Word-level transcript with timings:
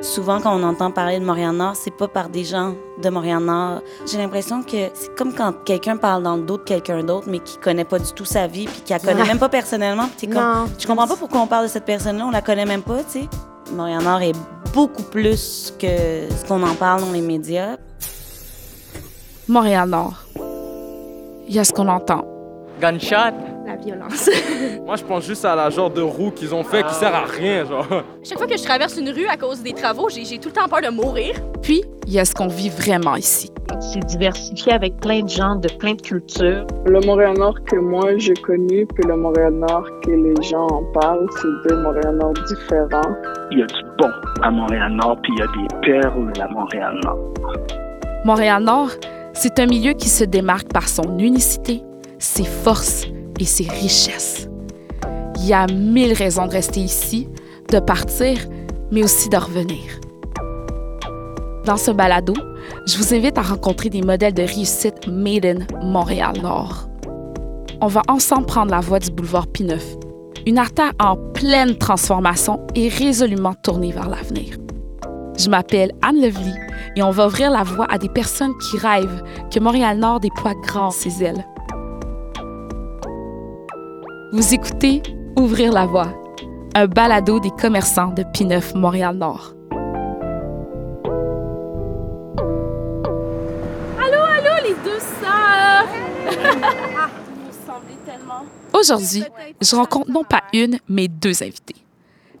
Souvent, 0.00 0.40
quand 0.40 0.54
on 0.56 0.62
entend 0.62 0.92
parler 0.92 1.18
de 1.18 1.24
Montréal-Nord, 1.24 1.74
c'est 1.74 1.90
pas 1.90 2.06
par 2.06 2.28
des 2.28 2.44
gens 2.44 2.74
de 3.02 3.08
Montréal-Nord. 3.10 3.80
J'ai 4.06 4.18
l'impression 4.18 4.62
que 4.62 4.90
c'est 4.94 5.12
comme 5.16 5.34
quand 5.34 5.52
quelqu'un 5.64 5.96
parle 5.96 6.22
dans 6.22 6.36
le 6.36 6.42
dos 6.42 6.56
de 6.56 6.62
quelqu'un 6.62 7.02
d'autre, 7.02 7.26
mais 7.28 7.40
qui 7.40 7.58
connaît 7.58 7.84
pas 7.84 7.98
du 7.98 8.12
tout 8.12 8.24
sa 8.24 8.46
vie, 8.46 8.66
puis 8.66 8.80
qui 8.82 8.92
la 8.92 9.00
connaît 9.00 9.24
même 9.24 9.40
pas 9.40 9.48
personnellement. 9.48 10.08
Puis 10.16 10.28
comme, 10.28 10.40
Non. 10.42 10.66
je 10.78 10.86
comprends 10.86 11.08
pas 11.08 11.16
pourquoi 11.16 11.40
on 11.40 11.48
parle 11.48 11.64
de 11.64 11.70
cette 11.70 11.84
personne-là, 11.84 12.24
on 12.26 12.30
la 12.30 12.42
connaît 12.42 12.64
même 12.64 12.82
pas, 12.82 13.02
tu 13.02 13.22
sais. 13.22 13.28
Montréal-Nord 13.72 14.22
est 14.22 14.36
beaucoup 14.72 15.02
plus 15.02 15.74
que 15.80 15.86
ce 16.30 16.46
qu'on 16.46 16.62
en 16.62 16.74
parle 16.76 17.00
dans 17.00 17.12
les 17.12 17.20
médias. 17.20 17.76
Montréal-Nord. 19.48 20.14
Il 21.48 21.54
y 21.54 21.58
a 21.58 21.64
ce 21.64 21.72
qu'on 21.72 21.88
entend. 21.88 22.24
Gunshot. 22.80 23.57
Violence. 23.84 24.30
Moi, 24.86 24.96
je 24.96 25.04
pense 25.04 25.26
juste 25.26 25.44
à 25.44 25.54
la 25.54 25.70
genre 25.70 25.90
de 25.90 26.00
roue 26.00 26.30
qu'ils 26.30 26.54
ont 26.54 26.64
fait 26.64 26.82
qui 26.86 26.94
sert 26.94 27.14
à 27.14 27.24
rien, 27.24 27.64
genre. 27.64 27.86
Chaque 28.22 28.38
fois 28.38 28.46
que 28.46 28.56
je 28.56 28.62
traverse 28.62 28.96
une 28.96 29.10
rue 29.10 29.26
à 29.26 29.36
cause 29.36 29.62
des 29.62 29.72
travaux, 29.72 30.08
j'ai 30.08 30.24
j'ai 30.24 30.38
tout 30.38 30.48
le 30.48 30.54
temps 30.54 30.68
peur 30.68 30.80
de 30.80 30.88
mourir. 30.88 31.34
Puis, 31.62 31.82
il 32.06 32.12
y 32.12 32.18
a 32.18 32.24
ce 32.24 32.34
qu'on 32.34 32.48
vit 32.48 32.70
vraiment 32.70 33.16
ici. 33.16 33.50
C'est 33.80 34.04
diversifié 34.06 34.72
avec 34.72 34.96
plein 34.96 35.22
de 35.22 35.28
gens, 35.28 35.56
de 35.56 35.68
plein 35.68 35.94
de 35.94 36.00
cultures. 36.00 36.66
Le 36.86 37.00
Montréal-Nord 37.00 37.62
que 37.64 37.76
moi 37.76 38.16
j'ai 38.16 38.34
connu, 38.34 38.86
puis 38.86 39.04
le 39.06 39.16
Montréal-Nord 39.16 39.84
que 40.04 40.10
les 40.10 40.42
gens 40.42 40.66
en 40.68 40.84
parlent, 40.98 41.26
c'est 41.36 41.68
deux 41.68 41.76
Montréal-Nord 41.82 42.32
différents. 42.48 43.14
Il 43.50 43.58
y 43.58 43.62
a 43.62 43.66
du 43.66 43.82
bon 43.98 44.10
à 44.42 44.50
Montréal-Nord, 44.50 45.18
puis 45.22 45.32
il 45.36 45.38
y 45.38 45.42
a 45.42 45.46
des 45.46 45.86
perles 45.86 46.32
à 46.40 46.48
Montréal-Nord. 46.48 47.18
Montréal-Nord, 48.24 48.90
c'est 49.34 49.58
un 49.60 49.66
milieu 49.66 49.92
qui 49.92 50.08
se 50.08 50.24
démarque 50.24 50.72
par 50.72 50.88
son 50.88 51.18
unicité, 51.18 51.82
ses 52.18 52.44
forces 52.44 53.06
et 53.38 53.44
ses 53.44 53.68
richesses. 53.68 54.48
Il 55.36 55.46
y 55.46 55.52
a 55.52 55.66
mille 55.66 56.12
raisons 56.12 56.46
de 56.46 56.52
rester 56.52 56.80
ici, 56.80 57.28
de 57.70 57.78
partir, 57.78 58.38
mais 58.90 59.04
aussi 59.04 59.28
de 59.28 59.36
revenir. 59.36 60.00
Dans 61.64 61.76
ce 61.76 61.90
balado, 61.90 62.34
je 62.86 62.96
vous 62.96 63.14
invite 63.14 63.38
à 63.38 63.42
rencontrer 63.42 63.90
des 63.90 64.02
modèles 64.02 64.34
de 64.34 64.42
réussite 64.42 65.06
made 65.06 65.44
in 65.44 65.58
Montréal-Nord. 65.82 66.88
On 67.80 67.86
va 67.86 68.02
ensemble 68.08 68.46
prendre 68.46 68.70
la 68.70 68.80
voie 68.80 68.98
du 68.98 69.10
boulevard 69.10 69.46
P9, 69.48 69.78
une 70.46 70.58
artère 70.58 70.92
en 70.98 71.16
pleine 71.16 71.76
transformation 71.76 72.66
et 72.74 72.88
résolument 72.88 73.54
tournée 73.54 73.92
vers 73.92 74.08
l'avenir. 74.08 74.56
Je 75.38 75.48
m'appelle 75.50 75.92
Anne 76.02 76.20
Lovely 76.20 76.54
et 76.96 77.02
on 77.02 77.10
va 77.10 77.26
ouvrir 77.26 77.50
la 77.50 77.62
voie 77.62 77.86
à 77.90 77.98
des 77.98 78.08
personnes 78.08 78.56
qui 78.58 78.78
rêvent 78.78 79.22
que 79.52 79.60
Montréal-Nord 79.60 80.20
déploie 80.20 80.54
grand 80.66 80.90
ses 80.90 81.22
ailes. 81.22 81.44
Vous 84.30 84.52
écoutez 84.52 85.02
Ouvrir 85.38 85.72
la 85.72 85.86
voie, 85.86 86.12
un 86.74 86.86
balado 86.86 87.40
des 87.40 87.50
commerçants 87.50 88.08
de 88.08 88.22
P9 88.24 88.76
Montréal-Nord. 88.76 89.54
Allô, 93.98 94.20
allô, 94.20 94.64
les 94.64 94.74
deux 94.84 94.98
sœurs! 94.98 95.86
Vous 96.26 97.46
me 97.46 97.52
semblez 97.66 97.96
tellement. 98.04 98.44
Aujourd'hui, 98.74 99.24
je 99.62 99.76
rencontre 99.76 100.10
non 100.10 100.24
pas 100.24 100.42
une, 100.52 100.78
mais 100.88 101.08
deux 101.08 101.42
invités. 101.42 101.76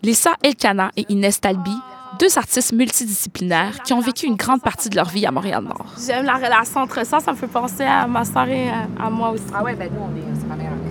Les 0.02 0.14
sœurs 0.14 0.36
Elkana 0.42 0.90
et 0.96 1.06
Inès 1.08 1.40
Talbi, 1.40 1.74
deux 2.18 2.36
artistes 2.36 2.72
multidisciplinaires 2.72 3.82
qui 3.82 3.94
ont 3.94 4.00
vécu 4.00 4.26
une 4.26 4.36
grande 4.36 4.60
partie 4.60 4.90
de 4.90 4.96
leur 4.96 5.08
vie 5.08 5.24
à 5.24 5.30
Montréal-Nord. 5.30 5.94
J'aime 6.06 6.26
la 6.26 6.34
relation 6.34 6.80
entre 6.80 7.06
ça, 7.06 7.20
ça 7.20 7.32
me 7.32 7.36
fait 7.36 7.46
penser 7.46 7.84
à 7.84 8.06
ma 8.06 8.24
sœur 8.26 8.48
et 8.48 8.68
à, 8.68 8.88
à 9.06 9.08
moi 9.08 9.30
aussi. 9.30 9.44
Ah 9.54 9.62
ouais, 9.62 9.74
ben 9.74 9.88
nous, 9.90 10.00
on 10.02 10.16
est, 10.16 10.34
c'est 10.38 10.46
ma 10.46 10.56
meilleure 10.56 10.72
amie. 10.72 10.87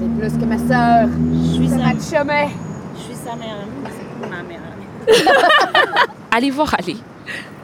C'est 0.00 0.08
plus 0.18 0.32
que 0.38 0.44
ma 0.46 0.56
sœur. 0.56 1.08
Je 1.30 1.56
suis 1.56 1.68
sa, 1.68 1.76
ma 1.76 1.90
chemin. 1.90 2.48
je 2.96 3.00
suis 3.02 3.14
sa 3.14 3.36
mais 3.36 3.48
c'est 3.90 4.28
ma 4.30 4.38
amie. 4.38 4.56
Allez 6.30 6.50
voir 6.50 6.74
aller. 6.78 6.96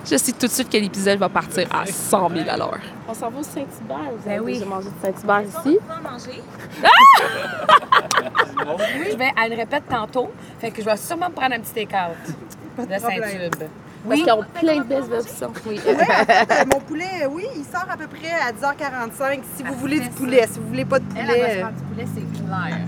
Je 0.04 0.16
sais 0.18 0.32
tout 0.32 0.46
de 0.46 0.52
suite 0.52 0.68
que 0.68 0.76
l'épisode 0.76 1.18
va 1.18 1.30
partir 1.30 1.66
à 1.72 1.86
100 1.86 2.28
000 2.28 2.42
à 2.46 2.58
l'heure. 2.58 2.78
On 3.08 3.14
s'en 3.14 3.30
va 3.30 3.40
au 3.40 3.42
Saint-Hubert. 3.42 4.10
Vous 4.12 4.18
Ben 4.28 4.38
oui. 4.40 4.52
déjà 4.52 4.66
mangé 4.66 4.88
de 4.90 4.94
Saint-Hubert 5.02 5.42
ici? 5.44 5.78
On 5.82 5.86
va 5.94 6.00
manger? 6.10 6.42
Je 9.12 9.16
vais 9.16 9.32
à 9.34 9.46
une 9.48 9.54
répète 9.54 9.84
tantôt, 9.88 10.30
fait 10.58 10.70
que 10.70 10.82
je 10.82 10.86
vais 10.86 10.96
sûrement 10.98 11.30
me 11.30 11.34
prendre 11.34 11.54
un 11.54 11.60
petit 11.60 11.72
take-out 11.72 12.86
de 12.86 12.98
Saint-Tube. 12.98 13.64
Parce 14.08 14.20
qu'ils 14.20 14.32
ont 14.32 14.44
plein 14.60 14.78
de 14.78 14.84
belles 14.84 15.12
options. 15.12 15.52
Oui. 15.66 15.80
Euh, 15.86 16.64
mon 16.72 16.80
poulet, 16.80 17.24
euh, 17.24 17.28
oui, 17.30 17.44
il 17.56 17.64
sort 17.64 17.86
à 17.90 17.96
peu 17.96 18.06
près 18.06 18.30
à 18.30 18.52
10h45 18.52 19.40
si 19.56 19.62
vous 19.62 19.74
voulez 19.74 20.00
du 20.00 20.08
poulet. 20.10 20.46
Si 20.50 20.58
vous 20.58 20.68
voulez 20.68 20.84
pas 20.84 20.98
de 20.98 21.04
Elle, 21.16 21.30
elle 21.30 21.62
va 21.62 21.68
se 21.68 21.82
poulet. 21.84 22.04
du 22.04 22.04
poulet, 22.04 22.06
c'est 22.14 22.44
clair. 22.44 22.78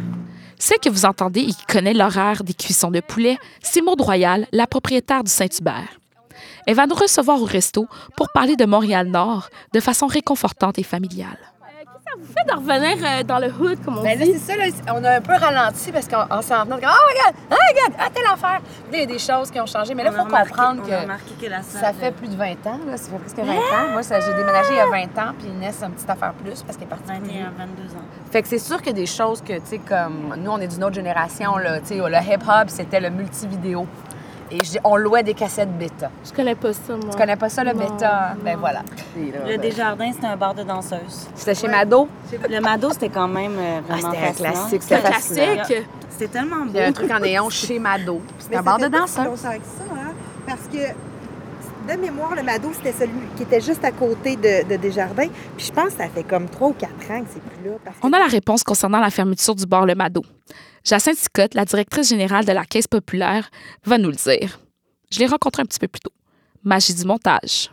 Celle 0.58 0.78
que 0.78 0.88
vous 0.88 1.04
entendez 1.04 1.40
et 1.40 1.46
qui 1.52 1.66
connaît 1.66 1.94
l'horaire 1.94 2.42
des 2.44 2.54
cuissons 2.54 2.90
de 2.90 3.00
poulet, 3.00 3.36
c'est 3.62 3.80
Maude 3.80 4.00
Royal, 4.00 4.46
la 4.52 4.66
propriétaire 4.66 5.24
du 5.24 5.30
Saint-Hubert. 5.30 5.98
Elle 6.66 6.74
va 6.74 6.86
nous 6.86 6.94
recevoir 6.94 7.40
au 7.40 7.44
resto 7.44 7.86
pour 8.16 8.28
parler 8.32 8.56
de 8.56 8.64
Montréal-Nord 8.64 9.50
de 9.72 9.80
façon 9.80 10.06
réconfortante 10.06 10.78
et 10.78 10.82
familiale. 10.82 11.38
Ça 12.08 12.16
vous 12.18 12.26
fait 12.26 12.50
de 12.50 12.56
revenir 12.56 13.06
euh, 13.06 13.22
dans 13.22 13.38
le 13.38 13.46
hood, 13.48 13.84
comme 13.84 13.98
on 13.98 14.02
Ben 14.02 14.18
là, 14.18 14.24
dit? 14.24 14.32
c'est 14.38 14.52
ça, 14.52 14.56
là, 14.56 14.64
on 14.94 15.04
a 15.04 15.16
un 15.16 15.20
peu 15.20 15.34
ralenti 15.34 15.92
parce 15.92 16.08
qu'on 16.08 16.24
on 16.30 16.42
s'en 16.42 16.64
venait 16.64 16.76
de 16.76 16.80
comme, 16.80 16.90
oh 16.90 17.08
regarde, 17.10 17.34
oh 17.50 17.54
regarde, 17.72 17.92
ah, 17.98 18.08
tel 18.14 18.24
affaire. 18.26 18.60
Là, 18.60 18.92
il 18.94 19.00
y 19.00 19.02
a 19.02 19.06
des 19.06 19.18
choses 19.18 19.50
qui 19.50 19.60
ont 19.60 19.66
changé, 19.66 19.94
mais 19.94 20.04
là, 20.04 20.10
il 20.12 20.16
faut 20.18 20.24
remarqué- 20.24 20.48
comprendre 20.50 20.82
que 20.86 21.02
remarqué 21.02 21.34
que 21.40 21.46
la 21.50 21.62
salle, 21.62 21.80
ça 21.82 21.92
fait 21.92 22.12
plus 22.12 22.28
de 22.28 22.36
20 22.36 22.44
ans, 22.66 22.80
là, 22.86 22.96
ça 22.96 23.10
fait 23.10 23.18
presque 23.18 23.36
20 23.38 23.52
ans. 23.52 23.88
Moi, 23.92 24.02
ça, 24.02 24.20
j'ai 24.20 24.34
déménagé 24.34 24.68
il 24.72 24.76
y 24.76 24.80
a 24.80 24.86
20 24.86 25.18
ans, 25.22 25.32
puis 25.38 25.48
Inès, 25.48 25.76
une 25.82 25.92
petite 25.92 26.10
affaire 26.10 26.32
plus 26.34 26.62
parce 26.62 26.76
qu'elle 26.76 26.86
est 26.86 26.90
partie 26.90 27.04
plus 27.04 27.14
21, 27.20 27.32
vieux. 27.32 27.46
22 27.58 27.82
ans. 27.96 28.02
Fait 28.30 28.42
que 28.42 28.48
c'est 28.48 28.58
sûr 28.58 28.78
qu'il 28.78 28.88
y 28.88 28.90
a 28.90 28.92
des 29.00 29.06
choses 29.06 29.40
que, 29.42 29.54
tu 29.54 29.60
sais, 29.66 29.78
comme 29.78 30.34
nous, 30.38 30.50
on 30.50 30.58
est 30.58 30.68
d'une 30.68 30.84
autre 30.84 30.94
génération, 30.94 31.56
là, 31.56 31.80
tu 31.80 31.86
sais, 31.88 31.94
le 31.96 32.16
hip-hop, 32.32 32.68
c'était 32.68 33.00
le 33.00 33.10
multividéo. 33.10 33.86
Et 34.50 34.64
je- 34.64 34.78
on 34.84 34.96
louait 34.96 35.22
des 35.22 35.34
cassettes 35.34 35.76
bêta. 35.78 36.10
Je 36.24 36.32
connais 36.32 36.54
pas 36.54 36.72
ça, 36.72 36.96
moi. 36.96 37.10
Tu 37.10 37.16
connais 37.18 37.36
pas 37.36 37.48
ça, 37.48 37.64
le 37.64 37.72
Non, 37.72 37.78
bêta? 37.80 38.34
Ben 38.44 38.56
voilà. 38.58 38.82
Le 39.16 39.56
Desjardins, 39.58 40.10
c'était 40.12 40.26
un 40.26 40.36
bar 40.36 40.54
de 40.54 40.62
danseuses. 40.62 41.28
C'était 41.34 41.54
chez 41.54 41.68
Mado? 41.68 42.08
Le 42.48 42.60
Mado, 42.60 42.90
c'était 42.90 43.10
quand 43.10 43.28
même 43.28 43.52
euh, 43.58 43.80
Ah, 43.88 43.92
vraiment 43.92 44.10
c'était 44.12 44.22
un 44.22 44.26
fascinant. 44.28 44.50
classique, 44.52 44.82
c'était 44.82 45.00
classique. 45.00 45.86
C'était 46.10 46.28
tellement 46.28 46.56
beau. 46.64 46.70
Il 46.74 46.76
y 46.76 46.80
a 46.80 46.86
un 46.86 46.92
truc 46.92 47.10
en 47.10 47.20
néon 47.20 47.50
chez 47.50 47.78
Mado. 47.78 48.20
C'était 48.38 48.56
un 48.56 48.62
bar 48.62 48.78
de 48.78 48.84
fait 48.84 48.90
pas 48.90 48.98
danse, 49.00 49.10
si 49.10 49.20
hein? 49.20 49.24
longtemps 49.24 49.36
que 49.36 49.42
ça, 49.44 49.94
hein? 49.94 50.12
Parce 50.46 50.62
que 50.72 51.92
de 51.94 52.00
mémoire, 52.00 52.34
le 52.34 52.42
Mado, 52.42 52.70
c'était 52.74 52.92
celui 52.92 53.12
qui 53.36 53.44
était 53.44 53.60
juste 53.60 53.84
à 53.84 53.92
côté 53.92 54.36
de, 54.36 54.68
de 54.68 54.76
Desjardins. 54.76 55.28
Puis 55.56 55.66
je 55.66 55.72
pense 55.72 55.90
que 55.94 55.98
ça 56.02 56.08
fait 56.08 56.22
comme 56.24 56.46
3 56.48 56.68
ou 56.68 56.72
4 56.72 56.90
ans 57.12 57.20
que 57.20 57.26
c'est 57.32 57.42
plus 57.42 57.70
là. 57.70 57.76
Parce 57.84 57.96
que 57.98 58.06
On 58.06 58.12
a 58.12 58.18
la 58.18 58.26
réponse 58.26 58.62
concernant 58.64 59.00
la 59.00 59.10
fermeture 59.10 59.54
du 59.54 59.64
bar 59.66 59.86
Le 59.86 59.94
Mado. 59.94 60.22
Jacinthe 60.84 61.16
Sicotte, 61.16 61.54
la 61.54 61.64
directrice 61.64 62.08
générale 62.08 62.44
de 62.44 62.52
la 62.52 62.64
Caisse 62.64 62.86
populaire, 62.86 63.50
va 63.84 63.98
nous 63.98 64.10
le 64.10 64.16
dire. 64.16 64.60
Je 65.10 65.18
l'ai 65.18 65.26
rencontré 65.26 65.62
un 65.62 65.66
petit 65.66 65.78
peu 65.78 65.88
plus 65.88 66.00
tôt. 66.00 66.12
Magie 66.64 66.94
du 66.94 67.04
montage. 67.04 67.70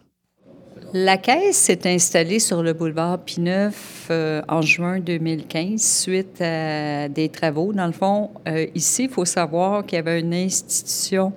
La 0.93 1.17
caisse 1.17 1.57
s'est 1.57 1.81
installée 1.85 2.39
sur 2.39 2.63
le 2.63 2.71
boulevard 2.71 3.19
Pineuf 3.19 4.07
euh, 4.11 4.41
en 4.47 4.61
juin 4.61 4.99
2015 4.99 5.81
suite 5.81 6.39
à 6.39 7.09
des 7.09 7.27
travaux. 7.27 7.73
Dans 7.73 7.87
le 7.87 7.91
fond, 7.91 8.29
euh, 8.47 8.67
ici, 8.75 9.05
il 9.05 9.09
faut 9.09 9.25
savoir 9.25 9.85
qu'il 9.85 9.97
y 9.97 9.99
avait 9.99 10.21
une 10.21 10.33
institution 10.33 11.33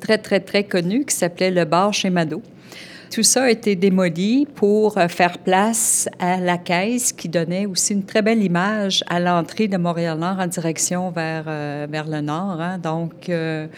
très, 0.00 0.16
très, 0.16 0.40
très 0.40 0.64
connue 0.64 1.04
qui 1.04 1.14
s'appelait 1.14 1.50
le 1.50 1.64
bar 1.64 1.92
chez 1.92 2.08
Mado. 2.08 2.40
Tout 3.14 3.22
ça 3.22 3.44
a 3.44 3.48
été 3.48 3.76
démoli 3.76 4.44
pour 4.56 4.98
euh, 4.98 5.06
faire 5.06 5.38
place 5.38 6.08
à 6.18 6.40
la 6.40 6.58
caisse 6.58 7.12
qui 7.12 7.28
donnait 7.28 7.64
aussi 7.64 7.92
une 7.92 8.04
très 8.04 8.22
belle 8.22 8.42
image 8.42 9.04
à 9.06 9.20
l'entrée 9.20 9.68
de 9.68 9.76
Montréal-Nord 9.76 10.40
en 10.40 10.48
direction 10.48 11.12
vers, 11.12 11.44
euh, 11.46 11.86
vers 11.88 12.08
le 12.08 12.20
nord. 12.22 12.60
hein. 12.60 12.78
Donc, 12.78 13.28
euh, 13.28 13.68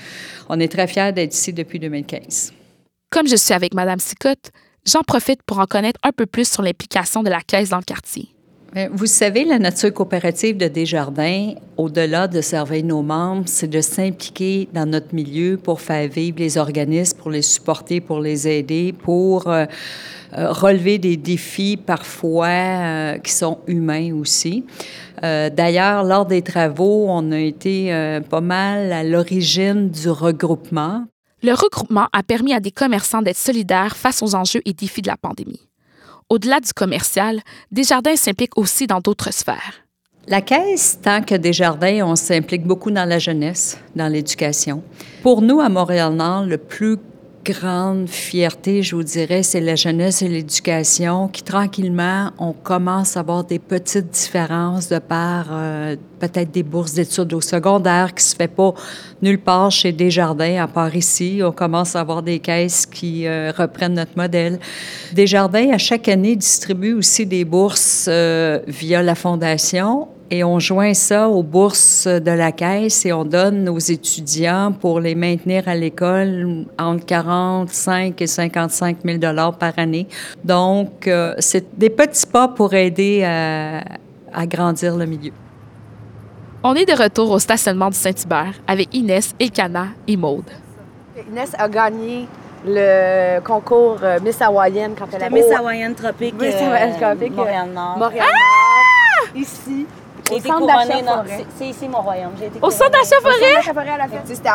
on 0.49 0.59
est 0.59 0.73
très 0.73 0.87
fiers 0.87 1.13
d'être 1.13 1.35
ici 1.35 1.53
depuis 1.53 1.79
2015. 1.79 2.55
Comme 3.11 3.29
je 3.29 3.37
suis 3.37 3.53
avec 3.53 3.75
Madame 3.75 4.01
Sicotte, 4.01 4.53
j'en 4.87 5.03
profite 5.03 5.43
pour 5.43 5.59
en 5.59 5.67
connaître 5.67 6.01
un 6.03 6.13
peu 6.13 6.25
plus 6.25 6.51
sur 6.51 6.63
l'implication 6.63 7.23
de 7.23 7.29
la 7.29 7.43
Caisse 7.43 7.69
dans 7.69 7.77
le 7.77 7.83
quartier. 7.83 8.36
Bien, 8.77 8.91
Vous 8.93 9.07
savez, 9.07 9.47
la 9.47 9.59
nature 9.59 9.91
coopérative 9.91 10.59
de 10.59 10.69
Desjardins, 10.69 11.55
au-delà 11.79 12.29
de 12.29 12.43
servir 12.43 12.85
nos 12.85 13.01
membres, 13.01 13.45
c'est 13.47 13.69
de 13.69 13.81
s'impliquer 13.81 14.69
dans 14.75 14.85
notre 14.85 15.15
milieu 15.15 15.57
pour 15.57 15.81
faire 15.81 16.07
vivre 16.11 16.37
les 16.41 16.59
organismes, 16.59 17.17
pour 17.17 17.31
les 17.31 17.41
supporter, 17.41 18.03
pour 18.03 18.21
les 18.21 18.47
aider, 18.47 18.93
pour 18.93 19.49
euh, 19.49 19.65
euh, 20.37 20.53
relever 20.53 20.99
des 20.99 21.17
défis 21.17 21.79
parfois 21.79 22.49
euh, 22.49 23.17
qui 23.17 23.33
sont 23.33 23.61
humains 23.67 24.13
aussi. 24.13 24.67
Euh, 25.25 25.49
D'ailleurs, 25.49 26.05
lors 26.05 26.27
des 26.27 26.43
travaux, 26.43 27.07
on 27.09 27.33
a 27.33 27.39
été 27.39 27.95
euh, 27.95 28.21
pas 28.21 28.43
mal 28.43 28.93
à 28.93 29.03
l'origine 29.05 29.89
du 29.89 30.11
regroupement. 30.11 31.07
Le 31.43 31.53
regroupement 31.55 32.09
a 32.13 32.23
permis 32.23 32.53
à 32.53 32.61
des 32.61 32.73
commerçants 32.73 33.23
d'être 33.23 33.39
solidaires 33.39 33.97
face 33.97 34.23
aux 34.23 34.35
enjeux 34.35 34.61
et 34.67 34.75
défis 34.75 35.01
de 35.01 35.09
la 35.09 35.17
pandémie. 35.17 35.67
Au-delà 36.29 36.59
du 36.59 36.73
commercial, 36.73 37.41
Desjardins 37.71 38.17
s'implique 38.17 38.59
aussi 38.59 38.89
dans 38.89 38.99
d'autres 38.99 39.33
sphères. 39.33 39.85
La 40.27 40.41
Caisse, 40.41 40.99
tant 41.01 41.23
que 41.23 41.37
Desjardins, 41.37 42.05
on 42.05 42.17
s'implique 42.17 42.65
beaucoup 42.65 42.91
dans 42.91 43.09
la 43.09 43.21
jeunesse, 43.21 43.79
dans 43.95 44.09
l'éducation. 44.09 44.83
Pour 45.23 45.41
nous, 45.41 45.61
à 45.61 45.69
Montréal-Nord, 45.69 46.47
le 46.47 46.59
plus 46.59 46.97
grande 47.53 48.09
fierté, 48.09 48.83
je 48.83 48.97
vous 48.97 49.05
dirais, 49.05 49.45
c'est 49.45 49.61
la 49.61 49.77
jeunesse 49.77 50.21
et 50.23 50.29
l'éducation 50.29 51.29
qui, 51.29 51.43
tranquillement, 51.43 52.33
on 52.39 52.53
commence 52.53 53.17
à 53.17 53.21
avoir 53.21 53.45
des 53.45 53.61
petites 53.61 54.11
différences 54.11 54.89
de 54.89 54.99
par 54.99 55.47
euh, 55.53 55.95
peut-être 56.19 56.51
des 56.51 56.65
bourses 56.65 56.95
d'études 56.95 57.33
au 57.35 57.41
secondaire 57.41 58.15
qui 58.15 58.25
se 58.25 58.35
fait 58.35 58.49
pas 58.49 58.75
nulle 59.23 59.39
part 59.39 59.71
chez 59.71 59.93
Desjardins, 59.93 60.61
à 60.63 60.67
part 60.67 60.95
ici. 60.97 61.41
On 61.45 61.53
commence 61.53 61.95
à 61.95 62.01
avoir 62.01 62.23
des 62.23 62.41
caisses 62.41 62.85
qui 62.85 63.27
euh, 63.27 63.53
reprennent 63.57 63.95
notre 63.95 64.17
modèle. 64.17 64.59
Desjardins, 65.13 65.71
à 65.71 65.79
chaque 65.79 66.09
année, 66.09 66.35
distribue 66.35 66.95
aussi 66.95 67.27
des 67.27 67.45
bourses 67.45 68.07
euh, 68.09 68.59
via 68.67 69.03
la 69.03 69.15
Fondation 69.15 70.09
et 70.31 70.45
on 70.45 70.59
joint 70.59 70.95
ça 70.95 71.29
aux 71.29 71.43
bourses 71.43 72.07
de 72.07 72.31
la 72.31 72.53
caisse 72.53 73.07
et 73.07 73.13
on 73.13 73.25
donne 73.25 73.69
aux 73.69 73.79
étudiants 73.79 74.73
pour 74.73 75.01
les 75.01 75.15
maintenir 75.15 75.69
à 75.69 75.75
l'école 75.75 76.65
entre 76.79 77.05
45 77.05 78.21
et 78.21 78.27
55 78.27 78.99
000 79.05 79.19
dollars 79.19 79.57
par 79.57 79.73
année. 79.79 80.07
Donc, 80.45 81.07
euh, 81.07 81.35
c'est 81.39 81.79
des 81.79 81.91
petits 81.91 82.27
pas 82.27 82.49
pour 82.49 82.75
aider 82.75 83.25
à, 83.25 83.83
à 84.35 84.47
grandir 84.47 84.97
le 84.97 85.07
milieu. 85.07 85.33
On 86.63 86.75
est 86.75 86.85
de 86.87 87.01
retour 87.01 87.31
au 87.31 87.39
stationnement 87.39 87.91
du 87.91 87.97
Saint-Hubert 87.97 88.55
avec 88.67 88.93
Inès, 88.95 89.35
Elkana 89.39 89.89
et 90.09 90.17
Maude. 90.17 90.51
Inès 91.31 91.53
a 91.57 91.69
gagné 91.69 92.27
le 92.67 93.41
concours 93.41 93.99
euh, 94.03 94.19
Miss 94.23 94.41
Hawaïenne 94.43 94.95
quand 94.99 95.07
elle 95.13 95.23
avait... 95.23 95.35
Miss 95.35 95.51
Hawaïenne 95.57 95.95
Tropique, 95.95 96.35
Miss 96.41 96.55
euh, 96.55 96.67
Hawaïenne 96.67 96.97
Tropique, 97.01 97.37
Montréal-Nord. 97.37 97.99
Montréal-Nord, 97.99 99.37
ici. 99.37 99.87
J'ai 100.29 100.35
Au 100.35 100.39
été 100.39 100.49
centre 100.49 100.61
couronnée, 100.61 101.03
forêt. 101.05 101.25
c'est- 101.39 101.47
c'est 101.59 101.67
ici 101.69 101.89
mon 101.89 102.01
royaume. 102.01 102.33
J'ai 102.39 102.47
été 102.47 102.59
Au 102.61 102.71
centre 102.71 102.91
d'achat 102.91 103.17
Au 103.19 103.23
centre 103.23 103.37
forêt? 103.39 103.55
d'achat 103.55 103.75
forêt 103.75 103.91
à 103.91 103.99
la 103.99 104.09
fête. 104.09 104.21
C'était 104.27 104.51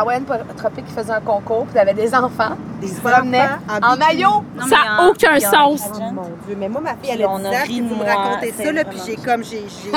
Tropique 0.57 0.85
qui 0.85 0.93
faisait 0.93 1.13
un 1.13 1.21
concours, 1.21 1.65
puis 1.65 1.73
t'avais 1.73 1.93
des 1.93 2.13
enfants 2.13 2.57
Des 2.81 2.87
qui 2.87 2.93
se 2.93 2.99
promenaient 3.01 3.41
enfants 3.43 3.93
en, 3.93 3.97
maillot. 3.97 4.43
Non, 4.55 4.65
Ça 4.67 4.67
mais 4.69 4.75
a 4.75 5.01
en- 5.03 5.07
aucun 5.09 5.39
sens. 5.39 5.81
Oh 5.95 5.99
mon 6.13 6.21
Dieu, 6.45 6.55
mais 6.57 6.67
moi, 6.67 6.81
ma 6.81 6.95
fille, 6.95 7.11
elle 7.13 7.23
a 7.23 7.29
on 7.29 7.39
10 7.39 7.45
a 7.45 7.49
ans, 7.49 7.53
puis 7.63 7.81
vous 7.81 7.95
me 7.95 8.03
racontez 8.03 8.51
ça, 8.51 8.71
là, 8.71 8.83
puis 8.83 8.99
j'ai 9.05 9.15
comme, 9.15 9.43
j'ai, 9.43 9.63
j'ai, 9.67 9.91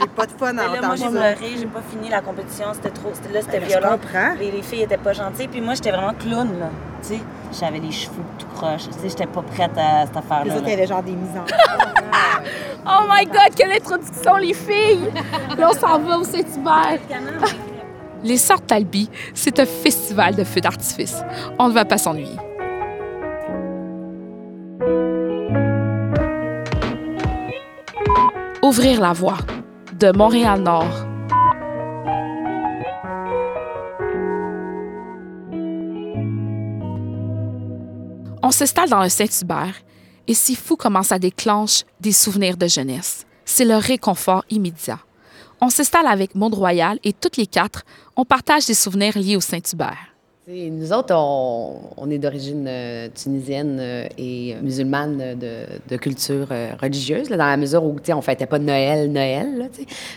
j'ai 0.00 0.06
pas 0.06 0.26
de 0.26 0.32
fun 0.32 0.48
à 0.48 0.52
là, 0.52 0.68
moi, 0.68 0.76
entendre 0.78 0.96
j'ai 0.96 1.08
pleuré, 1.10 1.36
j'ai 1.58 1.66
pas 1.66 1.80
fini 1.90 2.08
la 2.08 2.20
compétition, 2.20 2.66
c'était 2.72 2.90
trop, 2.90 3.10
c'était- 3.12 3.32
là, 3.34 3.40
c'était 3.42 3.60
Ben, 3.60 3.64
je 3.64 3.68
violent. 3.78 3.88
comprends. 3.90 4.34
Les, 4.38 4.50
les 4.50 4.62
filles 4.62 4.82
étaient 4.82 4.96
pas 4.96 5.12
gentilles, 5.12 5.48
puis 5.48 5.60
moi, 5.60 5.74
j'étais 5.74 5.90
vraiment 5.90 6.14
clown, 6.14 6.48
là. 6.58 6.66
Tu 7.02 7.08
sais, 7.16 7.20
j'avais 7.60 7.78
les 7.80 7.90
cheveux 7.92 8.22
tout 8.38 8.46
croches, 8.54 8.84
tu 8.88 8.92
sais, 8.92 9.08
j'étais 9.08 9.26
pas 9.26 9.42
prête 9.42 9.72
à 9.76 10.06
cette 10.06 10.12
Les 10.14 10.18
affaire-là. 10.18 10.54
autres, 10.54 10.62
il 10.66 10.72
y 10.72 10.76
là. 10.76 10.78
avait 10.78 10.86
genre 10.86 11.02
des 11.02 11.12
mises 11.12 11.36
en 11.36 11.44
Oh 12.84 13.04
my 13.08 13.24
God, 13.26 13.54
quelle 13.56 13.72
introduction, 13.72 14.36
les 14.36 14.54
filles! 14.54 15.10
Là, 15.56 15.70
on 15.70 15.72
s'en 15.72 15.98
va 16.00 16.18
au 16.18 16.24
Saint-Hubert. 16.24 16.98
Les 18.24 18.36
Sortes 18.36 18.66
Talby, 18.66 19.08
c'est 19.34 19.58
un 19.60 19.66
festival 19.66 20.34
de 20.34 20.42
feux 20.44 20.60
d'artifice. 20.60 21.22
On 21.58 21.68
ne 21.68 21.72
va 21.72 21.84
pas 21.84 21.98
s'ennuyer. 21.98 22.36
Ouvrir 28.62 29.00
la 29.00 29.12
voie 29.12 29.38
de 29.98 30.10
Montréal-Nord. 30.16 31.06
On 38.42 38.50
s'installe 38.50 38.88
dans 38.88 39.02
le 39.02 39.08
Saint-Hubert 39.08 39.74
et 40.28 40.34
si 40.34 40.54
fou 40.54 40.76
comment 40.76 41.02
ça 41.02 41.18
déclenche 41.18 41.84
des 42.00 42.12
souvenirs 42.12 42.56
de 42.56 42.66
jeunesse. 42.66 43.26
C'est 43.44 43.64
le 43.64 43.76
réconfort 43.76 44.44
immédiat. 44.50 45.00
On 45.60 45.70
s'installe 45.70 46.06
avec 46.06 46.34
Monde 46.34 46.54
Royal 46.54 46.98
et 47.04 47.12
toutes 47.12 47.36
les 47.36 47.46
quatre, 47.46 47.84
on 48.16 48.24
partage 48.24 48.66
des 48.66 48.74
souvenirs 48.74 49.16
liés 49.18 49.36
au 49.36 49.40
Saint-Hubert. 49.40 50.11
T'sais, 50.44 50.70
Nous 50.72 50.92
autres, 50.92 51.14
on, 51.14 51.82
on 51.96 52.10
est 52.10 52.18
d'origine 52.18 52.66
euh, 52.68 53.08
tunisienne 53.14 53.78
euh, 53.80 54.08
et 54.18 54.56
musulmane 54.60 55.20
euh, 55.20 55.34
de, 55.36 55.94
de 55.94 55.96
culture 55.96 56.48
euh, 56.50 56.72
religieuse, 56.82 57.30
là, 57.30 57.36
dans 57.36 57.46
la 57.46 57.56
mesure 57.56 57.84
où 57.84 57.96
on 58.08 58.20
fêtait 58.22 58.46
pas 58.46 58.58
Noël, 58.58 59.12
Noël. 59.12 59.56
Là, 59.56 59.64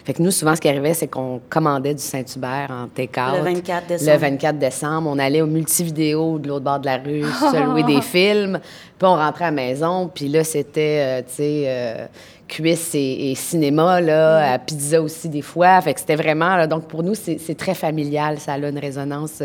fait 0.04 0.13
que 0.16 0.24
nous, 0.24 0.31
souvent, 0.31 0.56
ce 0.56 0.62
qui 0.62 0.68
arrivait, 0.68 0.95
c'est 0.95 1.06
qu'on 1.06 1.42
commandait 1.48 1.94
du 1.94 2.01
Saint-Hubert 2.01 2.69
en 2.72 2.88
take-out. 2.88 3.38
Le 3.38 3.44
24 3.54 3.88
décembre. 3.88 4.12
Le 4.12 4.18
24 4.18 4.57
décembre, 4.57 5.10
on 5.13 5.19
allait 5.19 5.42
au 5.44 5.48
multividéo 5.48 6.39
de 6.39 6.48
l'autre 6.48 6.66
bord 6.66 6.80
de 6.80 6.88
la 6.88 6.98
rue, 6.98 7.22
se 7.51 7.63
louer 7.63 7.83
des 7.83 8.01
films. 8.01 8.60
Puis 8.98 9.07
on 9.07 9.16
rentrait 9.16 9.45
à 9.45 9.51
la 9.51 9.56
maison, 9.56 10.10
puis 10.12 10.27
là, 10.27 10.44
c'était, 10.44 11.22
tu 11.24 11.33
sais, 11.33 11.63
euh, 11.68 12.07
cuisse 12.48 12.95
et, 12.95 13.31
et 13.31 13.36
cinéma, 13.36 14.01
là, 14.01 14.54
à 14.54 14.57
pizza 14.57 15.00
aussi 15.01 15.30
des 15.30 15.42
fois. 15.44 15.80
Fait 15.81 15.94
que 15.94 16.00
c'était 16.00 16.16
vraiment, 16.16 16.56
là, 16.56 16.66
donc 16.66 16.88
pour 16.88 17.04
nous, 17.04 17.13
c'est 17.13 17.57
très 17.57 17.75
familial. 17.75 18.39
Ça 18.39 18.54
a 18.54 18.57
une 18.57 18.80
résonance 18.80 19.44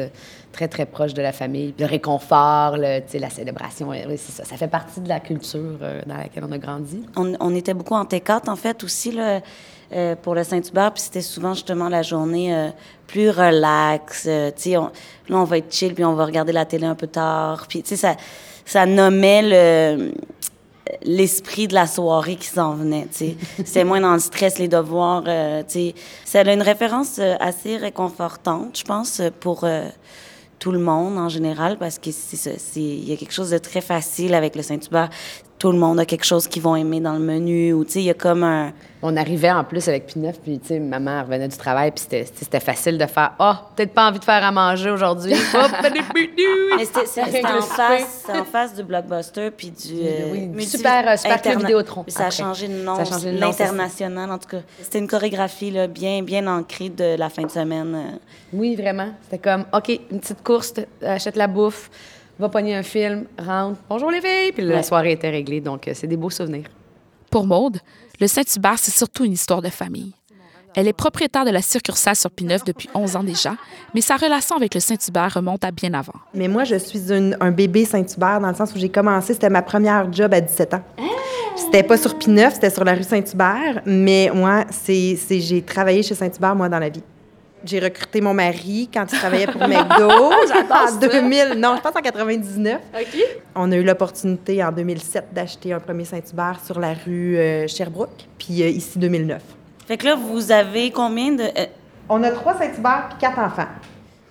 très, 0.53 0.69
très 0.69 0.87
proche 0.87 1.15
de 1.15 1.23
la 1.23 1.33
famille. 1.33 1.75
Le 1.79 1.87
réconfort, 1.87 2.77
le, 2.77 3.01
la 3.19 3.31
célébration, 3.31 3.93
euh, 3.93 3.97
oui, 4.09 4.19
c'est 4.19 4.33
ça. 4.33 4.45
Ça 4.45 4.57
fait 4.57 4.69
partie 4.69 5.01
de 5.01 5.09
la 5.09 5.21
culture 5.21 5.79
euh, 5.83 6.01
dans 6.07 6.17
laquelle 6.17 6.45
on 6.49 6.53
a 6.53 6.59
grandi. 6.59 7.05
On, 7.17 7.33
on 7.41 7.55
était 7.55 7.75
beaucoup 7.75 7.95
en 7.95 8.05
T4, 8.05 8.49
en 8.49 8.57
fait, 8.57 8.83
aussi, 8.85 9.13
là, 9.13 9.41
euh, 9.93 10.17
pour 10.17 10.35
le 10.35 10.45
Saint-Hubert. 10.45 10.93
Puis 10.93 11.05
c'était 11.05 11.23
souvent, 11.23 11.55
justement, 11.55 11.89
la 11.89 12.03
journée 12.03 12.55
euh, 12.55 12.71
plus 13.07 13.31
relax. 13.31 14.29
tu 14.57 14.71
là, 14.71 14.91
on 15.31 15.45
va 15.45 15.59
être 15.59 15.73
chill, 15.73 15.95
puis 15.95 16.05
on 16.05 16.15
va 16.15 16.25
regarder 16.25 16.53
la 16.53 16.65
télé 16.65 16.87
un 16.87 16.95
peu 16.95 17.07
tard. 17.07 17.67
Puis, 17.69 17.83
tu 17.83 17.91
sais, 17.91 17.97
ça, 17.97 18.17
ça 18.65 18.87
nommait 18.87 19.43
le 19.43 20.13
l'esprit 21.03 21.69
de 21.69 21.75
la 21.75 21.87
soirée 21.87 22.37
qui 22.37 22.49
s'en 22.49 22.75
venait, 22.75 23.07
tu 23.13 23.19
sais. 23.19 23.37
C'était 23.65 23.85
moins 23.85 24.01
dans 24.01 24.13
le 24.13 24.21
stress, 24.21 24.59
les 24.59 24.69
devoirs, 24.69 25.25
euh, 25.27 25.63
tu 25.63 25.73
sais. 25.73 25.95
Ça 26.25 26.41
a 26.41 26.53
une 26.53 26.63
référence 26.63 27.19
euh, 27.19 27.35
assez 27.41 27.77
réconfortante, 27.77 28.79
je 28.79 28.85
pense, 28.85 29.23
pour 29.41 29.65
euh, 29.65 29.89
tout 30.61 30.71
le 30.71 30.79
monde 30.79 31.19
en 31.19 31.29
général, 31.29 31.79
parce 31.79 31.99
que 31.99 32.13
c'est 32.13 32.59
il 32.77 33.09
y 33.09 33.13
a 33.13 33.17
quelque 33.17 33.33
chose 33.33 33.51
de 33.51 33.59
très 33.59 33.81
facile 33.81 34.35
avec 34.35 34.55
le 34.55 34.63
Saint-Hubert. 34.63 35.11
Tout 35.61 35.71
le 35.73 35.79
monde 35.79 36.01
a 36.01 36.05
quelque 36.07 36.25
chose 36.25 36.49
qu'ils 36.49 36.63
vont 36.63 36.75
aimer 36.75 37.01
dans 37.01 37.13
le 37.13 37.19
menu, 37.21 37.73
ou 37.75 37.85
tu 37.85 37.93
sais, 37.93 37.99
il 38.01 38.07
y 38.07 38.11
a 38.11 38.15
comme 38.15 38.43
un... 38.43 38.73
On 39.03 39.17
arrivait 39.17 39.51
en 39.51 39.63
plus 39.63 39.89
avec 39.89 40.09
P9, 40.15 40.35
puis 40.43 40.59
tu 40.59 40.69
sais, 40.69 40.79
maman 40.81 41.23
revenait 41.23 41.49
du 41.49 41.57
travail, 41.57 41.91
puis 41.91 42.01
c'était- 42.01 42.27
c'était 42.35 42.61
facile 42.61 42.99
de 42.99 43.07
faire 43.07 43.33
«Ah, 43.39 43.69
peut-être 43.77 43.93
pas 43.93 44.09
envie 44.09 44.19
de 44.19 44.25
faire 44.25 44.43
à 44.45 44.51
manger 44.53 44.91
aujourd'hui. 44.91 45.33
Mais 46.75 46.85
c'est- 46.85 47.45
en 47.47 47.61
face, 47.63 48.27
en 48.29 48.45
face 48.45 48.75
du 48.75 48.83
Blockbuster 48.83 49.51
puis 49.51 49.71
du 49.71 49.95
euh, 50.03 50.33
Oui, 50.55 50.65
super, 50.67 51.09
euh, 51.09 51.17
super 51.17 51.41
club 51.43 51.59
Vidéotron, 51.61 52.05
ça 52.09 52.27
a 52.27 52.31
changé 52.31 52.69
de 52.69 52.75
nom, 52.83 52.97
l'international 53.39 54.31
en 54.31 54.39
tout 54.39 54.49
cas. 54.49 54.61
C'était 54.81 54.99
une 54.99 55.09
chorégraphie 55.09 55.71
là, 55.71 55.87
bien 55.87 56.23
bien 56.23 56.47
ancrée 56.47 56.89
de 56.91 57.17
la 57.17 57.29
fin 57.29 57.43
de 57.43 57.51
semaine. 57.51 57.95
euh. 57.95 58.17
Oui, 58.53 58.77
vraiment. 58.77 59.09
C'était 59.25 59.39
comme, 59.51 59.65
OK, 59.73 59.89
une 60.11 60.21
petite 60.21 60.43
course, 60.43 60.75
achète 61.03 61.37
la 61.37 61.47
bouffe, 61.47 61.91
va 62.41 62.49
pogner 62.49 62.75
un 62.75 62.83
film, 62.83 63.25
rentre, 63.39 63.79
bonjour 63.89 64.11
les 64.11 64.21
filles. 64.21 64.53
Puis 64.53 64.65
la 64.65 64.83
soirée 64.83 65.13
était 65.13 65.31
réglée, 65.31 65.61
donc 65.61 65.87
euh, 65.89 65.93
c'est 65.95 66.07
des 66.07 66.17
beaux 66.17 66.31
souvenirs. 66.31 66.65
Pour 67.31 67.47
Maude, 67.47 67.79
le 68.21 68.27
Saint-Hubert, 68.27 68.79
c'est 68.79 68.91
surtout 68.91 69.25
une 69.25 69.33
histoire 69.33 69.63
de 69.63 69.69
famille. 69.69 70.13
Elle 70.77 70.87
est 70.87 70.93
propriétaire 70.93 71.45
de 71.45 71.51
la 71.51 71.63
succursale 71.63 72.15
sur 72.15 72.31
P9 72.31 72.65
depuis 72.65 72.89
11 72.95 73.17
ans 73.17 73.25
déjà, 73.25 73.57
mais 73.93 74.01
sa 74.01 74.17
relation 74.17 74.55
avec 74.57 74.73
le 74.75 74.81
Saint-Hubert 74.81 75.35
remonte 75.35 75.65
à 75.65 75.73
bien 75.73 75.93
avant. 75.95 76.13
Mais 76.33 76.47
moi, 76.47 76.63
je 76.63 76.77
suis 76.77 77.13
une- 77.13 77.37
un 77.41 77.51
bébé 77.51 77.85
Saint-Hubert 77.85 78.41
dans 78.41 78.49
le 78.49 78.55
sens 78.55 78.73
où 78.75 78.79
j'ai 78.79 78.89
commencé, 78.89 79.33
c'était 79.35 79.51
ma 79.51 79.63
première 79.63 80.13
job 80.13 80.33
à 80.33 80.41
17 80.41 80.75
ans. 80.75 80.83
C'était 81.57 81.83
pas 81.83 81.97
sur 81.97 82.15
P9, 82.17 82.53
c'était 82.55 82.71
sur 82.71 82.85
la 82.85 82.95
rue 82.95 83.03
Saint-Hubert, 83.03 83.83
mais 83.85 84.31
moi, 84.33 84.65
c'est, 84.71 85.17
c'est- 85.17 85.41
j'ai 85.41 85.61
travaillé 85.63 86.03
chez 86.05 86.15
Saint-Hubert, 86.15 86.55
moi, 86.55 86.69
dans 86.69 86.79
la 86.79 86.89
vie. 86.89 87.03
J'ai 87.65 87.79
recruté 87.81 88.21
mon 88.21 88.33
mari 88.35 88.89
quand 88.93 89.05
il 89.13 89.19
travaillait 89.19 89.47
pour 89.47 89.61
McDo 89.69 90.09
en 90.11 90.97
2000, 90.99 91.55
non, 91.59 91.77
je 91.77 91.81
pense 91.83 91.95
en 91.97 92.01
99. 92.01 92.81
On 93.55 93.71
a 93.71 93.77
eu 93.77 93.83
l'opportunité 93.85 94.63
en 94.65 94.73
2007 94.73 95.27
d'acheter 95.33 95.73
un 95.73 95.81
premier 95.81 96.05
Saint-Hubert 96.05 96.59
sur 96.65 96.81
la 96.81 96.95
rue 96.95 97.37
euh, 97.37 97.67
Sherbrooke, 97.69 98.27
puis 98.39 98.63
euh, 98.63 98.69
ici 98.69 98.99
2009. 98.99 99.43
Fait 99.87 99.97
que 99.97 100.07
là 100.07 100.15
vous 100.17 100.51
avez 100.53 100.91
combien 100.91 101.33
de 101.33 101.43
euh, 101.43 101.67
On 102.09 102.23
a 102.23 102.31
trois 102.31 102.57
Saint-Hubert 102.57 103.09
puis 103.11 103.19
quatre 103.21 103.39
enfants. 103.39 103.69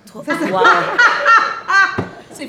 trois- 0.08 0.24
Wow. 0.52 0.60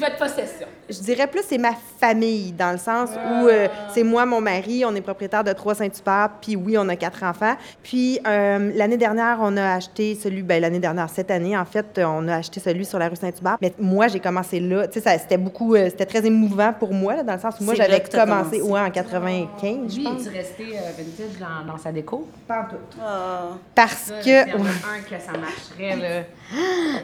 Votre 0.01 0.17
possession. 0.17 0.67
Je 0.89 0.99
dirais 1.01 1.27
plus 1.27 1.43
c'est 1.47 1.59
ma 1.59 1.73
famille, 2.01 2.53
dans 2.53 2.73
le 2.73 2.79
sens 2.79 3.11
où 3.11 3.47
euh, 3.47 3.69
c'est 3.93 4.03
moi, 4.03 4.25
mon 4.25 4.41
mari, 4.41 4.83
on 4.87 4.95
est 4.95 5.01
propriétaire 5.01 5.45
de 5.45 5.53
trois 5.53 5.75
Saint-Hubert, 5.75 6.31
puis 6.41 6.57
oui, 6.57 6.77
on 6.79 6.89
a 6.89 6.97
quatre 6.97 7.23
enfants. 7.23 7.55
Puis 7.83 8.19
euh, 8.27 8.73
l'année 8.75 8.97
dernière, 8.97 9.39
on 9.41 9.57
a 9.57 9.75
acheté 9.75 10.15
celui, 10.15 10.43
ben 10.43 10.61
l'année 10.63 10.79
dernière, 10.79 11.11
cette 11.11 11.31
année, 11.31 11.57
en 11.57 11.65
fait, 11.65 12.01
on 12.03 12.27
a 12.29 12.37
acheté 12.37 12.61
celui 12.61 12.85
sur 12.85 12.99
la 12.99 13.09
rue 13.09 13.17
Saint-Hubert. 13.17 13.59
Mais 13.61 13.73
moi, 13.79 14.09
j'ai 14.09 14.21
commencé 14.21 14.59
là. 14.59 14.89
Tu 14.89 15.01
sais, 15.01 15.19
c'était 15.19 15.37
beaucoup, 15.37 15.75
euh, 15.75 15.91
c'était 15.91 16.07
très 16.07 16.25
émouvant 16.25 16.73
pour 16.73 16.95
moi, 16.95 17.17
là, 17.17 17.23
dans 17.23 17.35
le 17.35 17.41
sens 17.41 17.55
où 17.61 17.65
moi, 17.65 17.75
là 17.75 17.85
j'avais 17.85 18.01
commencé, 18.01 18.59
commencé. 18.59 18.63
ouais, 18.63 18.81
en 18.81 18.91
95, 18.91 19.95
je 19.95 20.03
pense. 20.03 20.27
resté 20.29 20.65
vintage 20.97 21.67
dans, 21.67 21.79
sa 21.79 21.93
déco? 21.93 22.27
Pas 22.49 22.63
en 22.63 22.65
tout. 22.71 23.01
Ah. 23.01 23.49
Parce 23.75 24.13
que... 24.25 24.51
un 24.57 25.03
que 25.03 25.23
ça 25.23 25.33
marcherait, 25.33 25.97
là. 25.97 26.23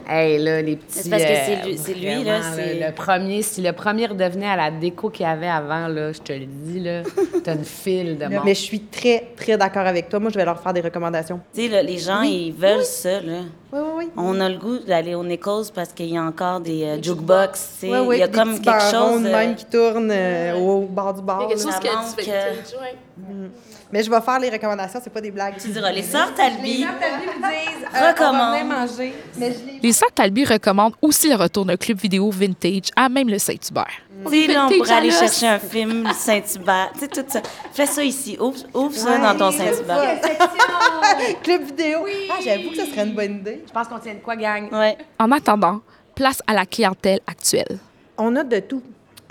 Hey, 0.09 0.38
là, 0.38 0.62
les 0.62 0.76
petits... 0.76 0.99
C'est 1.03 1.11
parce 1.11 1.23
que 1.23 1.29
c'est 1.29 1.61
euh, 1.62 1.95
lui, 1.95 2.17
lui 2.17 2.25
là, 2.25 2.41
c'est 2.55 2.75
le 2.87 2.93
premier, 2.93 3.43
si 3.43 3.62
le 3.62 3.73
premier 3.73 4.07
redevenait 4.07 4.49
à 4.49 4.57
la 4.57 4.71
déco 4.71 5.11
qu'il 5.11 5.26
y 5.26 5.28
avait 5.28 5.49
avant, 5.49 5.88
là, 5.88 6.12
je 6.12 6.21
te 6.21 6.33
le 6.33 6.47
dis, 6.47 6.81
là, 6.81 7.02
t'as 7.45 7.55
une 7.55 7.64
file 7.64 8.16
de 8.16 8.26
monde. 8.26 8.43
Mais 8.45 8.55
je 8.55 8.61
suis 8.61 8.81
très, 8.81 9.33
très 9.37 9.57
d'accord 9.57 9.87
avec 9.87 10.09
toi. 10.09 10.21
Moi, 10.21 10.31
je 10.31 10.38
vais 10.38 10.45
leur 10.45 10.61
faire 10.61 10.73
des 10.73 10.81
recommandations. 10.81 11.40
Tu 11.55 11.69
sais, 11.69 11.83
les 11.83 11.99
gens, 11.99 12.23
ils 12.23 12.52
veulent 12.52 12.85
ça, 12.85 13.21
là. 13.21 13.40
Oui, 13.73 13.81
oui, 13.81 13.90
oui. 13.99 14.05
On 14.16 14.40
a 14.40 14.49
le 14.49 14.59
goût 14.59 14.78
d'aller 14.78 15.14
au 15.14 15.25
Nichols 15.25 15.66
parce 15.75 15.93
qu'il 15.93 16.07
y 16.07 16.16
a 16.16 16.23
encore 16.23 16.61
des 16.61 16.85
euh, 16.85 17.02
jukebox, 17.02 17.78
tu 17.81 17.87
sais. 17.87 17.93
Oui, 17.93 17.99
oui, 18.07 18.16
il 18.16 18.21
y 18.21 18.23
a 18.23 18.28
des 18.28 18.38
comme 18.38 18.61
quelque 18.61 18.81
chose... 18.83 19.23
de 19.23 19.26
euh, 19.26 19.33
même 19.33 19.55
qui 19.57 19.64
tournent 19.64 20.11
euh, 20.12 20.57
au 20.57 20.83
bord 20.83 21.14
du 21.14 21.23
bar. 21.23 21.40
Il 21.40 21.43
y 21.43 21.52
a 21.52 21.57
quelque 21.57 21.66
là. 21.66 22.02
chose 22.02 22.14
qui 22.16 22.31
est 22.31 23.75
euh. 23.97 23.99
Mais 23.99 24.03
je 24.05 24.11
vais 24.11 24.21
faire 24.21 24.38
les 24.38 24.50
recommandations, 24.50 25.00
c'est 25.03 25.12
pas 25.12 25.21
des 25.21 25.31
blagues. 25.31 25.55
Tu 25.59 25.69
diras, 25.69 25.91
les 25.91 26.03
sœurs 26.03 26.35
Talby 26.35 26.85
Euh, 26.85 28.09
recommandent. 28.09 28.65
manger, 28.69 29.15
mais 29.38 29.53
je 29.53 29.67
les... 29.73 29.81
Les 29.83 29.93
sœurs 29.93 30.12
Talby 30.12 30.45
recommandent 30.45 30.95
aussi 31.00 31.29
le 31.29 31.37
retour 31.37 31.65
d'un 31.65 31.76
club 31.76 31.99
vidéo 31.99 32.31
vintage 32.31 32.91
à 32.95 33.09
même 33.09 33.29
le 33.29 33.38
Saint-Hubert. 33.38 33.87
Tu 34.31 34.47
sais, 34.47 34.53
là, 34.53 34.67
on 34.67 34.76
pourrait 34.76 34.93
aller 34.93 35.11
chercher 35.11 35.47
un 35.49 35.59
film 35.59 36.09
Saint-Hubert. 36.12 36.91
Tu 36.95 37.00
sais, 37.00 37.09
tout 37.09 37.25
ça. 37.29 37.41
Fais 37.73 37.87
ça 37.87 38.03
ici. 38.03 38.37
Ouvre, 38.41 38.59
ouvre 38.75 38.95
ça 38.95 39.11
Ouais, 39.12 39.19
dans 39.21 39.37
ton 39.37 39.50
Saint-Hubert. 39.50 40.21
Club 41.43 41.62
vidéo. 41.65 42.07
Ah, 42.31 42.35
j'avoue 42.43 42.71
que 42.71 42.76
ce 42.76 42.87
serait 42.87 43.05
une 43.07 43.15
bonne 43.15 43.37
idée. 43.37 43.62
Je 43.67 43.73
pense 43.73 43.88
qu'on 43.88 43.99
tient 43.99 44.15
de 44.15 44.21
quoi, 44.21 44.37
gang? 44.37 44.69
Ouais. 44.73 44.97
En 45.19 45.31
attendant, 45.33 45.81
place 46.15 46.43
à 46.47 46.55
la 46.55 46.67
clientèle 46.67 47.21
actuelle. 47.26 47.79
On 48.19 48.35
a 48.37 48.43
de 48.45 48.59
tout. 48.61 48.83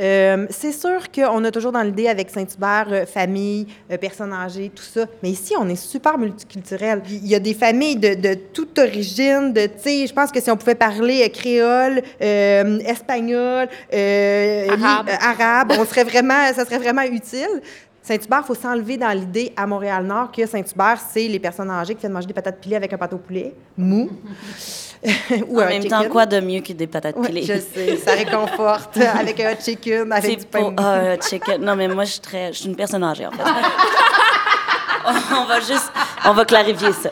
Euh, 0.01 0.45
c'est 0.49 0.71
sûr 0.71 1.09
qu'on 1.11 1.43
a 1.43 1.51
toujours 1.51 1.71
dans 1.71 1.81
l'idée 1.81 2.07
avec 2.07 2.29
Saint-Hubert, 2.29 2.87
euh, 2.91 3.05
famille, 3.05 3.67
euh, 3.91 3.97
personnes 3.97 4.33
âgées, 4.33 4.71
tout 4.73 4.83
ça. 4.83 5.05
Mais 5.23 5.29
ici, 5.29 5.53
on 5.57 5.67
est 5.69 5.75
super 5.75 6.17
multiculturel. 6.17 7.01
Il 7.09 7.27
y 7.27 7.35
a 7.35 7.39
des 7.39 7.53
familles 7.53 7.95
de, 7.95 8.13
de 8.13 8.33
toute 8.33 8.77
origine. 8.77 9.53
De, 9.53 9.67
tu 9.67 9.71
sais, 9.77 10.07
je 10.07 10.13
pense 10.13 10.31
que 10.31 10.41
si 10.41 10.51
on 10.51 10.57
pouvait 10.57 10.75
parler 10.75 11.23
euh, 11.23 11.29
créole, 11.29 12.01
espagnol, 12.85 13.67
Arabe. 13.91 15.09
arabe, 15.21 15.73
on 15.79 15.85
serait 15.85 16.03
vraiment, 16.03 16.53
ça 16.53 16.65
serait 16.65 16.79
vraiment 16.79 17.03
utile. 17.03 17.61
Saint-Hubert, 18.05 18.41
il 18.43 18.47
faut 18.47 18.55
s'enlever 18.55 18.97
dans 18.97 19.09
l'idée 19.09 19.51
à 19.57 19.65
Montréal-Nord 19.65 20.31
que 20.31 20.45
Saint-Hubert, 20.45 20.99
c'est 21.11 21.27
les 21.27 21.39
personnes 21.39 21.71
âgées 21.71 21.95
qui 21.95 22.01
viennent 22.01 22.11
manger 22.11 22.27
des 22.27 22.33
patates 22.33 22.59
pilées 22.59 22.75
avec 22.75 22.93
un 22.93 22.97
pâteau 22.97 23.15
au 23.15 23.19
poulet 23.19 23.55
mou. 23.75 24.11
Ou 25.47 25.59
En 25.59 25.63
un 25.63 25.65
même 25.67 25.81
chicken. 25.83 26.03
temps, 26.03 26.09
quoi 26.09 26.25
de 26.25 26.39
mieux 26.39 26.61
que 26.61 26.73
des 26.73 26.87
patates 26.87 27.15
Oui, 27.17 27.27
pilées? 27.27 27.43
je 27.43 27.59
sais, 27.59 27.97
ça 27.97 28.13
réconforte 28.13 28.97
avec 29.19 29.39
un 29.39 29.51
hot 29.53 29.55
chicken, 29.63 30.11
avec 30.11 30.35
du 30.35 30.39
C'est 30.41 30.49
pain 30.49 30.59
pour 30.61 30.73
ah, 30.77 31.15
chicken. 31.19 31.61
Non, 31.63 31.75
mais 31.75 31.87
moi, 31.87 32.05
je 32.05 32.11
suis 32.11 32.21
très... 32.21 32.53
Je 32.53 32.59
suis 32.59 32.69
une 32.69 32.75
personne 32.75 33.03
âgée, 33.03 33.27
en 33.27 33.31
fait. 33.31 33.43
on 35.35 35.45
va 35.45 35.59
juste... 35.59 35.91
On 36.25 36.33
va 36.33 36.45
clarifier 36.45 36.91
ça. 36.93 37.09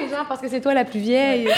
Les 0.00 0.08
gens 0.08 0.24
parce 0.28 0.40
que 0.40 0.48
c'est 0.48 0.60
toi 0.60 0.74
la 0.74 0.84
plus 0.84 1.00
vieille. 1.00 1.48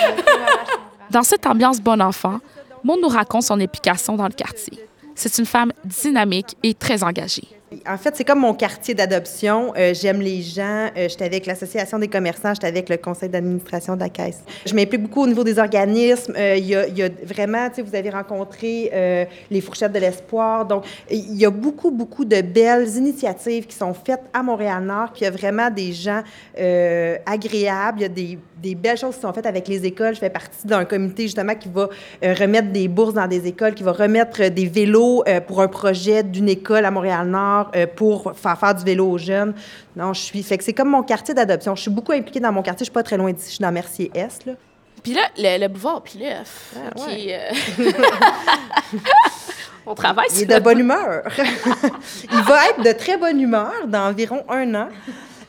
Dans 1.10 1.22
cette 1.22 1.46
ambiance 1.46 1.80
bon 1.80 2.00
enfant, 2.02 2.38
Maud 2.84 2.98
nous 3.00 3.08
raconte 3.08 3.42
son 3.42 3.60
implication 3.60 4.16
dans 4.16 4.26
le 4.26 4.32
quartier. 4.32 4.78
C'est 5.14 5.36
une 5.38 5.46
femme 5.46 5.72
dynamique 5.84 6.56
et 6.62 6.74
très 6.74 7.02
engagée. 7.02 7.48
En 7.86 7.98
fait, 7.98 8.16
c'est 8.16 8.24
comme 8.24 8.40
mon 8.40 8.54
quartier 8.54 8.94
d'adoption. 8.94 9.74
Euh, 9.76 9.92
J'aime 9.92 10.20
les 10.20 10.40
gens. 10.40 10.88
Euh, 10.96 11.08
j'étais 11.08 11.26
avec 11.26 11.44
l'Association 11.44 11.98
des 11.98 12.08
commerçants, 12.08 12.54
j'étais 12.54 12.66
avec 12.66 12.88
le 12.88 12.96
conseil 12.96 13.28
d'administration 13.28 13.94
de 13.94 14.00
la 14.00 14.08
Caisse. 14.08 14.42
Je 14.64 14.74
m'implique 14.74 15.02
beaucoup 15.02 15.22
au 15.22 15.26
niveau 15.26 15.44
des 15.44 15.58
organismes. 15.58 16.32
Euh, 16.36 16.56
Il 16.56 16.66
y, 16.66 17.02
a, 17.02 17.08
vraiment, 17.24 17.68
tu 17.68 17.76
sais, 17.76 17.82
vous 17.82 17.94
avez 17.94 18.10
rencontré 18.10 18.90
les 19.50 19.60
fourchettes 19.60 19.92
de 19.92 19.98
l'espoir. 19.98 20.64
Donc, 20.64 20.84
il 21.10 21.36
y 21.36 21.44
a 21.44 21.50
beaucoup, 21.50 21.90
beaucoup 21.90 22.24
de 22.24 22.40
belles 22.40 22.88
initiatives 22.96 23.66
qui 23.66 23.76
sont 23.76 23.94
faites 23.94 24.22
à 24.32 24.42
Montréal-Nord. 24.42 25.12
Puis 25.12 25.22
il 25.22 25.24
y 25.24 25.26
a 25.26 25.30
vraiment 25.30 25.70
des 25.70 25.92
gens 25.92 26.22
agréables. 27.26 27.98
Il 28.00 28.02
y 28.02 28.04
a 28.04 28.38
des, 28.60 28.74
belles 28.74 28.98
choses 28.98 29.14
qui 29.16 29.20
sont 29.20 29.32
faites 29.32 29.46
avec 29.46 29.68
les 29.68 29.84
écoles. 29.84 30.14
Je 30.14 30.20
fais 30.20 30.30
partie 30.30 30.66
d'un 30.66 30.84
comité, 30.84 31.24
justement, 31.24 31.54
qui 31.54 31.68
va 31.68 31.88
remettre 32.22 32.70
des 32.72 32.88
bourses 32.88 33.14
dans 33.14 33.28
des 33.28 33.46
écoles, 33.46 33.74
qui 33.74 33.82
va 33.82 33.92
remettre 33.92 34.48
des 34.48 34.66
vélos 34.66 35.24
pour 35.46 35.60
un 35.60 35.68
projet 35.68 36.22
d'une 36.22 36.48
école 36.48 36.84
à 36.84 36.90
Montréal-Nord 36.90 37.57
euh, 37.74 37.86
pour 37.86 38.32
faire 38.36 38.58
faire 38.58 38.74
du 38.74 38.84
vélo 38.84 39.10
aux 39.10 39.18
jeunes. 39.18 39.54
Non, 39.96 40.12
je 40.12 40.20
suis... 40.20 40.42
Fait 40.42 40.58
que 40.58 40.64
c'est 40.64 40.72
comme 40.72 40.90
mon 40.90 41.02
quartier 41.02 41.34
d'adoption. 41.34 41.74
Je 41.74 41.82
suis 41.82 41.90
beaucoup 41.90 42.12
impliquée 42.12 42.40
dans 42.40 42.52
mon 42.52 42.62
quartier. 42.62 42.84
Je 42.84 42.90
suis 42.90 42.92
pas 42.94 43.02
très 43.02 43.16
loin 43.16 43.32
d'ici. 43.32 43.46
Je 43.48 43.54
suis 43.54 43.62
dans 43.62 43.72
Mercier-Est, 43.72 44.46
là. 44.46 44.52
Puis 45.02 45.14
là, 45.14 45.22
le, 45.38 45.60
le 45.60 45.68
boulevard 45.68 46.02
Pileuf, 46.02 46.74
Ah, 46.76 46.98
qui... 47.06 47.32
euh, 47.32 47.38
On 49.86 49.94
travaille 49.94 50.26
Il 50.30 50.34
est 50.34 50.38
sur 50.46 50.48
de 50.58 50.58
bonne 50.62 50.80
humeur. 50.80 51.22
il 51.38 52.42
va 52.42 52.66
être 52.68 52.82
de 52.84 52.92
très 52.92 53.16
bonne 53.16 53.40
humeur 53.40 53.72
dans 53.86 54.08
environ 54.08 54.44
un 54.48 54.74
an. 54.74 54.88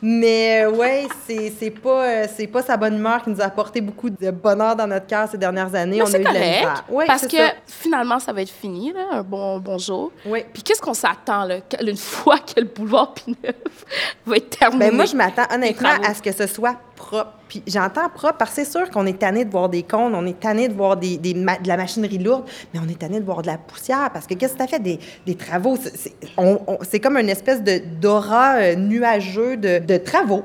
Mais 0.02 0.64
euh, 0.64 0.72
ouais, 0.72 1.08
c'est 1.28 1.54
c'est 1.60 1.72
pas 1.72 2.04
euh, 2.06 2.28
c'est 2.34 2.48
pas 2.48 2.62
sa 2.62 2.78
bonne 2.78 2.96
humeur 2.96 3.22
qui 3.22 3.32
nous 3.32 3.42
a 3.42 3.46
apporté 3.46 3.82
beaucoup 3.82 4.10
de 4.10 4.32
bonheur 4.32 4.76
dans 4.76 4.88
notre 4.88 5.08
cœur 5.08 5.28
ces 5.30 5.38
dernières 5.38 5.74
années. 5.76 5.98
Mais 5.98 6.04
On 6.04 6.14
a 6.14 6.18
eu 6.18 6.20
de 6.20 6.24
la 6.24 6.32
misère. 6.32 6.84
Ouais, 6.90 7.06
parce 7.06 7.28
que 7.28 7.38
ça. 7.38 7.54
finalement, 7.68 8.20
ça 8.20 8.32
va 8.32 8.42
être 8.42 8.50
fini, 8.52 8.94
là, 8.94 9.08
un 9.12 9.24
bon, 9.24 9.60
bon 9.60 9.78
jour. 9.78 10.12
Oui. 10.26 10.44
Puis 10.54 10.64
qu'est-ce 10.64 10.82
qu'on 10.82 10.94
s'attend, 10.94 11.44
là, 11.44 11.58
une 11.82 11.98
fois 11.98 12.38
que 12.40 12.62
le 12.62 12.68
boulevard 12.68 13.14
Pineuf 13.14 13.56
va 14.26 14.38
être 14.38 14.58
terminé? 14.58 14.90
Ben 14.90 14.96
moi, 14.96 15.06
je 15.06 15.16
m'attends 15.16 15.54
honnêtement 15.54 15.90
à 16.08 16.14
ce 16.14 16.22
que 16.22 16.32
ce 16.32 16.48
soit 16.48 16.76
propre. 17.00 17.32
Puis 17.48 17.64
j'entends 17.66 18.10
propre 18.14 18.36
parce 18.38 18.52
que 18.52 18.64
c'est 18.64 18.72
sûr 18.72 18.90
qu'on 18.92 19.08
est 19.08 19.18
tanné 19.18 19.44
de 19.46 19.50
voir 19.50 19.70
des 19.70 19.82
cônes, 19.84 20.14
on 20.14 20.26
est 20.28 20.40
tanné 20.40 20.68
de 20.68 20.74
voir 20.74 20.98
des, 20.98 21.18
des 21.18 21.34
ma- 21.34 21.58
de 21.58 21.68
la 21.68 21.78
machinerie 21.78 22.20
lourde, 22.20 22.44
mais 22.74 22.80
on 22.86 22.88
est 22.88 23.00
tanné 23.00 23.20
de 23.20 23.26
voir 23.26 23.42
de 23.42 23.48
la 23.48 23.58
poussière 23.58 24.10
parce 24.14 24.28
que 24.28 24.36
qu'est-ce 24.36 24.54
que 24.54 24.58
tu 24.60 24.64
as 24.64 24.68
fait? 24.68 24.80
Des, 24.80 25.00
des 25.26 25.36
travaux? 25.36 25.76
C'est- 25.78 27.00
comme 27.00 27.18
une 27.18 27.30
espèce 27.30 27.64
de 27.64 27.80
d'aura 28.00 28.58
euh, 28.58 28.76
nuageux 28.76 29.58
de, 29.58 29.80
de 29.80 29.98
travaux. 29.98 30.44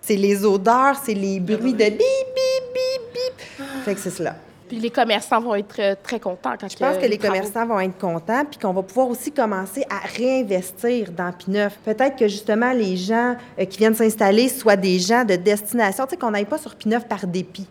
C'est 0.00 0.16
les 0.16 0.44
odeurs, 0.44 0.96
c'est 1.04 1.14
les 1.14 1.38
bruits 1.38 1.74
de 1.74 1.84
bip, 1.84 1.98
bip, 1.98 2.64
bip, 2.74 3.02
bip. 3.14 3.66
Fait 3.84 3.94
que 3.94 4.00
c'est 4.00 4.10
cela. 4.10 4.34
Puis 4.70 4.78
les 4.78 4.90
commerçants 4.90 5.40
vont 5.40 5.54
être 5.56 5.78
euh, 5.80 5.94
très 6.00 6.20
contents 6.20 6.54
quand 6.58 6.70
Je 6.70 6.76
pense 6.76 6.96
que 6.96 7.04
les 7.06 7.18
commerçants 7.18 7.66
vont 7.66 7.80
être 7.80 7.98
contents, 7.98 8.44
puis 8.48 8.56
qu'on 8.58 8.72
va 8.72 8.82
pouvoir 8.82 9.08
aussi 9.08 9.32
commencer 9.32 9.84
à 9.90 10.06
réinvestir 10.16 11.10
dans 11.10 11.32
Pineuf. 11.32 11.76
Peut-être 11.84 12.16
que 12.16 12.28
justement 12.28 12.70
les 12.72 12.96
gens 12.96 13.34
euh, 13.58 13.64
qui 13.64 13.78
viennent 13.78 13.96
s'installer 13.96 14.48
soient 14.48 14.76
des 14.76 14.98
gens 15.00 15.24
de 15.24 15.34
destination, 15.36 16.04
tu 16.04 16.10
sais, 16.10 16.16
qu'on 16.16 16.30
n'aille 16.30 16.44
pas 16.44 16.58
sur 16.58 16.74
Pineuf 16.76 17.06
par 17.08 17.26
dépit. 17.26 17.66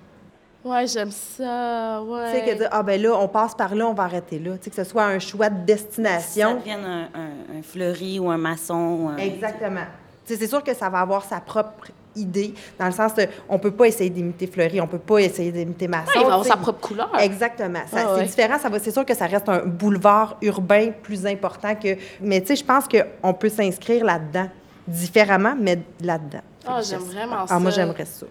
Ouais, 0.65 0.86
j'aime 0.88 1.12
ça, 1.12 2.01
ouais. 2.03 2.32
Tu 2.34 2.38
sais, 2.39 2.46
que 2.51 2.58
dire, 2.58 2.70
ah 2.72 2.84
ben 2.84 3.01
là, 3.01 3.15
on 3.18 3.29
passe 3.29 3.56
par 3.56 3.74
là, 3.74 3.88
on 3.88 3.94
va 3.94 4.03
arrêter 4.03 4.38
là. 4.39 4.58
Tu 4.58 4.65
sais, 4.65 4.70
que 4.70 4.75
ce 4.75 4.84
soit 4.84 5.06
un 5.06 5.18
choix 5.20 5.50
de 5.50 5.56
Ça 5.56 5.63
destination. 5.63 6.56
devienne 6.56 6.84
un, 6.84 7.03
un- 7.18 7.60
un 7.60 7.62
fleuri 7.63 8.20
ou 8.20 8.29
un 8.29 8.38
maçon. 8.38 8.98
ou 9.03 9.08
un- 9.08 9.15
Exactement. 9.18 9.86
Tu 10.27 10.34
sais, 10.34 10.39
c'est 10.41 10.48
sûr 10.48 10.62
que 10.62 10.74
ça 10.75 10.89
va 10.89 11.00
avoir 11.00 11.24
sa 11.24 11.39
propre 11.39 11.88
idée, 12.16 12.54
dans 12.80 12.86
le 12.88 12.92
sens 12.92 13.13
de, 13.16 13.28
on 13.48 13.60
peut 13.60 13.72
pas 13.72 13.88
essayer 13.88 14.10
d'imiter 14.10 14.48
Fleury, 14.48 14.82
on 14.82 14.88
peut 14.88 14.98
pas 15.00 15.20
essayer 15.20 15.51
d'imiter 15.51 15.88
Masson. 15.88 16.08
Ouais, 16.08 16.13
il 16.18 16.22
va 16.28 16.34
avoir 16.34 16.46
sa 16.46 16.58
propre 16.58 16.80
couleur. 16.82 17.10
Exactement. 17.20 17.80
Ça, 17.92 17.98
Ah 17.98 18.06
c'est 18.16 18.22
ouais. 18.22 18.25
différent. 18.25 18.58
Ça 18.60 18.70
va, 18.70 18.80
c'est 18.80 18.92
sûr 18.92 19.06
que 19.06 19.13
ça 19.16 19.25
reste 19.28 19.48
un 19.50 19.60
boulevard 19.66 20.38
urbain 20.42 20.92
plus 21.04 21.25
important 21.25 21.75
que. 21.75 21.96
Mais 22.22 22.42
tu 22.42 22.48
sais, 22.48 22.56
je 22.58 22.63
pense 22.66 22.86
qu'on 22.88 23.34
peut 23.34 23.50
s'inscrire 23.50 24.04
là-dedans 24.04 24.50
différemment, 24.88 25.56
mais 25.60 25.80
là-dedans. 26.01 26.42
Ah, 26.68 26.82
j'aime 26.82 27.00
vraiment 27.01 27.46
Ah, 27.50 27.60
moi, 27.60 27.72
ça. 27.72 27.78
j'aimerais 27.82 28.06
ça. 28.06 28.25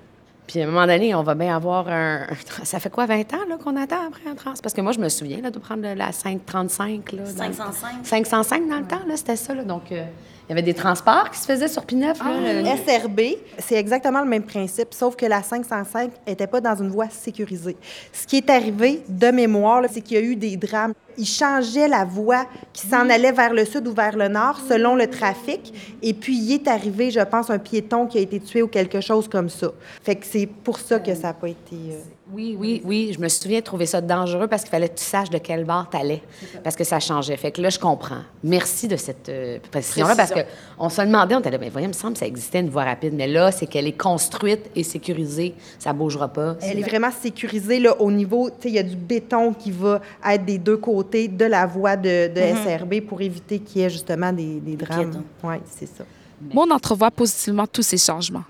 Puis 0.47 0.61
à 0.61 0.65
un 0.65 0.67
moment 0.67 0.87
donné, 0.87 1.15
on 1.15 1.23
va 1.23 1.35
bien 1.35 1.55
avoir 1.55 1.89
un. 1.89 2.27
Ça 2.65 2.81
fait 2.81 2.89
quoi, 2.91 3.05
20 3.07 3.21
ans 3.35 3.45
là, 3.49 3.57
qu'on 3.63 3.77
attend 3.77 4.07
après 4.09 4.31
en 4.31 4.35
trans? 4.35 4.55
Parce 4.63 4.75
que 4.75 4.81
moi, 4.81 4.93
je 4.93 4.99
me 4.99 5.09
souviens 5.11 5.41
là, 5.43 5.51
de 5.51 5.59
prendre 5.59 5.83
la 5.95 6.11
535. 6.11 7.13
Là, 7.13 7.23
dans 7.37 7.47
le- 7.47 7.53
505. 7.53 7.91
505 8.07 8.69
dans 8.69 8.79
le 8.79 8.85
temps, 8.87 9.01
là, 9.07 9.17
c'était 9.17 9.37
ça. 9.37 9.55
Là, 9.55 9.63
donc, 9.63 9.93
euh, 9.93 10.05
il 10.49 10.53
y 10.53 10.53
avait 10.53 10.63
des 10.63 10.73
transports 10.75 11.29
qui 11.31 11.39
se 11.39 11.45
faisaient 11.45 11.69
sur 11.69 11.85
Pineuf. 11.85 12.19
Ah, 12.23 12.41
là, 12.41 12.63
le- 12.63 12.67
SRB, 12.67 13.21
c'est 13.59 13.75
exactement 13.75 14.21
le 14.23 14.29
même 14.29 14.45
principe, 14.45 14.95
sauf 14.95 15.15
que 15.15 15.27
la 15.27 15.43
505 15.43 16.11
n'était 16.27 16.47
pas 16.47 16.61
dans 16.63 16.75
une 16.77 16.89
voie 16.89 17.11
sécurisée. 17.11 17.77
Ce 18.15 18.27
qui 18.27 18.39
est 18.39 18.49
arrivé 18.49 19.03
de 19.09 19.27
mémoire, 19.31 19.83
c'est 19.93 20.01
qu'il 20.01 20.17
y 20.17 20.21
a 20.21 20.23
eu 20.25 20.37
des 20.37 20.57
drames. 20.57 20.95
Ils 21.19 21.27
changeaient 21.27 21.89
la 21.89 22.05
voie 22.05 22.47
qui 22.73 22.87
s'en 22.87 23.11
allait 23.11 23.33
vers 23.33 23.53
le 23.53 23.65
sud 23.65 23.87
ou 23.89 23.93
vers 23.93 24.17
le 24.17 24.29
nord 24.29 24.59
selon 24.69 24.95
le 24.95 25.09
trafic. 25.09 25.75
Et 26.01 26.15
puis, 26.15 26.37
il 26.39 26.53
est 26.55 26.69
arrivé, 26.69 27.11
je 27.11 27.21
pense, 27.21 27.51
un 27.51 27.59
piéton 27.59 28.07
qui 28.07 28.19
a 28.19 28.21
été 28.21 28.39
tué 28.41 28.63
ou 28.63 28.69
quelque 28.69 29.01
chose 29.01 29.29
comme 29.29 29.49
ça. 29.49 29.73
Fait 30.03 30.17
que 30.17 30.25
c'est 30.25 30.47
pour 30.47 30.79
ça 30.79 31.01
que 31.01 31.15
ça 31.15 31.29
n'a 31.29 31.33
pas 31.35 31.49
été... 31.49 31.75
euh, 31.91 31.99
Oui, 32.33 32.57
oui, 32.59 32.83
oui. 32.85 33.13
Je 33.15 33.19
me 33.21 33.29
souviens 33.29 33.59
de 33.61 33.65
trouver 33.65 33.87
ça 33.87 34.01
dangereux 34.01 34.47
parce 34.47 34.63
qu'il 34.63 34.71
fallait 34.71 34.89
que 34.91 34.99
tu 34.99 35.05
saches 35.05 35.31
de 35.31 35.39
quel 35.39 35.65
bord 35.65 35.89
tu 35.91 35.97
allais. 35.97 36.23
Parce 36.63 36.77
que 36.77 36.85
ça 36.85 37.01
changeait. 37.01 37.37
Fait 37.37 37.51
que 37.51 37.61
là, 37.61 37.71
je 37.71 37.79
comprends. 37.81 38.23
Merci 38.45 38.87
de 38.87 38.97
cette 38.97 39.29
euh, 39.29 39.59
précision-là 39.73 40.15
parce 40.15 40.31
Précision. 40.31 40.55
qu'on 40.79 40.89
se 40.89 41.01
demandait, 41.01 41.35
on 41.35 41.41
était 41.41 41.51
là, 41.51 41.59
mais 41.59 41.71
voyons, 41.71 41.87
il 41.87 41.95
me 41.95 41.95
semble 41.95 42.13
que 42.13 42.19
ça 42.21 42.27
existait 42.27 42.61
une 42.61 42.69
voie 42.71 42.85
rapide. 42.85 43.15
Mais 43.15 43.27
là, 43.27 43.51
c'est 43.51 43.67
qu'elle 43.67 43.87
est 43.89 43.97
construite 44.01 44.71
et 44.77 44.85
sécurisée. 44.85 45.55
Ça 45.81 45.93
bougera 45.93 46.29
pas. 46.29 46.57
Elle 46.63 46.79
est 46.79 46.83
vraiment 46.89 47.11
sécurisée 47.11 47.81
là, 47.81 48.01
au 48.01 48.11
niveau, 48.13 48.51
tu 48.51 48.57
sais, 48.63 48.69
il 48.69 48.75
y 48.75 48.79
a 48.79 48.83
du 48.85 48.97
béton 48.97 49.53
qui 49.53 49.71
va 49.73 50.01
être 50.29 50.45
des 50.45 50.59
deux 50.59 50.77
côtés 50.77 51.08
de 51.11 51.45
la 51.45 51.67
voie 51.67 51.97
de, 51.97 52.29
de 52.29 52.41
SRB 52.41 53.01
pour 53.07 53.21
éviter 53.21 53.59
qu'il 53.59 53.83
y 53.83 53.85
ait 53.85 53.91
justement 53.91 54.33
des, 54.33 54.61
des 54.61 54.77
drames. 54.77 55.23
Oui, 55.43 55.57
c'est 55.67 55.87
ça. 55.87 56.05
Moi, 56.41 56.65
on 56.69 56.71
entrevoit 56.73 57.11
positivement 57.11 57.67
tous 57.67 57.83
ces 57.83 57.99
changements. 57.99 58.45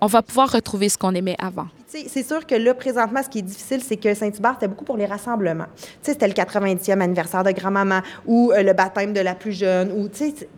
On 0.00 0.06
va 0.06 0.22
pouvoir 0.22 0.50
retrouver 0.50 0.88
ce 0.88 0.98
qu'on 0.98 1.14
aimait 1.14 1.36
avant. 1.38 1.66
C'est 1.86 2.24
sûr 2.24 2.44
que 2.44 2.56
là, 2.56 2.74
présentement, 2.74 3.22
ce 3.22 3.28
qui 3.28 3.38
est 3.38 3.42
difficile, 3.42 3.80
c'est 3.80 3.96
que 3.96 4.12
Saint-Hubert, 4.14 4.54
c'était 4.54 4.66
beaucoup 4.66 4.84
pour 4.84 4.96
les 4.96 5.06
rassemblements. 5.06 5.66
C'était 6.02 6.26
le 6.26 6.34
90e 6.34 7.00
anniversaire 7.00 7.44
de 7.44 7.52
grand-maman 7.52 8.00
ou 8.26 8.50
euh, 8.52 8.64
le 8.64 8.72
baptême 8.72 9.12
de 9.12 9.20
la 9.20 9.36
plus 9.36 9.52
jeune. 9.52 9.92
Ou, 9.92 10.08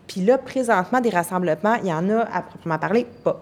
Puis 0.07 0.21
là, 0.21 0.39
présentement, 0.39 0.99
des 0.99 1.11
rassemblements, 1.11 1.75
il 1.83 1.89
y 1.89 1.93
en 1.93 2.09
a, 2.09 2.21
à 2.21 2.41
proprement 2.41 2.79
parler, 2.79 3.05
pas. 3.23 3.39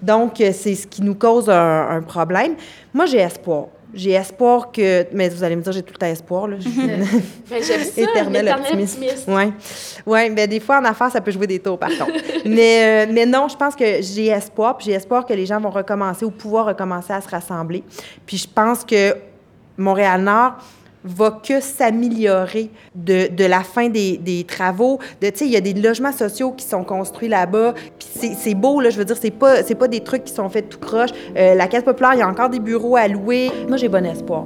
Donc, 0.00 0.40
euh, 0.40 0.52
c'est 0.52 0.76
ce 0.76 0.86
qui 0.86 1.02
nous 1.02 1.16
cause 1.16 1.50
un, 1.50 1.88
un 1.90 2.02
problème. 2.02 2.54
Moi, 2.94 3.06
j'ai 3.06 3.18
espoir. 3.18 3.66
J'ai 3.94 4.12
espoir 4.12 4.72
que. 4.72 5.06
Mais 5.12 5.28
vous 5.28 5.44
allez 5.44 5.56
me 5.56 5.62
dire, 5.62 5.72
j'ai 5.72 5.82
tout 5.82 5.92
le 5.92 5.98
temps 5.98 6.06
espoir, 6.06 6.48
là. 6.48 6.56
Je 6.58 6.68
suis 6.68 6.80
une 6.80 7.04
j'aime 7.48 7.62
ça, 7.84 8.00
éternelle 8.00 8.48
optimiste. 8.48 8.98
optimiste. 8.98 9.24
Oui. 9.28 9.52
Ouais, 10.06 10.30
mais 10.30 10.48
des 10.48 10.60
fois, 10.60 10.78
en 10.78 10.84
affaires, 10.84 11.10
ça 11.10 11.20
peut 11.20 11.30
jouer 11.30 11.46
des 11.46 11.58
tours, 11.58 11.78
par 11.78 11.90
contre. 11.90 12.12
mais, 12.46 13.06
euh, 13.06 13.12
mais 13.12 13.26
non, 13.26 13.48
je 13.48 13.56
pense 13.56 13.76
que 13.76 14.00
j'ai 14.00 14.28
espoir, 14.28 14.76
puis 14.76 14.86
j'ai 14.86 14.92
espoir 14.92 15.26
que 15.26 15.34
les 15.34 15.46
gens 15.46 15.60
vont 15.60 15.70
recommencer 15.70 16.24
ou 16.24 16.30
pouvoir 16.30 16.66
recommencer 16.66 17.12
à 17.12 17.20
se 17.20 17.28
rassembler. 17.28 17.84
Puis 18.24 18.38
je 18.38 18.48
pense 18.48 18.84
que 18.84 19.14
Montréal-Nord 19.76 20.54
va 21.04 21.40
que 21.46 21.60
s'améliorer 21.60 22.70
de, 22.94 23.28
de 23.28 23.44
la 23.44 23.62
fin 23.62 23.88
des, 23.88 24.16
des 24.18 24.44
travaux. 24.44 24.98
De, 25.20 25.30
il 25.40 25.48
y 25.50 25.56
a 25.56 25.60
des 25.60 25.74
logements 25.74 26.12
sociaux 26.12 26.52
qui 26.52 26.64
sont 26.64 26.84
construits 26.84 27.28
là-bas. 27.28 27.74
C'est- 27.98 28.54
beau, 28.54 28.80
là, 28.80 28.90
je 28.90 28.98
veux 28.98 29.04
dire, 29.04 29.16
c'est 29.20 29.30
pas, 29.30 29.62
c'est 29.62 29.74
pas 29.74 29.88
des 29.88 30.00
trucs 30.00 30.24
qui 30.24 30.32
sont 30.32 30.48
faits 30.48 30.68
tout 30.68 30.78
croche. 30.78 31.10
Euh, 31.36 31.54
la 31.54 31.66
Caisse 31.66 31.82
populaire, 31.82 32.12
il 32.14 32.18
y 32.18 32.22
a 32.22 32.28
encore 32.28 32.50
des 32.50 32.60
bureaux 32.60 32.96
à 32.96 33.08
louer. 33.08 33.50
Moi, 33.66 33.76
j'ai 33.78 33.88
bon 33.88 34.04
espoir. 34.04 34.44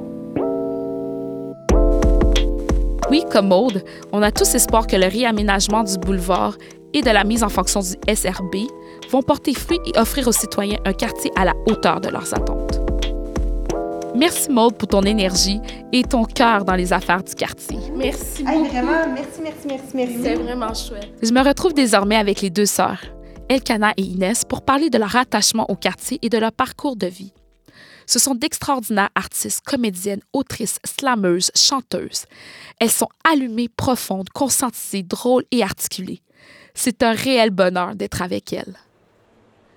Oui, 3.10 3.24
comme 3.30 3.48
Maude, 3.48 3.84
on 4.12 4.22
a 4.22 4.30
tous 4.32 4.54
espoir 4.54 4.86
que 4.86 4.96
le 4.96 5.06
réaménagement 5.06 5.84
du 5.84 5.96
boulevard 5.98 6.56
et 6.92 7.02
de 7.02 7.10
la 7.10 7.24
mise 7.24 7.42
en 7.44 7.48
fonction 7.48 7.80
du 7.80 7.94
SRB 8.14 8.54
vont 9.10 9.22
porter 9.22 9.54
fruit 9.54 9.78
et 9.86 9.98
offrir 9.98 10.26
aux 10.26 10.32
citoyens 10.32 10.78
un 10.84 10.92
quartier 10.92 11.30
à 11.36 11.44
la 11.44 11.52
hauteur 11.68 12.00
de 12.00 12.08
leurs 12.08 12.34
attentes. 12.34 12.80
Merci 14.16 14.50
Maude 14.50 14.78
pour 14.78 14.88
ton 14.88 15.02
énergie 15.02 15.60
et 15.92 16.02
ton 16.02 16.24
cœur 16.24 16.64
dans 16.64 16.74
les 16.74 16.94
affaires 16.94 17.22
du 17.22 17.34
quartier. 17.34 17.78
Merci 17.94 18.44
beaucoup. 18.44 18.64
vraiment, 18.64 19.12
merci, 19.12 19.40
merci, 19.42 19.66
merci, 19.66 19.90
merci. 19.94 20.18
C'est 20.22 20.34
vraiment 20.36 20.72
chouette. 20.72 21.12
Je 21.22 21.30
me 21.32 21.44
retrouve 21.44 21.74
désormais 21.74 22.16
avec 22.16 22.40
les 22.40 22.48
deux 22.48 22.64
sœurs, 22.64 23.00
Elkana 23.50 23.92
et 23.98 24.02
Inès, 24.02 24.44
pour 24.46 24.62
parler 24.62 24.88
de 24.88 24.96
leur 24.96 25.14
attachement 25.16 25.68
au 25.68 25.76
quartier 25.76 26.18
et 26.22 26.30
de 26.30 26.38
leur 26.38 26.52
parcours 26.52 26.96
de 26.96 27.06
vie. 27.06 27.34
Ce 28.06 28.18
sont 28.18 28.34
d'extraordinaires 28.34 29.10
artistes, 29.14 29.62
comédiennes, 29.66 30.22
autrices, 30.32 30.78
slameuses, 30.84 31.50
chanteuses. 31.54 32.24
Elles 32.80 32.90
sont 32.90 33.08
allumées, 33.30 33.68
profondes, 33.68 34.30
conscientisées, 34.30 35.02
drôles 35.02 35.44
et 35.50 35.62
articulées. 35.62 36.22
C'est 36.72 37.02
un 37.02 37.12
réel 37.12 37.50
bonheur 37.50 37.94
d'être 37.94 38.22
avec 38.22 38.52
elles. 38.54 38.76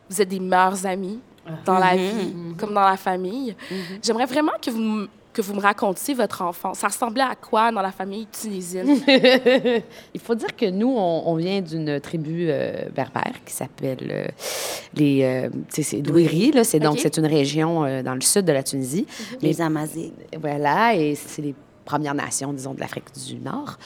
Vous 0.09 0.21
êtes 0.21 0.29
des 0.29 0.39
meilleures 0.39 0.85
amies 0.85 1.19
dans 1.65 1.79
la 1.79 1.95
vie, 1.95 2.33
comme 2.57 2.73
dans 2.73 2.87
la 2.87 2.97
famille. 2.97 3.55
J'aimerais 4.01 4.25
vraiment 4.25 4.53
que 4.61 4.69
vous, 4.71 5.07
que 5.33 5.41
vous 5.41 5.53
me 5.53 5.61
racontiez 5.61 6.13
votre 6.13 6.41
enfance. 6.41 6.79
Ça 6.79 6.87
ressemblait 6.87 7.23
à 7.23 7.35
quoi 7.35 7.71
dans 7.71 7.81
la 7.81 7.91
famille 7.91 8.27
tunisienne? 8.27 8.99
Il 10.13 10.19
faut 10.19 10.35
dire 10.35 10.55
que 10.55 10.69
nous, 10.69 10.93
on, 10.95 11.23
on 11.27 11.35
vient 11.35 11.61
d'une 11.61 11.99
tribu 11.99 12.47
euh, 12.49 12.89
berbère 12.95 13.33
qui 13.45 13.53
s'appelle 13.53 14.07
euh, 14.09 14.27
les 14.95 15.23
euh, 15.23 15.49
c'est 15.69 16.01
Douiri. 16.01 16.51
Là, 16.51 16.63
c'est 16.63 16.79
donc 16.79 16.93
OK. 16.93 16.99
c'est 17.01 17.17
une 17.17 17.25
région 17.25 17.85
euh, 17.85 18.01
dans 18.01 18.15
le 18.15 18.21
sud 18.21 18.45
de 18.45 18.51
la 18.51 18.63
Tunisie. 18.63 19.05
Les 19.41 19.61
Amazighs. 19.61 20.13
Voilà, 20.39 20.95
et 20.95 21.15
c'est 21.15 21.41
les 21.41 21.55
Premières 21.89 22.13
Nations, 22.13 22.53
disons, 22.53 22.75
de 22.75 22.79
l'Afrique 22.79 23.05
du 23.27 23.37
Nord. 23.39 23.77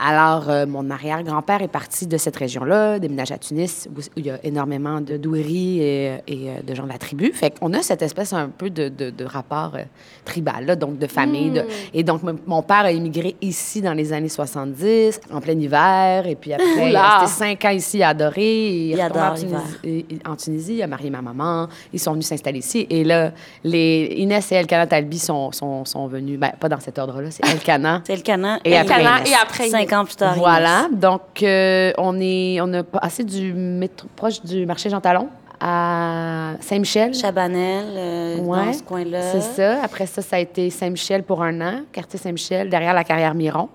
Alors, 0.00 0.50
euh, 0.50 0.66
mon 0.66 0.90
arrière-grand-père 0.90 1.62
est 1.62 1.68
parti 1.68 2.08
de 2.08 2.16
cette 2.16 2.34
région-là, 2.34 2.98
déménagé 2.98 3.32
à 3.32 3.38
Tunis, 3.38 3.88
où, 3.96 4.00
il 4.16 4.26
y 4.26 4.30
a 4.30 4.44
énormément 4.44 5.00
de 5.00 5.16
doueries 5.16 5.78
et, 5.80 6.04
et, 6.26 6.50
euh, 6.50 6.62
de 6.66 6.74
gens 6.74 6.82
de 6.82 6.88
la 6.88 6.98
tribu. 6.98 7.30
Fait 7.32 7.56
qu'on 7.56 7.72
a 7.74 7.80
cette 7.80 8.02
espèce 8.02 8.32
un 8.32 8.48
peu 8.48 8.70
de, 8.70 8.88
de- 8.88 9.10
de 9.10 9.24
rapport 9.24 9.76
euh, 9.76 9.84
tribal, 10.24 10.66
là, 10.66 10.74
donc 10.74 10.98
de 10.98 11.06
famille. 11.06 11.50
de- 11.52 11.64
et 11.92 12.02
donc, 12.02 12.22
mon 12.44 12.62
père 12.62 12.80
a 12.86 12.90
immigré 12.90 13.36
ici 13.40 13.80
dans 13.82 13.92
les 13.94 14.12
années 14.12 14.28
70, 14.28 15.20
en 15.32 15.40
plein 15.40 15.52
hiver, 15.58 16.26
et 16.26 16.34
puis 16.34 16.52
après, 16.52 16.90
il 16.90 16.96
a 16.96 17.18
resté 17.20 17.36
cinq 17.44 17.64
ans 17.64 17.70
ici 17.70 18.02
à 18.02 18.08
adorer. 18.08 18.68
Il, 18.88 18.90
Il 18.96 19.00
en 19.00 19.04
adore 19.06 19.34
l'hiver. 19.34 19.62
Tunisie, 19.80 20.04
et- 20.10 20.14
et- 20.16 20.28
en 20.28 20.34
Tunisie, 20.34 20.74
il 20.74 20.82
a 20.82 20.88
marié 20.88 21.08
ma 21.08 21.22
maman. 21.22 21.68
Ils 21.92 22.00
sont 22.00 22.10
venus 22.14 22.26
s'installer 22.26 22.58
ici. 22.58 22.84
Et 22.90 23.04
là, 23.04 23.30
les 23.62 24.12
Inès 24.16 24.50
et 24.50 24.56
Elkana 24.56 24.88
Talbi 24.88 25.20
sont, 25.20 25.52
sont, 25.52 25.84
sont 25.84 26.08
venus, 26.08 26.36
ben, 26.36 26.50
pas 26.58 26.68
dans 26.68 26.80
cet 26.80 26.98
ordre-là, 26.98 27.30
c'est 27.30 27.43
Elkana. 27.50 28.02
C'est 28.06 28.16
le 28.16 28.22
Cana. 28.22 28.58
Et 28.64 28.76
après 28.76 28.94
Elkana 29.00 29.26
et 29.26 29.34
après 29.34 29.68
Cinq 29.68 29.92
ans 29.92 30.04
plus 30.04 30.16
tard. 30.16 30.34
Voilà. 30.36 30.88
Donc, 30.92 31.20
euh, 31.42 31.92
on, 31.98 32.18
est, 32.20 32.60
on 32.60 32.72
a 32.74 32.82
passé 32.82 33.24
du 33.24 33.52
métro, 33.52 34.08
proche 34.16 34.42
du 34.42 34.66
marché 34.66 34.90
Jean 34.90 35.00
Talon 35.00 35.28
à 35.60 36.52
Saint-Michel. 36.60 37.14
Chabanel, 37.14 37.86
euh, 37.96 38.38
Ouais, 38.40 38.66
dans 38.66 38.72
ce 38.72 38.82
coin-là. 38.82 39.22
C'est 39.32 39.40
ça. 39.40 39.82
Après 39.82 40.06
ça, 40.06 40.20
ça 40.22 40.36
a 40.36 40.38
été 40.40 40.68
Saint-Michel 40.70 41.22
pour 41.22 41.42
un 41.42 41.60
an, 41.60 41.80
quartier 41.92 42.18
Saint-Michel, 42.18 42.68
derrière 42.68 42.92
la 42.92 43.04
carrière 43.04 43.34
Miron, 43.34 43.68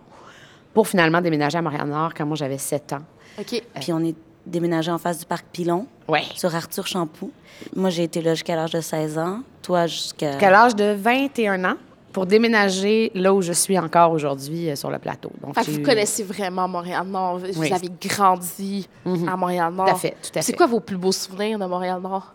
pour 0.73 0.87
finalement 0.87 1.21
déménager 1.21 1.57
à 1.57 1.61
Montréal-Nord 1.61 2.13
quand 2.15 2.25
moi 2.25 2.35
j'avais 2.35 2.57
7 2.57 2.93
ans. 2.93 3.01
OK. 3.39 3.61
Puis 3.79 3.93
on 3.93 4.03
est 4.03 4.15
déménagé 4.45 4.91
en 4.91 4.97
face 4.97 5.19
du 5.19 5.25
parc 5.25 5.45
Pilon, 5.51 5.85
Ouais. 6.07 6.23
sur 6.35 6.53
Arthur 6.53 6.85
Champoux. 6.87 7.31
Moi, 7.75 7.89
j'ai 7.89 8.03
été 8.03 8.21
là 8.21 8.33
jusqu'à 8.35 8.55
l'âge 8.55 8.71
de 8.71 8.81
16 8.81 9.17
ans. 9.17 9.39
Toi, 9.61 9.85
jusqu'à... 9.87 10.31
Jusqu'à 10.31 10.49
l'âge 10.49 10.75
de 10.75 10.93
21 10.97 11.63
ans, 11.65 11.75
pour 12.11 12.25
déménager 12.25 13.11
là 13.15 13.33
où 13.33 13.41
je 13.41 13.53
suis 13.53 13.77
encore 13.77 14.11
aujourd'hui, 14.11 14.69
euh, 14.69 14.75
sur 14.75 14.89
le 14.89 14.97
plateau. 14.99 15.31
Donc, 15.41 15.53
Fait 15.55 15.61
que 15.61 15.65
j'ai 15.67 15.71
vous 15.73 15.79
eu- 15.79 15.83
connaissez 15.83 16.23
vraiment 16.23 16.67
Montréal-Nord. 16.67 17.39
Vous 17.39 17.59
Oui. 17.61 17.71
avez 17.71 17.89
grandi 18.01 18.87
à 19.27 19.37
Montréal-Nord. 19.37 19.85
Tout 19.87 19.91
à 19.91 19.95
fait, 19.95 20.15
tout 20.21 20.37
à 20.39 20.41
C'est 20.41 20.53
quoi 20.53 20.65
vos 20.65 20.79
plus 20.79 20.97
beaux 20.97 21.11
souvenirs 21.11 21.59
de 21.59 21.65
Montréal-Nord? 21.65 22.33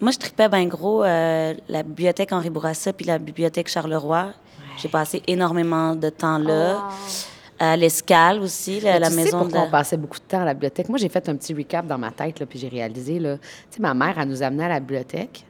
Moi, 0.00 0.10
je 0.12 0.18
tripais 0.18 0.48
bien 0.48 0.66
gros 0.66 1.02
euh, 1.04 1.54
la 1.68 1.82
bibliothèque 1.82 2.32
Henri 2.32 2.50
Bourassa 2.50 2.92
puis 2.92 3.06
la 3.06 3.18
bibliothèque 3.18 3.68
Charleroi. 3.68 4.32
J'ai 4.78 4.88
passé 4.88 5.22
énormément 5.26 5.94
de 5.94 6.10
temps 6.10 6.38
là. 6.38 6.88
À 7.58 7.74
l'Escale 7.78 8.40
aussi, 8.40 8.80
là, 8.80 8.92
Mais 8.94 8.98
la 9.00 9.08
tu 9.08 9.14
sais 9.14 9.22
maison 9.24 9.38
pourquoi 9.40 9.60
de... 9.62 9.66
on 9.66 9.70
passait 9.70 9.96
beaucoup 9.96 10.18
de 10.18 10.24
temps 10.24 10.42
à 10.42 10.44
la 10.44 10.52
bibliothèque? 10.52 10.90
Moi, 10.90 10.98
j'ai 10.98 11.08
fait 11.08 11.26
un 11.30 11.36
petit 11.36 11.54
recap 11.54 11.86
dans 11.86 11.96
ma 11.96 12.10
tête, 12.10 12.38
là, 12.38 12.44
puis 12.44 12.58
j'ai 12.58 12.68
réalisé, 12.68 13.18
là, 13.18 13.38
tu 13.38 13.42
sais, 13.70 13.80
ma 13.80 13.94
mère, 13.94 14.18
elle 14.18 14.28
nous 14.28 14.42
amenait 14.42 14.64
à 14.66 14.68
la 14.68 14.80
bibliothèque, 14.80 15.46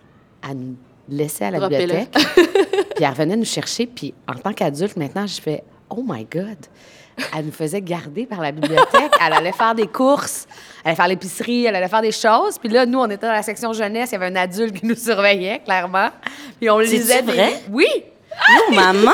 elle 0.49 0.57
nous 0.57 0.77
laissait 1.09 1.47
à 1.47 1.51
la 1.51 1.69
bibliothèque, 1.69 2.15
puis 2.97 3.05
elle 3.05 3.11
revenait 3.11 3.37
nous 3.37 3.45
chercher, 3.45 3.87
puis 3.87 4.13
en 4.27 4.35
tant 4.35 4.53
qu'adulte, 4.53 4.97
maintenant, 4.97 5.27
je 5.27 5.41
fais 5.41 5.63
«Oh 5.91 6.03
my 6.05 6.25
God!» 6.25 6.57
Elle 7.37 7.47
nous 7.47 7.53
faisait 7.53 7.81
garder 7.81 8.27
par 8.27 8.41
la 8.43 8.53
bibliothèque, 8.53 9.11
elle 9.25 9.33
allait 9.33 9.53
faire 9.53 9.75
des 9.75 9.87
courses, 9.87 10.47
elle 10.85 10.89
allait 10.89 10.97
faire 10.97 11.09
l'épicerie, 11.09 11.65
elle 11.65 11.75
allait 11.77 11.89
faire 11.89 12.03
des 12.03 12.13
choses, 12.13 12.59
puis 12.59 12.69
là, 12.69 12.85
nous, 12.85 12.99
on 12.99 13.07
était 13.07 13.27
dans 13.27 13.33
la 13.33 13.43
section 13.43 13.73
jeunesse, 13.73 14.11
il 14.11 14.15
y 14.15 14.17
avait 14.17 14.27
un 14.27 14.37
adulte 14.37 14.79
qui 14.81 14.85
nous 14.85 14.97
surveillait, 14.97 15.61
clairement, 15.65 16.11
puis 16.61 16.69
on 16.69 16.79
lisait 16.79 17.23
des... 17.23 17.33
vrai? 17.33 17.63
Oui! 17.71 17.87
Non, 18.71 18.77
maman! 18.77 19.13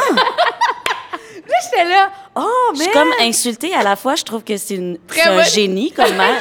Là, 1.48 1.56
j'étais 1.64 1.88
là 1.88 2.10
«Oh, 2.36 2.48
Je 2.72 2.78
mais... 2.78 2.84
suis 2.84 2.92
comme 2.92 3.10
insultée 3.20 3.74
à 3.74 3.82
la 3.82 3.94
fois. 3.94 4.14
Je 4.14 4.22
trouve 4.24 4.42
que 4.42 4.56
c'est 4.56 4.74
une- 4.74 4.98
c'est 5.10 5.20
un 5.22 5.42
génie 5.42 5.92
comme 5.92 6.12
mère. 6.16 6.40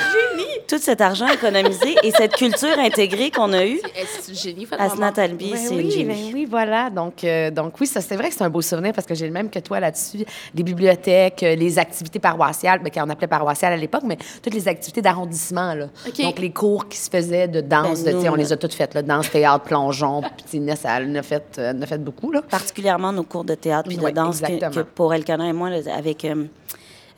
Tout 0.67 0.77
cet 0.77 1.01
argent 1.01 1.27
économisé 1.27 1.95
et 2.03 2.11
cette 2.11 2.35
culture 2.35 2.77
intégrée 2.79 3.31
qu'on 3.31 3.51
a 3.53 3.65
eue. 3.65 3.79
C'est 4.21 4.33
génie, 4.35 4.67
Asna 4.71 4.95
maman. 4.95 5.11
Talbi, 5.11 5.51
Ben 5.51 5.57
c'est 5.57 5.75
oui, 5.75 5.83
une 5.83 5.91
génie. 5.91 6.05
ben 6.05 6.33
oui, 6.33 6.47
voilà. 6.49 6.89
Donc, 6.89 7.23
euh, 7.23 7.51
donc 7.51 7.79
oui, 7.79 7.87
ça 7.87 8.01
c'est 8.01 8.15
vrai 8.15 8.29
que 8.29 8.35
c'est 8.35 8.43
un 8.43 8.49
beau 8.49 8.61
souvenir 8.61 8.93
parce 8.93 9.05
que 9.07 9.15
j'ai 9.15 9.25
le 9.27 9.33
même 9.33 9.49
que 9.49 9.59
toi 9.59 9.79
là-dessus. 9.79 10.25
Les 10.55 10.63
bibliothèques, 10.63 11.43
euh, 11.43 11.55
les 11.55 11.77
activités 11.79 12.19
paroissiales, 12.19 12.79
ben, 12.79 12.89
qu'on 12.91 13.09
appelait 13.09 13.27
paroissiales 13.27 13.73
à 13.73 13.77
l'époque, 13.77 14.03
mais 14.05 14.17
toutes 14.41 14.53
les 14.53 14.67
activités 14.67 15.01
d'arrondissement. 15.01 15.73
Là. 15.73 15.87
Donc, 16.19 16.39
les 16.39 16.51
cours 16.51 16.87
qui 16.87 16.97
se 16.97 17.09
faisaient 17.09 17.47
de 17.47 17.61
danse, 17.61 18.03
Ben, 18.03 18.13
de, 18.15 18.19
nous, 18.23 18.31
on 18.31 18.35
les 18.35 18.53
a 18.53 18.57
toutes 18.57 18.73
faites, 18.73 18.93
là, 18.93 19.01
danse, 19.01 19.29
théâtre, 19.29 19.65
plongeon. 19.65 20.21
Puis 20.49 20.57
Inès, 20.57 20.79
elle 20.85 21.09
en 21.11 21.15
a 21.15 21.23
fait, 21.23 21.43
elle 21.57 21.77
en 21.77 21.81
a 21.81 21.85
fait 21.85 21.97
beaucoup. 21.97 22.31
Là. 22.31 22.41
Particulièrement 22.49 23.11
nos 23.11 23.23
cours 23.23 23.43
de 23.43 23.55
théâtre 23.55 23.87
puis 23.89 23.97
de 23.97 24.09
danse 24.09 24.41
que, 24.41 24.81
pour 24.81 25.13
Elkana 25.13 25.47
et 25.47 25.53
moi, 25.53 25.69
là, 25.69 25.77
avec 25.95 26.25
euh, 26.25 26.45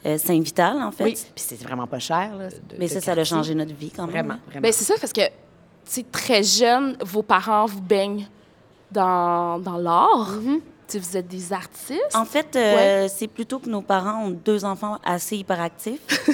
euh, 0.05 0.17
Saint-Vital, 0.17 0.81
en 0.81 0.91
fait. 0.91 1.03
Oui. 1.03 1.13
Puis 1.13 1.43
c'est 1.47 1.61
vraiment 1.61 1.87
pas 1.87 1.99
cher. 1.99 2.35
Là, 2.35 2.49
de- 2.49 2.55
Mais 2.77 2.87
de 2.87 2.91
ça, 2.91 3.01
ça 3.01 3.11
a 3.11 3.15
quartier. 3.15 3.35
changé 3.35 3.55
notre 3.55 3.73
vie 3.73 3.91
quand 3.91 4.03
même. 4.03 4.11
Vraiment, 4.11 4.39
vraiment. 4.47 4.61
Ben, 4.61 4.71
c'est 4.71 4.83
ça, 4.85 4.95
parce 4.99 5.13
que, 5.13 5.21
tu 5.25 5.31
sais, 5.85 6.03
très 6.11 6.43
jeune, 6.43 6.97
vos 7.01 7.23
parents 7.23 7.65
vous 7.65 7.81
baignent 7.81 8.27
dans, 8.91 9.59
dans 9.59 9.77
l'art. 9.77 10.35
Mm-hmm. 10.37 10.59
Vous 10.95 11.17
êtes 11.17 11.27
des 11.27 11.51
artistes? 11.53 12.15
En 12.15 12.25
fait, 12.25 12.55
euh, 12.55 13.07
c'est 13.13 13.27
plutôt 13.27 13.59
que 13.59 13.69
nos 13.69 13.81
parents 13.81 14.25
ont 14.25 14.29
deux 14.29 14.63
enfants 14.65 14.97
assez 15.05 15.37
hyperactifs. 15.37 15.99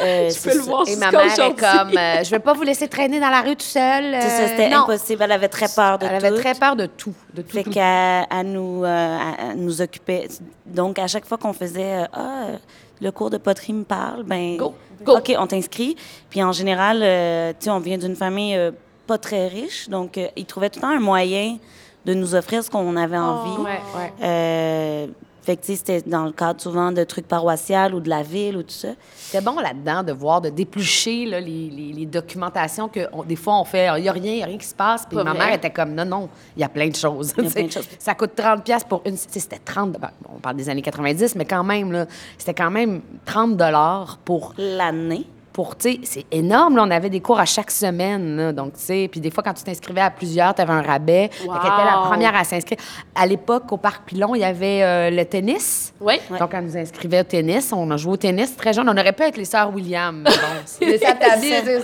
euh, 0.00 0.30
Je 0.30 0.42
peux 0.42 0.54
le 0.56 0.62
voir 0.62 0.86
Et 0.88 0.96
ma 0.96 1.10
mère 1.10 1.24
est 1.24 1.54
comme, 1.58 1.96
euh, 1.96 2.24
je 2.24 2.30
vais 2.30 2.38
pas 2.38 2.52
vous 2.52 2.62
laisser 2.62 2.88
traîner 2.88 3.20
dans 3.20 3.30
la 3.30 3.40
rue 3.42 3.56
tout 3.56 3.64
seul. 3.64 4.14
Euh, 4.14 4.20
c'était 4.20 4.72
impossible. 4.72 5.22
Elle 5.22 5.32
avait 5.32 5.48
très 5.48 5.68
peur 5.68 5.98
de 5.98 6.06
Elle 6.06 6.14
avait 6.16 6.30
tout. 6.30 6.36
très 6.36 6.54
peur 6.54 6.76
de 6.76 6.86
tout. 6.86 7.14
De 7.34 7.42
tout, 7.42 7.50
Fait 7.56 7.62
tout. 7.62 7.70
qu'elle 7.70 8.26
elle 8.30 8.52
nous, 8.52 8.84
euh, 8.84 9.18
elle- 9.38 9.56
nous 9.58 9.80
occupait. 9.82 10.28
Donc, 10.66 10.98
à 10.98 11.06
chaque 11.06 11.26
fois 11.26 11.38
qu'on 11.38 11.52
faisait 11.52 12.02
euh, 12.02 12.06
Ah, 12.12 12.44
euh, 12.48 12.56
le 13.00 13.10
cours 13.12 13.30
de 13.30 13.38
poterie 13.38 13.72
me 13.72 13.84
parle, 13.84 14.24
ben 14.24 14.56
Go, 14.56 14.74
go. 15.04 15.16
OK, 15.18 15.34
on 15.38 15.46
t'inscrit. 15.46 15.96
Puis 16.28 16.42
en 16.42 16.52
général, 16.52 17.00
euh, 17.02 17.50
tu 17.58 17.64
sais, 17.64 17.70
on 17.70 17.80
vient 17.80 17.98
d'une 17.98 18.16
famille 18.16 18.54
euh, 18.56 18.70
pas 19.06 19.18
très 19.18 19.48
riche, 19.48 19.88
donc 19.88 20.18
euh, 20.18 20.28
ils 20.36 20.44
trouvaient 20.44 20.70
tout 20.70 20.78
le 20.78 20.82
temps 20.82 20.94
un 20.96 21.00
moyen 21.00 21.56
de 22.04 22.14
nous 22.14 22.34
offrir 22.34 22.62
ce 22.64 22.70
qu'on 22.70 22.96
avait 22.96 23.18
envie. 23.18 23.60
Ouais, 23.62 23.80
ouais. 23.96 24.12
Euh, 24.22 25.06
fait 25.42 25.56
que, 25.56 25.64
c'était 25.66 26.02
dans 26.02 26.24
le 26.26 26.32
cadre 26.32 26.60
souvent 26.60 26.92
de 26.92 27.02
trucs 27.02 27.26
paroissiales 27.26 27.94
ou 27.94 28.00
de 28.00 28.10
la 28.10 28.22
ville 28.22 28.58
ou 28.58 28.62
tout 28.62 28.74
ça. 28.74 28.88
C'était 29.16 29.40
bon 29.42 29.58
là-dedans 29.58 30.02
de 30.02 30.12
voir, 30.12 30.40
de 30.42 30.50
déplucher 30.50 31.24
là, 31.24 31.40
les, 31.40 31.70
les- 31.70 31.92
les 31.94 32.06
documentations 32.06 32.88
que 32.88 33.00
on- 33.12 33.22
des 33.24 33.36
fois 33.36 33.58
on 33.58 33.64
fait, 33.64 33.88
il 33.96 34.02
n'y 34.02 34.08
a 34.08 34.12
rien, 34.12 34.32
il 34.32 34.36
n'y 34.36 34.42
a 34.42 34.46
rien 34.46 34.58
qui 34.58 34.66
se 34.66 34.74
passe. 34.74 35.06
Puis 35.06 35.16
ma 35.16 35.24
vrai. 35.32 35.38
mère 35.46 35.54
était 35.54 35.70
comme, 35.70 35.94
non, 35.94 36.04
non, 36.04 36.28
il 36.56 36.60
y 36.60 36.64
a 36.64 36.68
plein 36.68 36.88
de 36.88 36.94
choses. 36.96 37.30
Y 37.38 37.48
plein 37.48 37.64
de. 37.64 37.70
Ça 37.98 38.14
coûte 38.14 38.32
30 38.36 38.62
pièces 38.64 38.84
pour 38.84 39.00
une... 39.06 39.16
C'était 39.16 39.58
30... 39.58 39.92
ben, 39.92 40.10
on 40.28 40.38
parle 40.38 40.56
des 40.56 40.68
années 40.68 40.82
90, 40.82 41.34
mais 41.36 41.46
quand 41.46 41.64
même, 41.64 41.90
là, 41.90 42.06
c'était 42.36 42.54
quand 42.54 42.70
même 42.70 43.00
30 43.24 43.56
dollars 43.56 44.18
pour, 44.24 44.52
L'année. 44.58 45.26
Pour 45.60 45.70
pour, 45.70 45.76
tu 45.76 45.92
sais, 45.92 46.00
c'est 46.04 46.24
énorme. 46.32 46.76
Là, 46.76 46.84
on 46.86 46.90
avait 46.90 47.10
des 47.10 47.20
cours 47.20 47.38
à 47.38 47.44
chaque 47.44 47.70
semaine. 47.70 48.36
là. 48.38 48.52
donc, 48.52 48.72
tu 48.72 48.80
sais, 48.80 49.08
puis 49.12 49.20
des 49.20 49.30
fois, 49.30 49.42
quand 49.42 49.52
tu 49.52 49.62
t'inscrivais 49.62 50.00
à 50.00 50.10
plusieurs, 50.10 50.54
tu 50.54 50.62
avais 50.62 50.72
un 50.72 50.80
rabais. 50.80 51.28
Qu'elle 51.28 51.44
était 51.50 51.84
la 51.84 51.98
Wow. 52.00 52.06
première 52.08 52.34
à 52.34 52.44
s'inscrire. 52.44 52.78
À 53.14 53.26
l'époque, 53.26 53.70
au 53.70 53.76
Parc 53.76 54.04
Pilon, 54.06 54.34
il 54.34 54.40
y 54.40 54.44
avait 54.44 54.82
euh, 54.82 55.10
le 55.10 55.22
tennis. 55.26 55.92
Oui. 56.00 56.14
Donc, 56.38 56.50
elle 56.54 56.64
nous 56.64 56.76
inscrivait 56.78 57.20
au 57.20 57.24
tennis. 57.24 57.72
On 57.74 57.90
a 57.90 57.98
joué 57.98 58.12
au 58.14 58.16
tennis 58.16 58.56
très 58.56 58.72
jeune. 58.72 58.88
On 58.88 58.96
aurait 58.96 59.12
pu 59.12 59.22
être 59.22 59.36
les 59.36 59.44
sœurs 59.44 59.70
William. 59.74 60.22
Bon, 60.24 60.30
c'est 60.64 60.84
les 60.86 60.98
c'est 60.98 61.06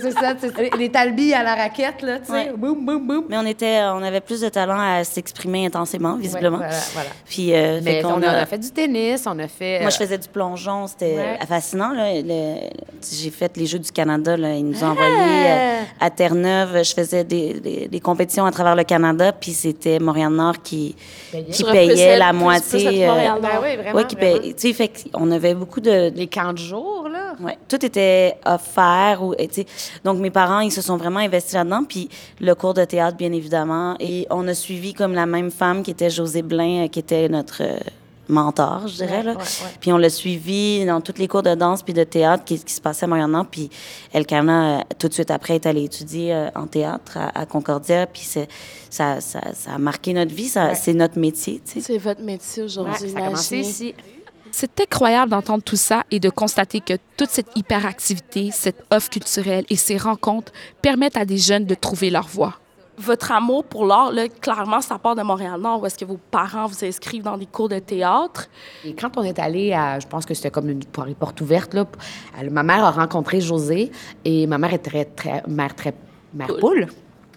c'est 0.01 0.11
ça. 0.11 0.33
c'est- 0.41 0.75
Les 0.75 1.33
à 1.35 1.43
la 1.43 1.53
raquette, 1.53 2.01
là, 2.01 2.17
tu 2.17 2.25
sais. 2.25 2.31
Ouais. 2.31 2.53
Boum, 2.57 2.83
boum, 2.83 3.05
boum. 3.07 3.25
Mais 3.29 3.37
on 3.37 3.45
était, 3.45 3.81
on 3.93 4.01
avait 4.01 4.21
plus 4.21 4.41
de 4.41 4.49
talent 4.49 4.79
à 4.79 5.03
s'exprimer 5.03 5.67
intensément, 5.67 6.15
visiblement. 6.15 6.57
Ouais, 6.57 6.65
voilà, 6.67 6.83
voilà. 6.95 7.09
Puis, 7.25 7.53
euh, 7.53 7.79
Mais 7.83 7.97
fait 7.97 8.01
qu'on 8.01 8.13
on 8.13 8.23
a, 8.23 8.27
on 8.39 8.41
a 8.41 8.45
fait 8.47 8.57
du 8.57 8.71
tennis, 8.71 9.23
on 9.27 9.37
a 9.37 9.47
fait. 9.47 9.81
Moi, 9.81 9.91
je 9.91 9.95
euh, 9.95 9.99
faisais 9.99 10.17
du 10.17 10.27
plongeon. 10.27 10.87
C'était 10.87 11.15
Ouais. 11.15 11.45
fascinant. 11.47 11.91
là. 11.91 12.05
Le- 12.15 12.69
J'ai 13.13 13.29
fait 13.29 13.55
les 13.55 13.66
Jeux 13.67 13.79
du 13.79 13.91
Canada. 13.91 14.35
Là. 14.37 14.55
Ils 14.55 14.65
nous 14.67 14.83
ont 14.83 14.87
envoyés 14.87 15.11
euh, 15.47 15.81
à 15.99 16.09
Terre-Neuve. 16.09 16.83
Je 16.83 16.93
faisais 16.93 17.23
des, 17.23 17.53
des- 17.59 17.87
des 17.87 17.99
compétitions 17.99 18.45
à 18.45 18.51
travers 18.51 18.75
le 18.75 18.83
Canada. 18.83 19.31
Puis 19.31 19.51
c'était 19.51 19.99
Montréal-Nord 19.99 20.61
qui, 20.63 20.95
Payait. 21.31 21.45
qui 21.51 21.63
payait 21.63 22.17
la 22.17 22.29
plus- 22.29 22.37
moitié. 22.39 22.79
plus 22.87 23.01
euh. 23.03 23.39
Ben 23.41 23.49
oui, 23.61 23.75
vraiment. 23.75 23.97
ouais, 23.97 24.05
qui 24.07 24.15
vraiment. 24.15 24.39
payait- 24.39 24.53
tu 24.53 24.67
sais, 24.67 24.73
fait 24.73 24.91
qu'on 25.13 25.29
avait 25.31 25.53
beaucoup 25.53 25.81
de, 25.81 26.11
Les 26.15 26.27
camps 26.27 26.53
de 26.53 26.57
jour, 26.57 27.07
là? 27.11 27.35
Ouais, 27.43 27.57
tout 27.67 27.85
était 27.85 28.35
offert. 28.45 29.19
Ou, 29.21 29.33
et, 29.37 29.47
tu 29.47 29.61
sais, 29.61 29.65
donc, 30.03 30.17
mes 30.19 30.31
parents, 30.31 30.61
ils 30.61 30.71
se 30.71 30.81
sont 30.81 30.97
vraiment 30.97 31.19
investis 31.19 31.53
là-dedans. 31.53 31.83
Puis, 31.87 32.09
le 32.41 32.55
cours 32.55 32.73
de 32.73 32.83
théâtre, 32.85 33.17
bien 33.17 33.31
évidemment. 33.31 33.95
Et 33.99 34.25
on 34.29 34.47
a 34.47 34.53
suivi 34.53 34.93
comme 34.93 35.13
la 35.13 35.25
même 35.25 35.51
femme 35.51 35.83
qui 35.83 35.91
était 35.91 36.09
José 36.09 36.41
Blain, 36.41 36.85
euh, 36.85 36.87
qui 36.87 36.99
était 36.99 37.27
notre 37.29 37.61
euh, 37.63 37.77
mentor, 38.29 38.87
je 38.87 38.95
dirais. 38.95 39.23
là. 39.23 39.31
ouais, 39.31 39.37
ouais. 39.37 39.43
Puis, 39.79 39.91
on 39.93 39.97
l'a 39.97 40.09
suivi 40.09 40.85
dans 40.85 41.01
tous 41.01 41.17
les 41.17 41.27
cours 41.27 41.43
de 41.43 41.55
danse 41.55 41.83
puis 41.83 41.93
de 41.93 42.03
théâtre 42.03 42.43
qui, 42.45 42.59
qui 42.59 42.73
se 42.73 42.81
passaient 42.81 43.05
à 43.05 43.07
Montréal-Nord. 43.07 43.47
Puis, 43.49 43.69
Elkana, 44.13 44.79
euh, 44.79 44.81
tout 44.99 45.07
de 45.07 45.13
suite 45.13 45.31
après, 45.31 45.55
est 45.55 45.65
allée 45.65 45.83
étudier 45.85 46.33
euh, 46.33 46.49
en 46.55 46.67
théâtre 46.67 47.17
à, 47.17 47.39
à 47.39 47.45
Concordia. 47.45 48.05
Puis, 48.07 48.21
ça, 48.23 48.41
ça, 49.21 49.41
ça 49.53 49.71
a 49.73 49.77
marqué 49.77 50.13
notre 50.13 50.33
vie. 50.33 50.49
C'est 50.75 50.93
notre 50.93 51.19
métier, 51.19 51.61
tu 51.65 51.73
sais. 51.73 51.81
C'est 51.81 51.97
votre 51.97 52.21
métier 52.21 52.63
Ouais, 52.63 52.65
aujourd'hui. 52.65 53.09
ça 53.09 53.17
a 53.17 53.21
commencé 53.21 53.55
imaginez. 53.57 53.61
ici. 53.89 53.95
C'est 54.51 54.79
incroyable 54.79 55.29
d'entendre 55.31 55.61
tout 55.61 55.75
ça 55.75 56.03
et 56.09 56.19
de 56.19 56.29
constater 56.29 56.79
que 56.79 56.93
toute 57.17 57.29
cette 57.29 57.49
hyperactivité, 57.55 58.49
cette 58.51 58.83
offre 58.91 59.09
culturelle 59.09 59.65
et 59.69 59.75
ces 59.75 59.97
rencontres 59.97 60.51
permettent 60.81 61.17
à 61.17 61.25
des 61.25 61.37
jeunes 61.37 61.65
de 61.65 61.75
trouver 61.75 62.09
leur 62.09 62.27
voie. 62.27 62.55
Votre 62.99 63.31
amour 63.31 63.63
pour 63.63 63.85
l'art, 63.85 64.11
là, 64.11 64.27
clairement, 64.27 64.81
ça 64.81 64.97
part 64.97 65.13
de 65.15 65.21
Montréal-Nord, 65.21 65.81
où 65.81 65.85
est-ce 65.85 65.97
que 65.97 66.05
vos 66.05 66.17
parents 66.31 66.65
vous 66.65 66.83
inscrivent 66.83 67.21
dans 67.23 67.37
des 67.37 67.45
cours 67.45 67.69
de 67.69 67.77
théâtre? 67.77 68.47
Et 68.83 68.95
quand 68.95 69.15
on 69.17 69.23
est 69.23 69.37
allé 69.37 69.71
à, 69.73 69.99
je 69.99 70.07
pense 70.07 70.25
que 70.25 70.33
c'était 70.33 70.49
comme 70.49 70.67
une 70.69 70.83
pour- 70.83 71.05
porte 71.19 71.39
ouverte, 71.41 71.75
là, 71.75 71.85
elle- 72.39 72.49
ma 72.49 72.63
mère 72.63 72.83
a 72.83 72.89
rencontré 72.91 73.39
José 73.39 73.91
et 74.25 74.47
ma 74.47 74.57
mère 74.57 74.73
est 74.73 74.79
très, 74.79 75.05
très, 75.05 75.43
mère 75.47 75.75
très, 75.75 75.93
mère 76.33 76.47
poule. 76.59 76.87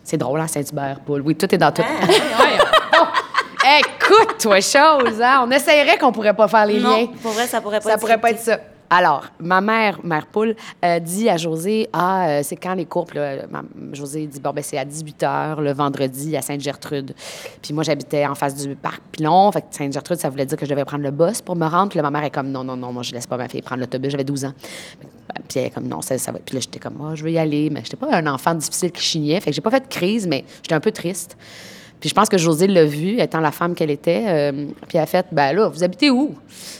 C'est 0.02 0.16
drôle, 0.16 0.40
hein, 0.40 0.46
Saint-Hubert, 0.46 1.00
poule. 1.00 1.20
Oui, 1.20 1.36
tout 1.36 1.54
est 1.54 1.58
dans 1.58 1.70
tout. 1.72 1.82
Oh! 1.84 3.04
Écoute, 3.78 4.38
toi, 4.40 4.60
chose, 4.62 5.20
hein? 5.22 5.44
On 5.46 5.50
essayerait 5.50 5.98
qu'on 5.98 6.10
pourrait 6.10 6.34
pas 6.34 6.48
faire 6.48 6.64
les 6.64 6.80
Non, 6.80 6.96
liens. 6.96 7.06
pour 7.22 7.32
vrai, 7.32 7.46
ça 7.46 7.60
pourrait 7.60 7.80
pas 7.80 7.84
Ça 7.90 7.94
être 7.94 8.00
pourrait 8.00 8.18
pas 8.20 8.30
être 8.30 8.40
ça. 8.40 8.58
Alors, 8.92 9.26
ma 9.38 9.60
mère, 9.60 10.04
mère 10.04 10.26
poule, 10.26 10.56
euh, 10.84 10.98
dit 10.98 11.28
à 11.28 11.36
José, 11.36 11.88
ah, 11.92 12.28
euh, 12.28 12.40
c'est 12.42 12.56
quand 12.56 12.74
les 12.74 12.86
cours? 12.86 13.06
Puis 13.06 13.18
là, 13.18 13.36
José 13.92 14.26
dit, 14.26 14.40
bon, 14.40 14.50
ben 14.50 14.64
c'est 14.64 14.78
à 14.78 14.84
18 14.84 15.22
h 15.22 15.60
le 15.60 15.72
vendredi 15.72 16.36
à 16.36 16.42
Sainte-Gertrude. 16.42 17.14
Puis 17.62 17.72
moi, 17.72 17.84
j'habitais 17.84 18.26
en 18.26 18.34
face 18.34 18.56
du 18.56 18.74
parc 18.74 19.00
Pilon. 19.12 19.52
Fait 19.52 19.62
que 19.62 19.66
Sainte-Gertrude, 19.70 20.18
ça 20.18 20.28
voulait 20.28 20.44
dire 20.44 20.58
que 20.58 20.66
je 20.66 20.70
devais 20.70 20.84
prendre 20.84 21.04
le 21.04 21.12
bus 21.12 21.40
pour 21.40 21.54
me 21.54 21.66
rendre. 21.66 21.90
Puis 21.90 22.00
ma 22.00 22.10
mère 22.10 22.24
est 22.24 22.30
comme, 22.30 22.50
non, 22.50 22.64
non, 22.64 22.76
non, 22.76 22.92
moi, 22.92 23.04
je 23.04 23.12
laisse 23.12 23.28
pas 23.28 23.36
ma 23.36 23.48
fille 23.48 23.62
prendre 23.62 23.80
l'autobus. 23.80 24.10
J'avais 24.10 24.24
12 24.24 24.46
ans. 24.46 24.54
Puis 25.48 25.60
elle 25.60 25.66
est 25.66 25.70
comme, 25.70 25.86
non, 25.86 26.02
ça, 26.02 26.18
ça 26.18 26.32
va. 26.32 26.40
Puis 26.44 26.56
là, 26.56 26.60
j'étais 26.60 26.80
comme, 26.80 26.94
moi, 26.94 27.14
je 27.14 27.22
veux 27.22 27.30
y 27.30 27.38
aller. 27.38 27.70
Mais 27.70 27.82
j'étais 27.84 27.96
pas 27.96 28.12
un 28.12 28.26
enfant 28.26 28.54
difficile 28.56 28.90
qui 28.90 29.02
chignait. 29.02 29.40
Fait 29.40 29.50
que 29.50 29.54
j'ai 29.54 29.62
pas 29.62 29.70
fait 29.70 29.80
de 29.80 29.88
crise, 29.88 30.26
mais 30.26 30.44
j'étais 30.62 30.74
un 30.74 30.80
peu 30.80 30.90
triste. 30.90 31.36
Puis 32.00 32.08
je 32.08 32.14
pense 32.14 32.28
que 32.28 32.38
José 32.38 32.66
l'a 32.66 32.84
vue, 32.84 33.20
étant 33.20 33.40
la 33.40 33.52
femme 33.52 33.74
qu'elle 33.74 33.90
était. 33.90 34.24
euh, 34.26 34.52
puis 34.88 34.96
elle 34.96 35.02
a 35.02 35.06
fait, 35.06 35.26
ben 35.30 35.54
là, 35.54 35.68
vous 35.68 35.84
habitez 35.84 36.10
où? 36.10 36.34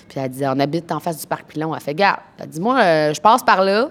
Puis 0.09 0.18
elle 0.18 0.24
a 0.24 0.28
dit, 0.28 0.42
on 0.46 0.59
habite 0.59 0.90
en 0.90 0.98
face 1.00 1.20
du 1.20 1.26
parc 1.26 1.44
Pilon. 1.46 1.74
Elle 1.74 1.80
fait, 1.80 1.94
garde. 1.94 2.20
Elle 2.38 2.48
dit, 2.48 2.61
moi, 2.61 2.80
euh, 2.80 3.14
je 3.14 3.20
passe 3.20 3.42
par 3.42 3.62
là. 3.62 3.88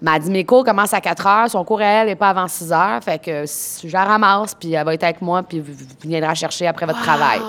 Mais 0.00 0.12
elle 0.14 0.22
dit, 0.22 0.30
mes 0.30 0.44
cours 0.44 0.64
commencent 0.64 0.94
à 0.94 1.00
4 1.00 1.26
heures. 1.26 1.50
Son 1.50 1.64
cours 1.64 1.80
à 1.80 1.84
elle 1.84 2.06
n'est 2.06 2.14
pas 2.14 2.28
avant 2.28 2.46
6 2.46 2.72
heures. 2.72 3.02
Fait 3.02 3.18
que 3.18 3.44
je 3.44 3.92
la 3.92 4.04
ramasse, 4.04 4.54
puis 4.54 4.72
elle 4.72 4.84
va 4.84 4.94
être 4.94 5.02
avec 5.02 5.20
moi, 5.20 5.42
puis 5.42 5.58
vous, 5.58 5.72
vous 5.72 5.86
viendrez 6.04 6.28
la 6.28 6.34
chercher 6.34 6.68
après 6.68 6.86
votre 6.86 7.02
travail. 7.02 7.40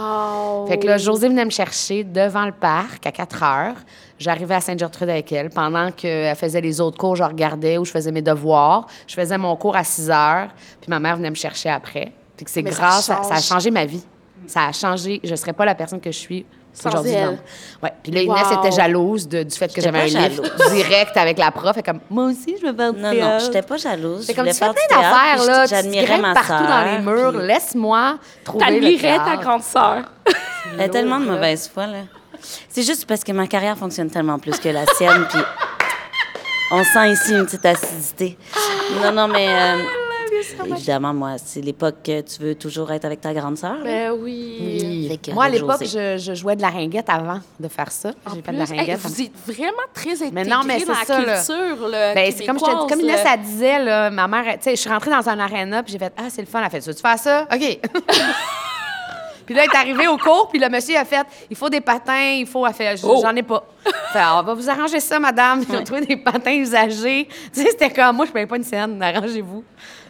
Fait 0.68 0.80
que 0.80 0.88
là, 0.88 0.98
José 0.98 1.30
venait 1.30 1.46
me 1.46 1.52
chercher 1.52 2.04
devant 2.04 2.46
le 2.46 2.52
parc 2.52 3.06
à 3.06 3.12
4 3.12 3.44
heures. 3.44 3.76
J'arrivais 4.18 4.56
à 4.56 4.62
Sainte-Gertrude 4.62 5.10
avec 5.10 5.32
elle. 5.32 5.52
Pendant 5.52 5.92
qu'elle 5.92 6.36
faisait 6.36 6.62
les 6.62 6.82
autres 6.82 6.98
cours, 6.98 7.16
je 7.16 7.24
regardais 7.24 7.78
où 7.78 7.86
je 7.86 7.92
faisais 7.92 8.12
mes 8.12 8.24
devoirs. 8.24 8.88
Je 9.06 9.14
faisais 9.14 9.38
mon 9.38 9.56
cours 9.56 9.76
à 9.76 9.84
6 9.84 10.10
heures. 10.10 10.48
Puis 10.82 10.90
ma 10.90 11.00
mère 11.00 11.18
venait 11.18 11.30
me 11.30 11.36
chercher 11.36 11.70
après. 11.70 12.12
Puis 12.40 12.46
que 12.46 12.52
c'est 12.52 12.64
grâce, 12.64 13.06
ça, 13.06 13.22
ça 13.24 13.36
a 13.36 13.42
changé 13.42 13.70
ma 13.70 13.84
vie. 13.86 14.02
Ça 14.48 14.66
a 14.68 14.72
changé. 14.72 15.20
Je 15.24 15.32
ne 15.32 15.36
serais 15.36 15.52
pas 15.54 15.66
la 15.66 15.76
personne 15.76 16.00
que 16.00 16.10
je 16.12 16.18
suis 16.18 16.46
Sans 16.74 16.88
aujourd'hui. 16.90 17.12
elle. 17.12 17.26
non. 17.32 17.38
Ouais. 17.84 17.94
Puis 18.02 18.12
là, 18.14 18.22
Inès 18.22 18.48
Wow. 18.50 18.60
était 18.66 18.72
jalouse 18.76 19.28
de- 19.28 19.44
du 19.44 19.56
fait 19.56 19.68
que 19.68 19.74
J'étais 19.76 19.82
j'avais 19.82 20.00
un 20.00 20.22
pas 20.22 20.28
livre 20.30 20.44
jalouse. 20.58 20.72
direct 20.74 21.18
avec 21.18 21.38
la 21.38 21.52
prof. 21.52 21.76
Et 21.78 21.84
comme, 21.84 22.00
moi 22.10 22.26
aussi, 22.26 22.56
je 22.62 22.66
veux 22.66 22.74
faire 22.74 22.94
du 22.94 23.00
Non, 23.02 23.10
non, 23.10 23.14
théâtre. 23.16 23.46
j'étais 23.46 23.62
pas 23.62 23.78
jalouse. 23.78 24.26
C'est 24.26 24.32
Je 24.34 24.38
comme 24.38 24.48
tu 24.48 24.54
fais 24.54 24.60
plein 24.66 24.74
théâtre, 24.88 25.02
d'affaires, 25.02 25.46
là. 25.46 25.66
J'admirais 25.66 26.18
ma 26.20 26.34
partout 26.34 26.66
dans 26.66 26.86
les 26.86 27.00
murs. 27.00 27.34
puis- 27.38 27.48
Laisse-moi 27.48 28.18
trouver 28.46 28.66
le 28.66 28.72
T'admirais 28.72 29.18
ta 29.18 29.24
théâtre. 29.26 29.42
grande 29.42 29.64
sœur. 29.64 30.04
Elle 30.74 30.82
a 30.82 30.90
tellement 30.90 31.20
de 31.20 31.26
mauvaise 31.26 31.70
foi, 31.72 31.88
là. 31.88 31.98
C'est 32.70 32.84
juste 32.84 33.06
parce 33.06 33.24
que 33.26 33.34
ma 33.34 33.46
carrière 33.48 33.78
fonctionne 33.78 34.10
tellement 34.10 34.40
plus 34.40 34.58
que 34.58 34.70
la 34.70 34.86
sienne, 34.96 35.26
puis 35.30 35.42
on 36.72 36.84
sent 36.84 37.12
ici 37.12 37.34
une 37.34 37.46
petite 37.46 37.66
acidité. 37.66 38.38
Non, 39.04 39.12
non, 39.12 39.28
mais 39.28 39.48
euh, 39.50 39.78
évidemment, 40.66 41.14
moi, 41.14 41.32
c'est 41.44 41.62
l'époque 41.62 41.96
que 42.04 42.22
tu 42.22 42.42
veux 42.42 42.56
toujours 42.56 42.92
être 42.92 43.06
avec 43.06 43.22
ta 43.22 43.34
grande 43.34 43.58
sœur. 43.58 43.78
Ben 43.84 44.12
oui. 44.12 45.20
Que 45.24 45.32
Moi, 45.32 45.46
à 45.46 45.50
l'époque, 45.50 45.82
je, 45.84 46.18
je 46.18 46.34
jouais 46.34 46.56
de 46.56 46.62
la 46.62 46.70
ringuette 46.70 47.10
avant 47.10 47.40
de 47.60 47.68
faire 47.68 47.92
ça. 47.92 48.12
J'ai 48.34 48.42
fait 48.42 48.52
de 48.52 48.58
la 48.58 48.64
plus, 48.66 48.74
hey, 48.74 48.80
ringuette. 48.80 49.00
vous 49.00 49.22
êtes 49.22 49.32
vraiment 49.48 49.78
très 49.94 50.12
intégrés 50.14 50.32
Mais 50.32 50.46
non, 50.46 50.62
mais 50.66 50.80
dans 50.86 50.94
c'est 51.06 51.26
la 51.26 51.36
ça, 51.36 51.64
culture 51.64 51.88
là, 51.88 52.14
Ben, 52.14 52.34
c'est 52.36 52.46
comme, 52.46 52.60
je 52.60 52.64
te 52.66 52.90
comme 52.90 53.00
Inès, 53.02 53.20
elle 53.34 53.42
disait, 53.42 53.80
là, 53.84 54.10
ma 54.10 54.28
mère, 54.28 54.44
tu 54.56 54.64
sais, 54.64 54.72
je 54.72 54.82
suis 54.82 54.90
rentrée 54.90 55.12
dans 55.12 55.28
un 55.28 55.40
aréna, 55.40 55.84
puis 55.84 55.94
j'ai 55.94 56.00
fait, 56.00 56.14
ah, 56.18 56.24
c'est 56.30 56.42
le 56.42 56.48
fun, 56.48 56.60
elle 56.60 56.66
a 56.66 56.70
fait, 56.70 56.80
tu 56.82 56.90
veux 56.90 56.96
faire 56.96 57.20
ça? 57.20 57.48
OK. 57.54 57.80
puis 59.46 59.56
là, 59.56 59.64
elle 59.64 59.70
est 59.72 59.76
arrivée 59.78 60.08
au 60.08 60.18
cours, 60.18 60.48
puis 60.50 60.60
le 60.60 60.70
monsieur 60.70 60.96
a 60.98 61.06
fait, 61.06 61.26
il 61.50 61.56
faut 61.58 61.70
des 61.70 61.82
patins, 61.82 62.34
il 62.38 62.46
faut, 62.46 62.66
elle 62.68 62.98
Oh. 63.04 63.20
j'en 63.24 63.36
ai 63.36 63.42
pas. 63.44 63.66
Fait, 64.14 64.20
on 64.38 64.44
va 64.44 64.54
vous 64.54 64.70
arranger 64.70 65.00
ça, 65.00 65.20
madame. 65.20 65.64
Ils 65.68 65.76
ont 65.76 65.84
trouvé 65.84 66.06
des 66.06 66.18
patins 66.18 66.54
usagés. 66.54 67.28
Tu 67.54 67.62
sais, 67.64 67.70
c'était 67.72 67.90
comme, 67.90 68.16
moi, 68.18 68.26
je 68.28 68.32
paye 68.32 68.46
pas 68.46 68.58
une 68.58 68.64
scène, 68.64 69.02
arrangez-vous. 69.02 69.64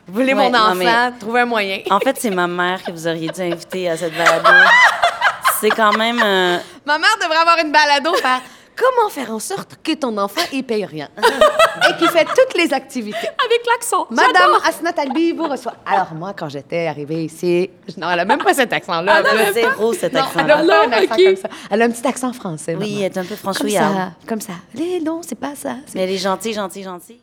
Vous 0.09 0.15
voulez 0.21 0.33
Ouais, 0.33 0.49
mon 0.49 0.53
enfant, 0.57 0.75
mais- 0.75 1.11
trouvez 1.19 1.41
un 1.41 1.45
moyen. 1.45 1.79
En 1.91 1.99
fait, 1.99 2.17
c'est 2.19 2.29
ma 2.31 2.47
mère 2.47 2.83
que 2.83 2.91
vous 2.91 3.07
auriez 3.07 3.29
dû 3.29 3.41
inviter 3.41 3.89
à 3.89 3.95
cette 3.97 4.15
balado. 4.17 4.49
c'est 5.61 5.69
quand 5.69 5.95
même... 5.97 6.19
euh, 6.23 6.57
Ma 6.85 6.97
mère 6.97 7.15
devrait 7.21 7.37
avoir 7.37 7.57
une 7.63 7.71
balado, 7.71 8.13
faire 8.15 8.41
comment 8.75 9.09
faire 9.09 9.31
en 9.31 9.39
sorte 9.39 9.77
que 9.83 9.93
ton 9.93 10.17
enfant 10.17 10.41
il 10.53 10.63
paye 10.63 10.85
rien? 10.85 11.09
Et 11.89 11.93
qui 11.97 12.07
fait 12.07 12.25
toutes 12.25 12.55
les 12.57 12.73
activités. 12.73 13.17
Avec 13.17 13.61
l'accent. 13.67 14.07
Madame 14.09 14.51
Asna 14.67 14.91
Talbi 14.93 15.31
vous 15.33 15.47
reçoit. 15.47 15.73
Alors 15.85 16.13
moi, 16.13 16.33
quand 16.37 16.49
j'étais 16.49 16.87
arrivée 16.87 17.23
ici, 17.25 17.69
non, 17.97 18.09
elle 18.09 18.19
a 18.19 18.25
même 18.25 18.39
pas 18.39 18.53
cet 18.53 18.73
accent-là. 18.73 19.21
elle 19.31 19.39
a 19.39 19.53
zéro 19.53 19.93
cet 19.93 20.13
Non, 20.13 20.21
elle 20.37 20.51
a 20.51 20.57
un 20.57 20.91
accent 20.91 21.15
comme 21.15 21.35
ça. 21.35 21.49
Elle 21.71 21.81
a 21.81 21.85
un 21.85 21.89
petit 21.91 22.07
accent 22.07 22.33
français. 22.33 22.75
Oui, 22.79 23.01
elle 23.01 23.01
maman. 23.01 23.05
est 23.05 23.17
un 23.17 23.21
peu 23.23 23.27
comme 23.29 23.37
franchouillarde. 23.37 23.95
ça, 23.95 24.11
comme 24.27 24.41
ça. 24.41 24.53
Les- 24.75 24.99
non, 25.01 25.21
c'est 25.27 25.39
pas 25.39 25.55
ça. 25.55 25.75
Mais 25.95 26.01
elle 26.01 26.11
est 26.11 26.17
gentille, 26.17 26.53
gentille, 26.53 26.83
gentille. 26.83 27.19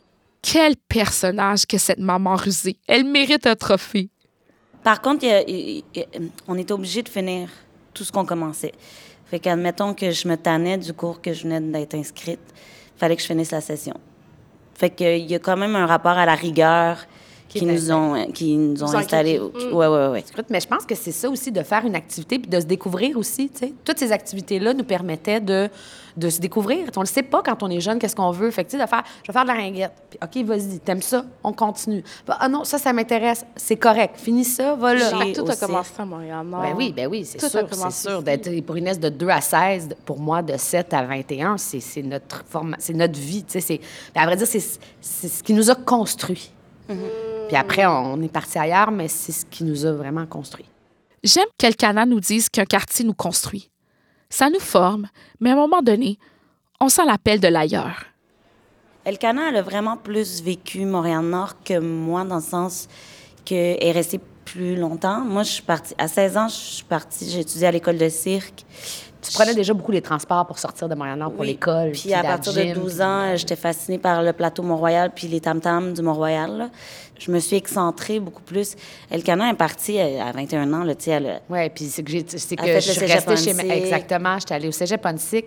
Quel 0.49 0.77
personnage 0.77 1.65
que 1.65 1.77
cette 1.77 1.99
maman 1.99 2.37
rusée. 2.37 2.77
Elle 2.87 3.03
mérite 3.03 3.45
un 3.45 3.55
trophée. 3.55 4.09
Par 4.81 5.01
contre, 5.01 5.25
on 6.47 6.57
était 6.57 6.71
obligé 6.71 7.03
de 7.03 7.09
finir 7.09 7.49
tout 7.93 8.05
ce 8.05 8.13
qu'on 8.13 8.25
commençait. 8.25 8.71
Fait 9.25 9.39
qu'admettons 9.39 9.93
que 9.93 10.09
je 10.09 10.25
me 10.25 10.37
tannais 10.37 10.77
du 10.77 10.93
cours 10.93 11.21
que 11.21 11.33
je 11.33 11.43
venais 11.43 11.59
d'être 11.59 11.95
inscrite, 11.95 12.39
fallait 12.95 13.17
que 13.17 13.21
je 13.21 13.27
finisse 13.27 13.51
la 13.51 13.59
session. 13.59 13.95
Fait 14.73 14.89
qu'il 14.89 15.29
y 15.29 15.35
a 15.35 15.39
quand 15.39 15.57
même 15.57 15.75
un 15.75 15.85
rapport 15.85 16.17
à 16.17 16.25
la 16.25 16.35
rigueur 16.35 17.05
qui, 17.47 17.65
nous 17.65 17.91
ont, 17.91 18.25
qui 18.33 18.55
nous 18.57 18.83
ont 18.83 18.93
installés. 18.95 19.37
inculquez. 19.37 19.71
Ouais, 19.73 19.87
ouais, 19.87 20.07
ouais. 20.09 20.19
Écoute, 20.31 20.45
Mais 20.49 20.59
je 20.59 20.67
pense 20.67 20.85
que 20.85 20.95
c'est 20.95 21.11
ça 21.11 21.29
aussi, 21.29 21.51
de 21.51 21.63
faire 21.63 21.85
une 21.85 21.95
activité 21.95 22.39
puis 22.39 22.49
de 22.49 22.59
se 22.59 22.65
découvrir 22.65 23.17
aussi. 23.17 23.49
tu 23.49 23.59
sais. 23.67 23.73
Toutes 23.85 23.99
ces 23.99 24.11
activités-là 24.11 24.73
nous 24.73 24.83
permettaient 24.83 25.39
de, 25.39 25.69
de 26.17 26.29
se 26.29 26.39
découvrir. 26.39 26.87
On 26.95 27.01
ne 27.01 27.05
le 27.05 27.09
sait 27.09 27.23
pas 27.23 27.41
quand 27.43 27.63
on 27.63 27.69
est 27.69 27.79
jeune, 27.79 27.99
qu'est-ce 27.99 28.15
qu'on 28.15 28.31
veut. 28.31 28.51
Fait 28.51 28.63
que, 28.65 28.71
de 28.73 28.85
faire, 28.85 29.03
je 29.23 29.27
vais 29.27 29.33
faire 29.33 29.43
de 29.43 29.47
la 29.49 29.53
ringuette. 29.55 29.91
Puis, 30.09 30.19
OK, 30.41 30.45
vas-y, 30.47 30.79
t'aimes 30.79 31.01
ça? 31.01 31.25
On 31.43 31.53
continue. 31.53 32.03
Ah 32.27 32.49
non, 32.49 32.63
ça, 32.63 32.77
ça 32.77 32.91
m'intéresse. 32.93 33.45
C'est 33.55 33.77
correct. 33.77 34.15
Finis 34.17 34.45
ça, 34.45 34.75
va 34.75 34.93
là. 34.93 35.09
Tout 35.33 35.45
a 35.49 35.55
commencé 35.55 35.91
à 35.97 36.05
Montréal-Nord. 36.05 36.61
Ben 36.61 36.73
oui, 36.75 36.93
ben 36.95 37.07
oui, 37.07 37.23
c'est 37.25 37.37
Tout 37.37 37.45
a 37.45 37.49
sûr, 37.49 37.69
commencé 37.69 37.97
c'est 38.03 38.09
sûr. 38.09 38.21
D'être 38.23 38.61
pour 38.65 38.77
Inès 38.77 38.99
de 38.99 39.09
2 39.09 39.29
à 39.29 39.41
16, 39.41 39.89
pour 40.05 40.19
moi 40.19 40.41
de 40.41 40.57
7 40.57 40.93
à 40.93 41.03
21, 41.03 41.57
c'est 41.57 41.79
c'est 41.79 42.01
notre 42.01 42.43
forma- 42.49 42.75
c'est 42.79 42.93
notre 42.93 43.17
vie, 43.19 43.43
tu 43.43 43.53
sais, 43.53 43.61
c'est 43.61 43.79
à 44.15 44.25
vrai 44.25 44.35
dire 44.35 44.47
c'est 44.47 44.59
c'est 44.99 45.27
ce 45.27 45.43
qui 45.43 45.53
nous 45.53 45.69
a 45.69 45.75
construit. 45.75 46.51
Puis 46.87 47.55
après 47.55 47.85
on 47.85 48.21
est 48.21 48.31
parti 48.31 48.57
ailleurs, 48.57 48.91
mais 48.91 49.07
c'est 49.07 49.31
ce 49.31 49.45
qui 49.45 49.63
nous 49.63 49.85
a 49.85 49.93
vraiment 49.93 50.25
construit. 50.25 50.65
J'aime 51.23 51.47
qu'Elkana 51.57 52.05
nous 52.05 52.19
dise 52.19 52.49
qu'un 52.49 52.65
quartier 52.65 53.03
nous 53.03 53.13
construit. 53.13 53.69
Ça 54.29 54.49
nous 54.49 54.59
forme, 54.59 55.07
mais 55.39 55.49
à 55.49 55.53
un 55.53 55.57
moment 55.57 55.81
donné, 55.81 56.17
on 56.79 56.89
sent 56.89 57.05
l'appel 57.05 57.39
de 57.39 57.47
l'ailleurs. 57.47 58.03
Elkana, 59.05 59.49
elle 59.49 59.55
a 59.57 59.61
vraiment 59.61 59.95
plus 59.95 60.43
vécu 60.43 60.85
Montréal-Nord 60.85 61.63
que 61.63 61.79
moi, 61.79 62.25
dans 62.25 62.35
le 62.35 62.41
sens 62.41 62.89
qu'elle 63.45 63.77
est 63.81 63.91
restée 63.93 64.19
plus 64.43 64.75
longtemps. 64.75 65.21
Moi, 65.21 65.43
je 65.43 65.51
suis 65.51 65.63
partie... 65.63 65.95
À 65.97 66.09
16 66.09 66.37
ans, 66.37 66.47
je 66.49 66.55
suis 66.55 66.83
partie... 66.83 67.29
J'ai 67.29 67.39
étudié 67.39 67.67
à 67.67 67.71
l'école 67.71 67.97
de 67.97 68.09
cirque. 68.09 68.65
Tu 69.29 69.33
prenais 69.33 69.53
déjà 69.55 69.73
beaucoup 69.73 69.91
les 69.91 70.01
transports 70.01 70.45
pour 70.45 70.57
sortir 70.59 70.87
de 70.89 70.95
Montréal-Nord 70.95 71.31
pour 71.33 71.43
l'école. 71.43 71.91
Puis 71.91 72.13
à 72.13 72.21
la 72.23 72.29
partir 72.29 72.53
gym, 72.53 72.69
de 72.73 72.79
12 72.79 72.93
puis- 72.95 73.03
ans, 73.03 73.35
j'étais 73.35 73.55
fascinée 73.55 73.97
par 73.97 74.21
le 74.23 74.33
plateau 74.33 74.63
Mont-Royal 74.63 75.11
puis 75.13 75.27
les 75.27 75.39
tam-tams 75.41 75.93
du 75.93 76.01
Mont-Royal. 76.01 76.69
Je 77.19 77.31
me 77.31 77.39
suis 77.39 77.55
excentrée 77.55 78.19
beaucoup 78.19 78.43
plus. 78.43 78.75
Elkana 79.09 79.49
est 79.49 79.55
partie 79.55 79.99
euh, 79.99 80.21
à 80.21 80.31
21 80.31 80.71
ans. 80.73 80.83
Là, 80.83 80.93
elle 81.07 81.41
Oui, 81.49 81.69
puis 81.69 81.85
c'est 81.85 82.03
que, 82.03 82.11
j'ai- 82.11 82.25
c'est 82.27 82.55
que 82.55 82.65
je 82.79 82.91
suis 82.91 83.05
restée 83.05 83.37
chez... 83.37 83.71
Exactement, 83.71 84.37
j'étais 84.39 84.53
allée 84.53 84.67
au 84.67 84.71
cégep 84.71 85.01
Pontic. 85.01 85.45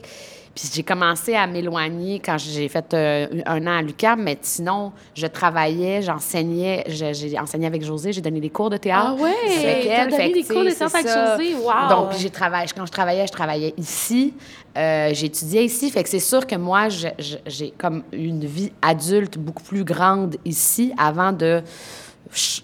Puis 0.54 0.68
j'ai 0.74 0.82
commencé 0.82 1.34
à 1.34 1.46
m'éloigner 1.46 2.18
quand 2.18 2.36
j'ai 2.36 2.68
fait 2.68 2.92
euh, 2.92 3.26
un 3.46 3.64
an 3.68 3.78
à 3.78 3.82
l'UQAM, 3.82 4.20
mais 4.20 4.36
sinon, 4.42 4.92
je 5.14 5.26
travaillais, 5.28 6.02
j'enseignais, 6.02 6.84
je- 6.88 7.12
j'ai 7.12 7.38
enseigné 7.38 7.66
avec 7.66 7.84
José, 7.84 8.12
j'ai 8.12 8.20
donné 8.20 8.40
des 8.40 8.50
cours 8.50 8.68
de 8.68 8.76
théâtre. 8.76 9.14
Ah 9.18 9.22
ouais, 9.22 9.30
avec 9.46 9.86
elle. 9.86 10.10
donné 10.10 10.16
Fait 10.16 10.32
des 10.32 10.42
cours 10.42 10.64
de 10.64 10.70
théâtre 10.70 10.96
avec. 10.96 11.06
José, 11.06 11.54
wow. 11.54 11.88
Donc, 11.88 12.10
puis 12.10 12.18
j'ai 12.18 12.30
travaillé, 12.30 12.66
quand 12.76 12.84
je 12.84 12.90
travaillais, 12.92 13.26
je 13.26 13.32
travaillais 13.32 13.74
ici. 13.78 14.34
Euh, 14.76 15.10
j'étudiais 15.14 15.64
ici, 15.64 15.90
fait 15.90 16.02
que 16.02 16.08
c'est 16.08 16.18
sûr 16.20 16.46
que 16.46 16.56
moi, 16.56 16.88
j'ai 16.88 17.70
comme 17.78 18.02
une 18.12 18.44
vie 18.44 18.72
adulte 18.82 19.38
beaucoup 19.38 19.62
plus 19.62 19.84
grande 19.84 20.36
ici 20.44 20.92
avant 20.98 21.32
de 21.32 21.62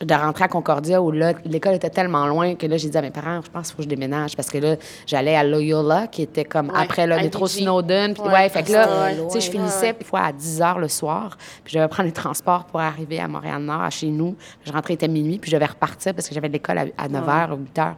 de 0.00 0.14
rentrer 0.14 0.44
à 0.44 0.48
Concordia 0.48 1.02
où 1.02 1.10
là, 1.10 1.32
l'école 1.44 1.74
était 1.74 1.90
tellement 1.90 2.26
loin 2.26 2.54
que 2.54 2.66
là, 2.66 2.76
j'ai 2.76 2.88
dit 2.88 2.96
à 2.96 3.02
mes 3.02 3.10
parents, 3.10 3.40
je 3.44 3.50
pense 3.50 3.66
qu'il 3.68 3.72
faut 3.72 3.78
que 3.78 3.84
je 3.84 3.88
déménage 3.88 4.36
parce 4.36 4.48
que 4.48 4.58
là, 4.58 4.76
j'allais 5.06 5.34
à 5.34 5.42
Loyola, 5.42 6.06
qui 6.06 6.22
était 6.22 6.44
comme 6.44 6.68
Ouais, 6.68 6.78
après 6.78 7.06
le 7.06 7.16
métro 7.16 7.46
Snowden. 7.46 8.14
Puis, 8.14 8.22
Ouais, 8.22 8.32
ouais, 8.32 8.48
fait 8.48 8.62
que 8.62 8.72
là, 8.72 9.12
tu 9.12 9.30
sais, 9.30 9.40
je 9.40 9.50
finissais 9.50 9.86
ouais. 9.88 9.96
des 9.98 10.04
fois 10.04 10.20
à 10.20 10.32
10 10.32 10.62
heures 10.62 10.78
le 10.78 10.88
soir, 10.88 11.36
puis 11.64 11.72
je 11.72 11.78
devais 11.78 11.88
prendre 11.88 12.06
les 12.06 12.12
transports 12.12 12.64
pour 12.64 12.80
arriver 12.80 13.18
à 13.18 13.28
Montréal-Nord, 13.28 13.82
à 13.82 13.90
chez 13.90 14.08
nous. 14.08 14.36
Je 14.64 14.72
rentrais, 14.72 14.94
était 14.94 15.08
minuit, 15.08 15.38
puis 15.38 15.50
je 15.50 15.56
devais 15.56 15.66
repartir 15.66 16.14
parce 16.14 16.28
que 16.28 16.34
j'avais 16.34 16.48
de 16.48 16.52
l'école 16.54 16.78
à, 16.78 16.84
à 16.98 17.08
9 17.08 17.26
h 17.26 17.52
ou 17.52 17.56
8 17.56 17.76
h. 17.76 17.94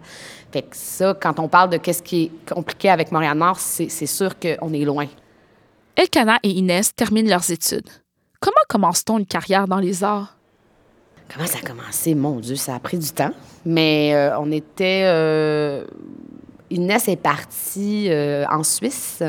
Fait 0.51 0.63
que 0.63 0.69
ça, 0.77 1.15
quand 1.21 1.39
on 1.39 1.49
parle 1.49 1.71
de 1.71 1.77
qu'est-ce 1.77 2.03
qui 2.03 2.25
est 2.25 2.55
compliqué 2.55 2.89
avec 2.89 3.13
Montréal-Nord, 3.13 3.59
c'est 3.59 3.89
c'est 3.89 4.07
sûr 4.07 4.39
qu'on 4.39 4.73
est 4.73 4.85
loin. 4.85 5.07
Elkana 5.97 6.39
et 6.43 6.51
Inès 6.51 6.95
terminent 6.95 7.29
leurs 7.29 7.51
études. 7.51 7.89
Comment 8.41 8.55
commence-t-on 8.69 9.19
une 9.19 9.27
carrière 9.27 9.67
dans 9.67 9.79
les 9.79 10.05
arts? 10.05 10.38
Comment 11.33 11.47
ça 11.47 11.59
a 11.63 11.67
commencé? 11.67 12.15
Mon 12.15 12.41
Dieu, 12.41 12.57
ça 12.57 12.75
a 12.75 12.79
pris 12.79 12.99
du 12.99 13.11
temps. 13.11 13.33
Mais 13.65 14.15
euh, 14.15 14.39
on 14.39 14.51
était. 14.51 15.03
euh, 15.05 15.85
Inès 16.71 17.09
est 17.09 17.17
partie 17.17 18.09
euh, 18.11 18.45
en 18.51 18.63
Suisse 18.63 19.23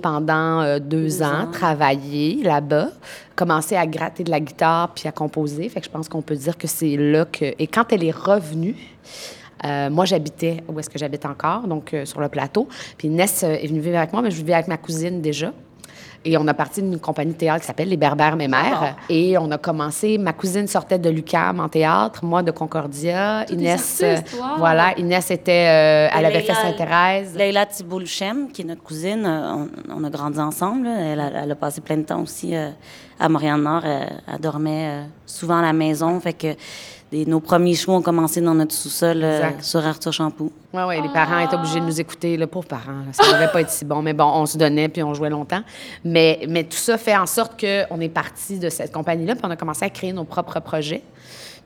pendant 0.00 0.60
euh, 0.60 0.78
deux, 0.78 1.22
ans, 1.22 1.48
travailler 1.50 2.42
là-bas, 2.42 2.90
commencer 3.34 3.74
à 3.74 3.84
gratter 3.86 4.22
de 4.22 4.30
la 4.30 4.38
guitare 4.38 4.92
puis 4.94 5.08
à 5.08 5.12
composer. 5.12 5.68
Fait 5.68 5.80
que 5.80 5.86
je 5.86 5.90
pense 5.90 6.08
qu'on 6.08 6.22
peut 6.22 6.36
dire 6.36 6.56
que 6.56 6.68
c'est 6.68 6.96
là 6.96 7.24
que. 7.24 7.46
Et 7.58 7.66
quand 7.66 7.92
elle 7.92 8.04
est 8.04 8.14
revenue, 8.16 8.76
euh, 9.64 9.90
moi, 9.90 10.04
j'habitais 10.04 10.62
où 10.68 10.78
est-ce 10.78 10.90
que 10.90 10.98
j'habite 10.98 11.26
encore, 11.26 11.66
donc 11.66 11.94
euh, 11.94 12.04
sur 12.04 12.20
le 12.20 12.28
plateau. 12.28 12.68
Puis 12.96 13.08
Inès 13.08 13.42
euh, 13.42 13.52
est 13.54 13.66
venue 13.66 13.80
vivre 13.80 13.98
avec 13.98 14.12
moi, 14.12 14.22
mais 14.22 14.30
je 14.30 14.36
vivais 14.36 14.54
avec 14.54 14.68
ma 14.68 14.76
cousine 14.76 15.20
déjà. 15.20 15.52
Et 16.24 16.36
on 16.38 16.46
a 16.46 16.54
parti 16.54 16.80
d'une 16.82 17.00
compagnie 17.00 17.32
de 17.32 17.36
théâtre 17.36 17.62
qui 17.62 17.66
s'appelle 17.66 17.88
Les 17.88 17.96
Berbères 17.96 18.36
Mémères. 18.36 18.96
Et 19.08 19.36
on 19.38 19.50
a 19.50 19.58
commencé, 19.58 20.18
ma 20.18 20.32
cousine 20.32 20.68
sortait 20.68 20.98
de 20.98 21.10
l'UQAM 21.10 21.58
en 21.58 21.68
théâtre, 21.68 22.24
moi 22.24 22.42
de 22.44 22.52
Concordia. 22.52 23.44
Inès, 23.50 24.02
artistes, 24.02 24.36
euh, 24.36 24.40
wow. 24.40 24.58
voilà, 24.58 24.96
Inès 24.98 25.30
était, 25.32 25.66
euh, 25.68 26.16
elle 26.16 26.24
avait 26.26 26.40
fait 26.42 26.52
Leila- 26.52 26.62
Sainte-Thérèse. 26.62 27.34
Leila 27.36 27.66
Thibault-Luchem, 27.66 28.52
qui 28.52 28.62
est 28.62 28.64
notre 28.64 28.82
cousine, 28.82 29.24
euh, 29.26 29.66
on, 29.90 30.00
on 30.00 30.04
a 30.04 30.10
grandi 30.10 30.38
ensemble. 30.38 30.86
Elle, 30.86 31.18
a, 31.18 31.42
elle 31.42 31.50
a 31.50 31.54
passé 31.56 31.80
plein 31.80 31.96
de 31.96 32.02
temps 32.04 32.20
aussi 32.22 32.54
euh, 32.54 32.70
à 33.18 33.28
Montréal-Nord. 33.28 33.84
Elle, 33.84 34.22
elle 34.32 34.40
dormait 34.40 34.86
euh, 34.88 35.02
souvent 35.26 35.58
à 35.58 35.62
la 35.62 35.72
maison. 35.72 36.20
Fait 36.20 36.34
que 36.34 36.54
nos 37.26 37.40
premiers 37.40 37.74
shows 37.74 37.92
ont 37.92 38.02
commencé 38.02 38.40
dans 38.40 38.54
notre 38.54 38.74
sous-sol 38.74 39.22
euh, 39.22 39.50
sur 39.60 39.84
Arthur 39.84 40.12
Champoux. 40.12 40.50
Oui, 40.72 40.82
oui, 40.88 41.02
les 41.02 41.08
parents 41.10 41.38
étaient 41.38 41.54
obligés 41.54 41.80
de 41.80 41.84
nous 41.84 42.00
écouter. 42.00 42.36
Le 42.36 42.46
pauvre 42.46 42.66
parent, 42.66 42.92
là, 42.92 43.12
ça 43.12 43.26
ne 43.26 43.32
devait 43.34 43.52
pas 43.52 43.60
être 43.60 43.70
si 43.70 43.84
bon. 43.84 44.00
Mais 44.02 44.14
bon, 44.14 44.24
on 44.24 44.46
se 44.46 44.56
donnait 44.56 44.88
puis 44.88 45.02
on 45.02 45.12
jouait 45.12 45.30
longtemps. 45.30 45.62
Mais, 46.04 46.40
mais 46.48 46.64
tout 46.64 46.76
ça 46.76 46.96
fait 46.96 47.16
en 47.16 47.26
sorte 47.26 47.60
qu'on 47.60 48.00
est 48.00 48.08
parti 48.08 48.58
de 48.58 48.70
cette 48.70 48.92
compagnie-là 48.92 49.34
puis 49.34 49.44
on 49.46 49.50
a 49.50 49.56
commencé 49.56 49.84
à 49.84 49.90
créer 49.90 50.12
nos 50.12 50.24
propres 50.24 50.60
projets. 50.60 51.02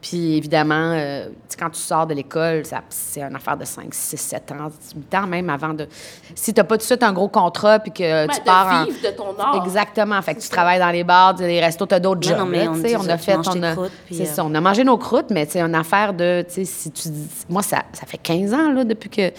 Puis 0.00 0.36
évidemment, 0.36 0.92
euh, 0.94 1.28
tu 1.48 1.56
quand 1.56 1.70
tu 1.70 1.80
sors 1.80 2.06
de 2.06 2.14
l'école, 2.14 2.64
ça- 2.64 2.82
c'est 2.88 3.22
une 3.22 3.34
affaire 3.34 3.56
de 3.56 3.64
5, 3.64 3.92
6, 3.92 4.16
7 4.16 4.52
ans, 4.52 4.68
8 4.94 5.14
ans 5.14 5.26
même 5.26 5.50
avant 5.50 5.74
de... 5.74 5.88
Si 6.34 6.52
tu 6.54 6.60
n'as 6.60 6.64
pas 6.64 6.76
tout 6.76 6.80
de 6.82 6.84
suite 6.84 7.02
un 7.02 7.12
gros 7.12 7.28
contrat 7.28 7.78
puis 7.80 7.90
que 7.90 8.26
tu 8.28 8.38
de 8.40 8.44
pars 8.44 8.82
en- 8.82 8.84
vivre 8.84 8.98
de 9.02 9.16
ton 9.16 9.36
art. 9.38 9.62
Exactement. 9.64 10.20
Fait 10.22 10.34
que 10.34 10.40
tu 10.40 10.48
travailles 10.48 10.78
dans 10.78 10.90
les 10.90 11.02
bars, 11.02 11.34
dans 11.34 11.44
les 11.46 11.60
restos, 11.60 11.86
tu 11.86 11.94
as 11.94 12.00
d'autres 12.00 12.20
Non, 12.30 12.36
jobs. 12.36 12.38
non, 12.38 12.46
mais 12.46 12.64
là, 12.64 12.70
on 12.70 12.80
tu 12.82 12.96
on 12.96 13.08
a 13.08 13.16
tu 13.18 13.24
fait... 13.24 13.36
On 13.36 13.62
a, 13.62 13.72
croûtes, 13.72 13.92
puis, 14.04 14.14
c'est 14.16 14.22
euh, 14.28 14.32
ça, 14.34 14.44
on 14.44 14.54
a 14.54 14.60
mangé 14.60 14.84
nos 14.84 14.98
croûtes, 14.98 15.30
mais 15.30 15.46
c'est 15.48 15.60
une 15.60 15.74
affaire 15.74 16.12
de, 16.14 16.44
tu 16.46 16.54
sais, 16.54 16.64
si 16.64 16.90
tu 16.92 17.08
dis, 17.08 17.28
moi, 17.48 17.62
ça, 17.62 17.82
ça 17.92 18.06
fait 18.06 18.18
15 18.18 18.54
ans, 18.54 18.72
là, 18.72 18.84
depuis 18.84 19.08
que, 19.10 19.32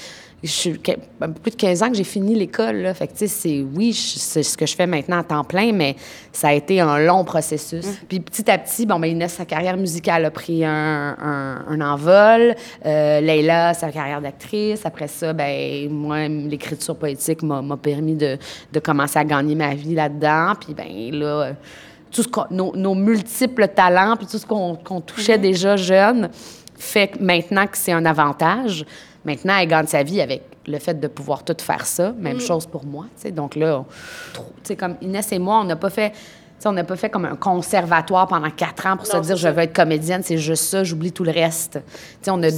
je 0.43 0.49
suis, 0.49 0.79
que- 0.79 0.91
un 1.19 1.29
peu 1.31 1.41
plus 1.41 1.51
de 1.51 1.55
15 1.55 1.81
ans 1.81 1.89
que 1.89 1.95
j'ai 1.97 2.03
fini 2.03 2.35
l'école, 2.35 2.77
là. 2.77 2.93
Fait 2.93 3.07
que, 3.07 3.13
tu 3.13 3.19
sais, 3.19 3.27
c'est, 3.27 3.65
oui, 3.75 3.91
c'est 3.93 4.43
ce 4.43 4.55
que 4.55 4.67
je 4.67 4.75
fais 4.75 4.85
maintenant 4.85 5.17
à 5.19 5.23
temps 5.23 5.43
plein, 5.43 5.71
mais 5.73 5.95
ça 6.31 6.49
a 6.49 6.53
été 6.53 6.79
un 6.79 6.99
long 6.99 7.23
processus. 7.23 7.85
Puis 8.07 8.19
petit 8.19 8.49
à 8.51 8.57
petit, 8.59 8.85
bon, 8.85 8.99
ben, 8.99 9.07
Inès, 9.07 9.33
sa 9.33 9.45
carrière 9.45 9.75
musicale 9.77 10.25
a 10.25 10.31
pris 10.31 10.63
un, 10.63 11.15
un, 11.19 11.65
un 11.67 11.81
envol. 11.81 12.55
Euh, 12.85 13.19
Leila, 13.19 13.73
sa 13.73 13.91
carrière 13.91 14.21
d'actrice. 14.21 14.85
Après 14.85 15.07
ça, 15.07 15.33
ben, 15.33 15.89
moi, 15.89 16.27
l'écriture 16.27 16.95
poétique 16.95 17.41
m'a, 17.41 17.63
permis 17.77 18.15
de, 18.15 18.37
de 18.71 18.79
commencer 18.79 19.17
à 19.17 19.25
gagner 19.25 19.55
ma 19.55 19.73
vie 19.73 19.95
là-dedans. 19.95 20.53
Puis, 20.59 20.75
ben, 20.75 20.85
là, 21.19 21.25
euh, 21.25 21.51
tout 22.11 22.21
ce 22.23 22.29
nos, 22.53 22.75
nos 22.75 22.93
multiples 22.95 23.67
talents, 23.69 24.15
puis 24.15 24.27
tout 24.27 24.37
ce 24.37 24.45
qu'on 24.45 24.75
qu'on 24.75 25.01
touchait 25.01 25.37
déjà 25.37 25.75
jeune, 25.75 26.29
fait 26.77 27.07
que 27.07 27.23
maintenant 27.23 27.65
que 27.65 27.77
c'est 27.77 27.91
un 27.91 28.05
avantage. 28.05 28.85
Maintenant, 29.27 29.57
elle 29.57 29.67
gagne 29.67 29.85
sa 29.87 30.01
vie 30.01 30.21
avec 30.21 30.41
le 30.65 30.79
fait 30.79 30.99
de 30.99 31.07
pouvoir 31.07 31.43
tout 31.43 31.55
faire 31.61 31.85
ça. 31.85 32.13
Même 32.17 32.37
Mm. 32.37 32.41
chose 32.41 32.65
pour 32.65 32.83
moi. 32.85 33.05
Donc 33.35 33.55
là, 33.55 33.83
on- 34.39 34.75
comme 34.75 34.95
Inès 35.01 35.31
et 35.33 35.37
moi, 35.39 35.59
on 35.59 35.65
n'a 35.65 35.75
pas 35.75 35.89
fait. 35.91 36.13
on 36.65 36.71
n'a 36.71 36.83
pas 36.83 36.95
fait 36.95 37.09
comme 37.11 37.25
un 37.25 37.35
conservatoire 37.35 38.27
pendant 38.27 38.49
quatre 38.49 38.87
ans 38.87 38.97
pour 38.97 39.05
se 39.05 39.15
dire 39.17 39.37
je 39.37 39.47
veux 39.47 39.59
être 39.59 39.75
comédienne, 39.75 40.21
c'est 40.23 40.39
juste 40.39 40.63
ça, 40.63 40.83
j'oublie 40.83 41.11
tout 41.11 41.23
le 41.23 41.31
reste. 41.31 41.79
On 42.27 42.41
a 42.41 42.49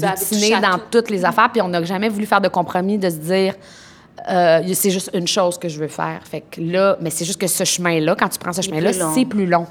à 0.55 0.61
dans 0.61 0.77
tout. 0.77 0.85
toutes 0.89 1.09
les 1.09 1.25
affaires, 1.25 1.49
puis 1.51 1.61
on 1.61 1.67
n'a 1.67 1.83
jamais 1.83 2.07
voulu 2.07 2.25
faire 2.25 2.39
de 2.39 2.47
compromis, 2.47 2.97
de 2.97 3.09
se 3.09 3.17
dire 3.17 3.55
euh, 4.31 4.61
c'est 4.73 4.89
juste 4.89 5.11
une 5.13 5.27
chose 5.27 5.57
que 5.57 5.67
je 5.69 5.77
veux 5.79 5.87
faire. 5.89 6.21
Fait 6.23 6.41
que 6.41 6.61
là, 6.61 6.97
mais 7.01 7.09
c'est 7.09 7.25
juste 7.25 7.39
que 7.41 7.47
ce 7.47 7.63
chemin-là, 7.65 8.15
quand 8.17 8.29
tu 8.29 8.39
prends 8.39 8.53
ce 8.53 8.61
chemin-là, 8.61 8.91
c'est 9.13 9.25
plus 9.25 9.45
long. 9.45 9.67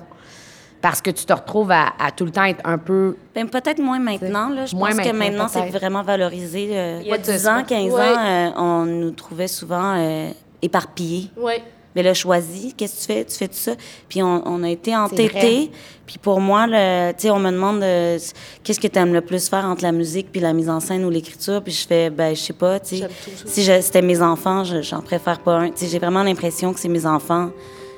Parce 0.81 1.01
que 1.03 1.11
tu 1.11 1.25
te 1.25 1.33
retrouves 1.33 1.73
à, 1.73 1.93
à 1.99 2.12
tout 2.12 2.25
le 2.25 2.31
temps 2.31 2.45
être 2.45 2.61
un 2.64 2.79
peu. 2.79 3.17
Ben, 3.35 3.49
peut-être 3.49 3.81
moins 3.81 3.99
maintenant. 3.99 4.49
Là. 4.49 4.67
Je 4.67 4.77
Moins 4.77 4.91
pense 4.91 4.99
que 5.01 5.12
maintenant, 5.12 5.19
maintenant, 5.45 5.49
c'est 5.49 5.61
peut-être. 5.62 5.73
vraiment 5.79 6.03
valorisé. 6.03 6.69
euh, 6.73 7.01
Il 7.03 7.09
y 7.09 7.12
a 7.12 7.19
10 7.19 7.31
dix 7.31 7.49
ans, 7.49 7.59
ans. 7.59 7.64
15 7.64 7.93
Ouais. 7.93 8.01
ans, 8.01 8.17
euh, 8.25 8.51
on 8.57 8.85
nous 8.85 9.11
trouvait 9.11 9.49
souvent 9.49 9.95
euh, 9.97 10.31
éparpillés. 10.62 11.31
Oui. 11.37 11.55
Mais 11.97 12.03
là, 12.05 12.14
choisis, 12.14 12.75
qu'est-ce 12.77 12.95
que 12.95 13.01
tu 13.01 13.07
fais? 13.19 13.25
Tu 13.25 13.35
fais 13.37 13.49
tout 13.49 13.55
ça. 13.55 13.73
Puis 14.09 14.23
on, 14.23 14.43
on 14.47 14.62
a 14.62 14.69
été 14.69 14.95
entêtés. 14.97 15.71
Puis 16.07 16.19
pour 16.19 16.41
moi, 16.41 16.67
le- 16.69 17.11
tu 17.12 17.23
sais, 17.23 17.31
on 17.31 17.41
me 17.41 17.51
demande 17.51 17.83
euh, 17.83 18.19
qu'est-ce 18.62 18.79
que 18.79 18.87
tu 18.87 18.99
aimes 19.01 19.12
le 19.14 19.21
plus 19.23 19.49
faire 19.49 19.64
entre 19.64 19.83
la 19.83 19.91
musique 19.91 20.31
puis 20.31 20.41
la 20.41 20.53
mise 20.53 20.69
en 20.71 20.79
scène 20.79 21.05
ou 21.05 21.11
l'écriture? 21.11 21.61
Puis 21.61 21.73
je 21.73 21.87
fais, 21.88 22.09
ben, 22.11 22.37
je 22.37 22.41
sais 22.41 22.53
pas, 22.53 22.79
tu 22.79 22.91
sais. 22.91 22.97
J'aime 22.99 23.09
tout 23.09 23.31
ça. 23.37 23.45
Si 23.47 23.64
je- 23.64 23.81
c'était 23.81 24.03
mes 24.03 24.23
enfants, 24.23 24.62
je- 24.62 24.83
j'en 24.83 25.01
préfère 25.01 25.41
pas 25.41 25.55
un. 25.57 25.67
Tu 25.71 25.79
sais, 25.79 25.87
j'ai 25.88 25.99
vraiment 25.99 26.23
l'impression 26.23 26.73
que 26.73 26.79
c'est 26.79 26.88
mes 26.88 27.05
enfants. 27.05 27.51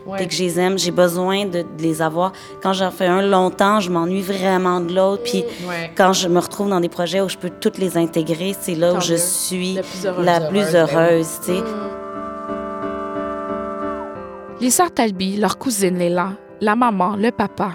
Ouais. 0.06 0.26
Que 0.26 0.32
je 0.32 0.42
les 0.42 0.58
aime, 0.58 0.78
j'ai 0.78 0.90
besoin 0.90 1.44
de, 1.44 1.62
de 1.62 1.82
les 1.82 2.00
avoir. 2.02 2.32
Quand 2.62 2.72
j'en 2.72 2.90
fais 2.90 3.06
un 3.06 3.22
longtemps, 3.22 3.80
je 3.80 3.90
m'ennuie 3.90 4.22
vraiment 4.22 4.80
de 4.80 4.94
l'autre. 4.94 5.22
Puis 5.24 5.44
Ouais. 5.68 5.92
quand 5.96 6.12
je 6.12 6.28
me 6.28 6.38
retrouve 6.40 6.68
dans 6.70 6.80
des 6.80 6.88
projets 6.88 7.20
où 7.20 7.28
je 7.28 7.36
peux 7.36 7.50
toutes 7.60 7.78
les 7.78 7.96
intégrer, 7.96 8.54
c'est 8.58 8.74
là 8.74 8.92
Tant 8.92 8.98
où 8.98 9.00
je 9.00 9.12
mieux. 9.12 9.18
suis 9.18 9.74
La 9.74 9.82
plus 9.82 10.06
heureuse. 10.06 10.24
la 10.26 10.40
plus 10.40 10.74
Heureuse, 10.74 11.38
ben 11.46 11.54
sais. 11.56 11.62
Les 14.60 14.70
sœurs 14.70 14.90
Talby, 14.92 15.36
leur 15.36 15.58
cousine 15.58 15.96
Léla, 15.98 16.32
la 16.60 16.76
maman, 16.76 17.16
le 17.16 17.30
papa. 17.30 17.72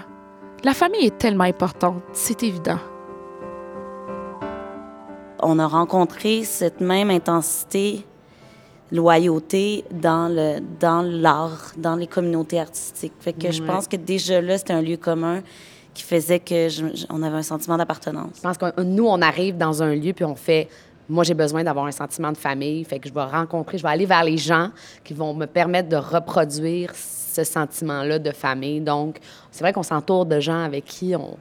La 0.64 0.72
famille 0.72 1.06
est 1.06 1.18
tellement 1.18 1.44
importante, 1.44 2.02
c'est 2.12 2.42
évident. 2.42 2.78
on 5.42 5.58
a 5.58 5.66
rencontré 5.66 6.42
cette 6.44 6.80
même 6.80 7.10
intensité, 7.10 8.04
loyauté 8.92 9.84
dans 9.90 10.28
le 10.28 10.60
dans 10.80 11.02
l'art, 11.02 11.72
dans 11.76 11.96
les 11.96 12.06
communautés 12.06 12.60
artistiques. 12.60 13.12
Fait 13.20 13.32
que 13.32 13.50
je 13.50 13.62
pense 13.62 13.88
que 13.88 13.96
déjà 13.96 14.40
là, 14.40 14.58
c'était 14.58 14.72
un 14.74 14.82
lieu 14.82 14.96
commun 14.96 15.42
qui 15.92 16.02
faisait 16.02 16.38
que 16.40 16.68
je- 16.68 16.86
je- 16.94 17.06
on 17.10 17.22
avait 17.22 17.36
un 17.38 17.42
sentiment 17.42 17.76
d'appartenance. 17.76 18.32
Je 18.36 18.40
pense 18.42 18.58
que 18.58 18.82
nous, 18.82 19.06
on 19.06 19.20
arrive 19.22 19.56
dans 19.56 19.82
un 19.82 19.94
lieu 19.94 20.12
puis 20.12 20.24
on 20.24 20.34
fait. 20.36 20.68
Moi, 21.08 21.22
j'ai 21.24 21.34
besoin 21.34 21.62
d'avoir 21.62 21.86
un 21.86 21.92
sentiment 21.92 22.32
de 22.32 22.36
famille. 22.36 22.82
Fait 22.84 22.98
que 22.98 23.08
je 23.08 23.14
vais 23.14 23.22
rencontrer, 23.22 23.78
je 23.78 23.82
vais 23.82 23.88
aller 23.90 24.06
vers 24.06 24.24
les 24.24 24.36
gens 24.36 24.70
qui 25.04 25.14
vont 25.14 25.34
me 25.34 25.46
permettre 25.46 25.88
de 25.88 25.96
reproduire 25.96 26.90
ce 26.94 27.44
sentiment-là 27.44 28.18
de 28.18 28.30
famille. 28.32 28.80
Donc, 28.80 29.18
c'est 29.50 29.62
vrai 29.62 29.72
qu'on 29.72 29.82
s'entoure 29.84 30.26
de 30.26 30.40
gens 30.40 30.62
avec 30.64 30.84
qui 30.84 31.14
on, 31.14 31.36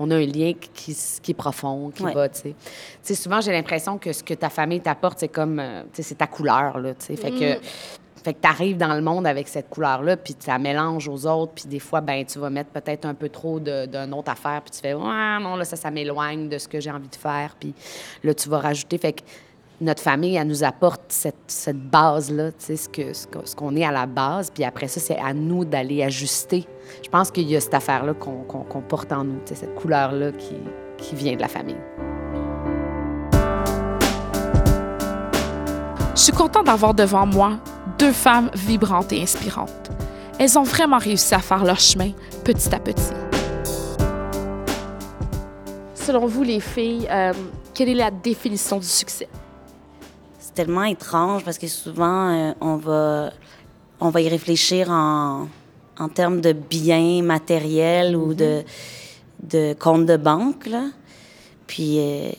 on 0.00 0.10
a 0.10 0.16
un 0.16 0.26
lien 0.26 0.52
qui, 0.54 0.96
qui, 1.22 1.30
est 1.30 1.34
profond, 1.34 1.90
qui 1.94 2.02
Ouais. 2.02 2.12
va, 2.14 2.28
tu 2.28 2.40
sais. 2.40 2.54
Tu 2.54 2.54
sais, 3.02 3.14
souvent, 3.14 3.40
j'ai 3.40 3.52
l'impression 3.52 3.98
que 3.98 4.12
ce 4.12 4.24
que 4.24 4.34
ta 4.34 4.48
famille 4.50 4.80
t'apporte, 4.80 5.18
c'est 5.20 5.28
comme, 5.28 5.60
euh, 5.60 5.82
tu 5.92 5.96
sais, 5.96 6.02
c'est 6.02 6.14
ta 6.16 6.26
couleur, 6.26 6.78
là, 6.80 6.94
tu 6.94 7.06
sais. 7.06 7.16
Fait 7.16 7.30
que 7.30 7.60
Fait 8.22 8.34
que 8.34 8.40
tu 8.42 8.48
arrives 8.48 8.76
dans 8.76 8.92
le 8.94 9.00
monde 9.00 9.26
avec 9.26 9.48
cette 9.48 9.70
couleur-là, 9.70 10.16
puis 10.18 10.36
ça 10.38 10.58
mélange 10.58 11.08
aux 11.08 11.24
autres, 11.26 11.52
puis 11.54 11.64
des 11.66 11.78
fois, 11.78 12.02
ben 12.02 12.22
tu 12.26 12.38
vas 12.38 12.50
mettre 12.50 12.68
peut-être 12.68 13.06
un 13.06 13.14
peu 13.14 13.30
trop 13.30 13.58
d'une 13.60 14.12
autre 14.12 14.30
affaire, 14.30 14.60
puis 14.60 14.72
tu 14.72 14.78
fais, 14.80 14.92
ouais, 14.92 15.38
non, 15.40 15.56
là, 15.56 15.64
ça, 15.64 15.76
ça 15.76 15.90
m'éloigne 15.90 16.48
de 16.50 16.58
ce 16.58 16.68
que 16.68 16.80
j'ai 16.80 16.90
envie 16.90 17.08
de 17.08 17.16
faire, 17.16 17.56
puis 17.58 17.72
là, 18.22 18.34
tu 18.34 18.50
vas 18.50 18.58
rajouter. 18.58 18.98
Fait 18.98 19.14
que 19.14 19.22
notre 19.80 20.02
famille, 20.02 20.36
elle 20.36 20.46
nous 20.46 20.62
apporte 20.62 21.00
cette, 21.08 21.36
cette 21.46 21.80
base-là, 21.80 22.52
tu 22.52 22.56
sais, 22.58 22.76
ce 22.76 22.88
qu'on 22.88 23.14
ce 23.14 23.26
ce 23.50 23.56
qu'on 23.56 23.74
est 23.76 23.84
à 23.84 23.90
la 23.90 24.06
base, 24.06 24.50
puis 24.50 24.62
après 24.64 24.88
ça, 24.88 25.00
c'est 25.00 25.18
à 25.18 25.32
nous 25.32 25.64
d'aller 25.64 26.02
ajuster. 26.02 26.66
Je 27.02 27.08
pense 27.08 27.30
qu'il 27.30 27.48
y 27.48 27.56
a 27.56 27.60
cette 27.60 27.74
affaire-là 27.74 28.12
qu'on 28.14 28.42
qu'on 28.42 28.80
porte 28.82 29.10
en 29.12 29.24
nous, 29.24 29.40
cette 29.46 29.74
couleur-là 29.74 30.32
qui, 30.32 30.56
qui 30.98 31.14
vient 31.14 31.34
de 31.34 31.40
la 31.40 31.48
famille. 31.48 31.80
Je 36.14 36.20
suis 36.20 36.32
contente 36.32 36.66
d'avoir 36.66 36.92
devant 36.92 37.24
moi 37.24 37.58
deux 37.98 38.12
femmes 38.12 38.50
vibrantes 38.54 39.12
et 39.12 39.22
inspirantes. 39.22 39.90
Elles 40.38 40.58
ont 40.58 40.64
vraiment 40.64 40.98
réussi 40.98 41.34
à 41.34 41.38
faire 41.38 41.64
leur 41.64 41.80
chemin 41.80 42.10
petit 42.44 42.74
à 42.74 42.78
petit. 42.78 43.12
Selon 45.94 46.26
vous, 46.26 46.42
les 46.42 46.60
filles, 46.60 47.08
euh, 47.10 47.32
quelle 47.72 47.88
est 47.88 47.94
la 47.94 48.10
définition 48.10 48.78
du 48.78 48.86
succès? 48.86 49.28
C'est 50.50 50.64
tellement 50.64 50.82
étrange 50.82 51.44
parce 51.44 51.58
que 51.58 51.68
souvent, 51.68 52.28
euh, 52.28 52.52
on, 52.60 52.74
va, 52.74 53.30
on 54.00 54.08
va 54.08 54.20
y 54.20 54.28
réfléchir 54.28 54.90
en, 54.90 55.46
en 55.96 56.08
termes 56.08 56.40
de 56.40 56.52
biens 56.52 57.22
matériels 57.22 58.16
ou 58.16 58.34
de, 58.34 58.64
de 59.44 59.74
comptes 59.74 60.06
de 60.06 60.16
banque. 60.16 60.66
Là. 60.66 60.86
Puis, 61.68 61.98
euh, 62.00 62.30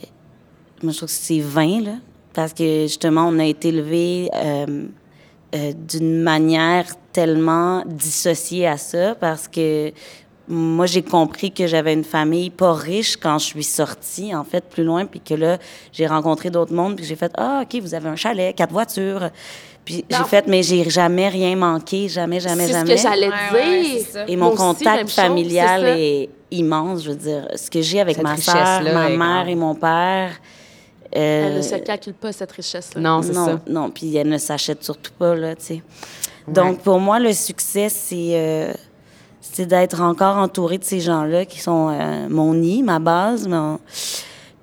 moi, 0.83 0.91
je 0.91 0.97
trouve 0.97 1.07
que 1.07 1.15
c'est 1.15 1.39
vain, 1.39 1.79
là, 1.81 1.93
parce 2.33 2.51
que 2.51 2.81
justement, 2.81 3.29
on 3.29 3.39
a 3.39 3.45
été 3.45 3.69
élevé 3.69 4.29
euh, 4.35 4.89
d'une 5.87 6.21
manière 6.21 6.87
tellement 7.13 7.83
dissociée 7.85 8.67
à 8.67 8.75
ça, 8.75 9.15
parce 9.15 9.47
que 9.47 9.93
moi, 10.51 10.85
j'ai 10.85 11.01
compris 11.01 11.51
que 11.51 11.65
j'avais 11.67 11.93
une 11.93 12.03
famille 12.03 12.49
pas 12.49 12.73
riche 12.73 13.17
quand 13.17 13.39
je 13.39 13.45
suis 13.45 13.63
sortie, 13.63 14.35
en 14.35 14.43
fait, 14.43 14.63
plus 14.69 14.83
loin, 14.83 15.05
puis 15.05 15.19
que 15.21 15.33
là, 15.33 15.57
j'ai 15.93 16.05
rencontré 16.07 16.49
d'autres 16.49 16.73
mondes, 16.73 16.95
puis 16.97 17.05
j'ai 17.05 17.15
fait 17.15 17.31
Ah, 17.37 17.63
OK, 17.63 17.81
vous 17.81 17.93
avez 17.95 18.09
un 18.09 18.15
chalet, 18.15 18.55
quatre 18.55 18.71
voitures. 18.73 19.29
Puis 19.83 20.05
j'ai 20.09 20.23
fait, 20.25 20.45
mais 20.47 20.61
j'ai 20.61 20.87
jamais 20.89 21.27
rien 21.29 21.55
manqué, 21.55 22.07
jamais, 22.07 22.39
jamais, 22.39 22.67
C'est 22.67 22.73
ce 22.73 22.77
jamais. 22.77 22.95
que 22.95 23.01
j'allais 23.01 23.29
Ouais, 23.29 23.83
dire. 23.97 24.05
ouais. 24.15 24.25
Et 24.27 24.35
mon 24.37 24.49
Moi 24.49 24.55
contact 24.57 25.09
familial 25.09 25.85
est 25.97 26.29
immense, 26.51 27.03
je 27.03 27.09
veux 27.09 27.15
dire. 27.15 27.47
Ce 27.55 27.69
que 27.71 27.81
j'ai 27.81 27.99
avec 27.99 28.15
Cette 28.17 28.23
ma 28.23 28.81
ma 28.93 29.09
mère 29.09 29.47
et 29.47 29.55
mon 29.55 29.73
père. 29.73 30.31
euh, 31.15 31.47
Elle 31.47 31.57
ne 31.57 31.61
se 31.63 31.75
calcule 31.75 32.13
pas, 32.13 32.31
cette 32.31 32.51
richesse-là. 32.51 33.01
Non, 33.01 33.21
c'est 33.23 33.33
non, 33.33 33.45
ça. 33.45 33.59
non, 33.67 33.89
puis 33.89 34.15
elle 34.15 34.29
ne 34.29 34.37
s'achète 34.37 34.83
surtout 34.83 35.11
pas, 35.17 35.33
là, 35.35 35.55
tu 35.55 35.65
sais. 35.65 35.81
Donc, 36.47 36.79
pour 36.79 36.99
moi, 36.99 37.19
le 37.19 37.33
succès, 37.33 37.89
c'est 37.89 38.31
euh, 38.33 38.73
c'est 39.41 39.65
d'être 39.65 40.01
encore 40.01 40.37
entouré 40.37 40.77
de 40.77 40.83
ces 40.83 40.99
gens-là 40.99 41.45
qui 41.45 41.59
sont 41.59 41.89
euh, 41.89 42.27
mon 42.29 42.53
nid, 42.53 42.83
ma 42.83 42.99
base, 42.99 43.47
mon- 43.47 43.79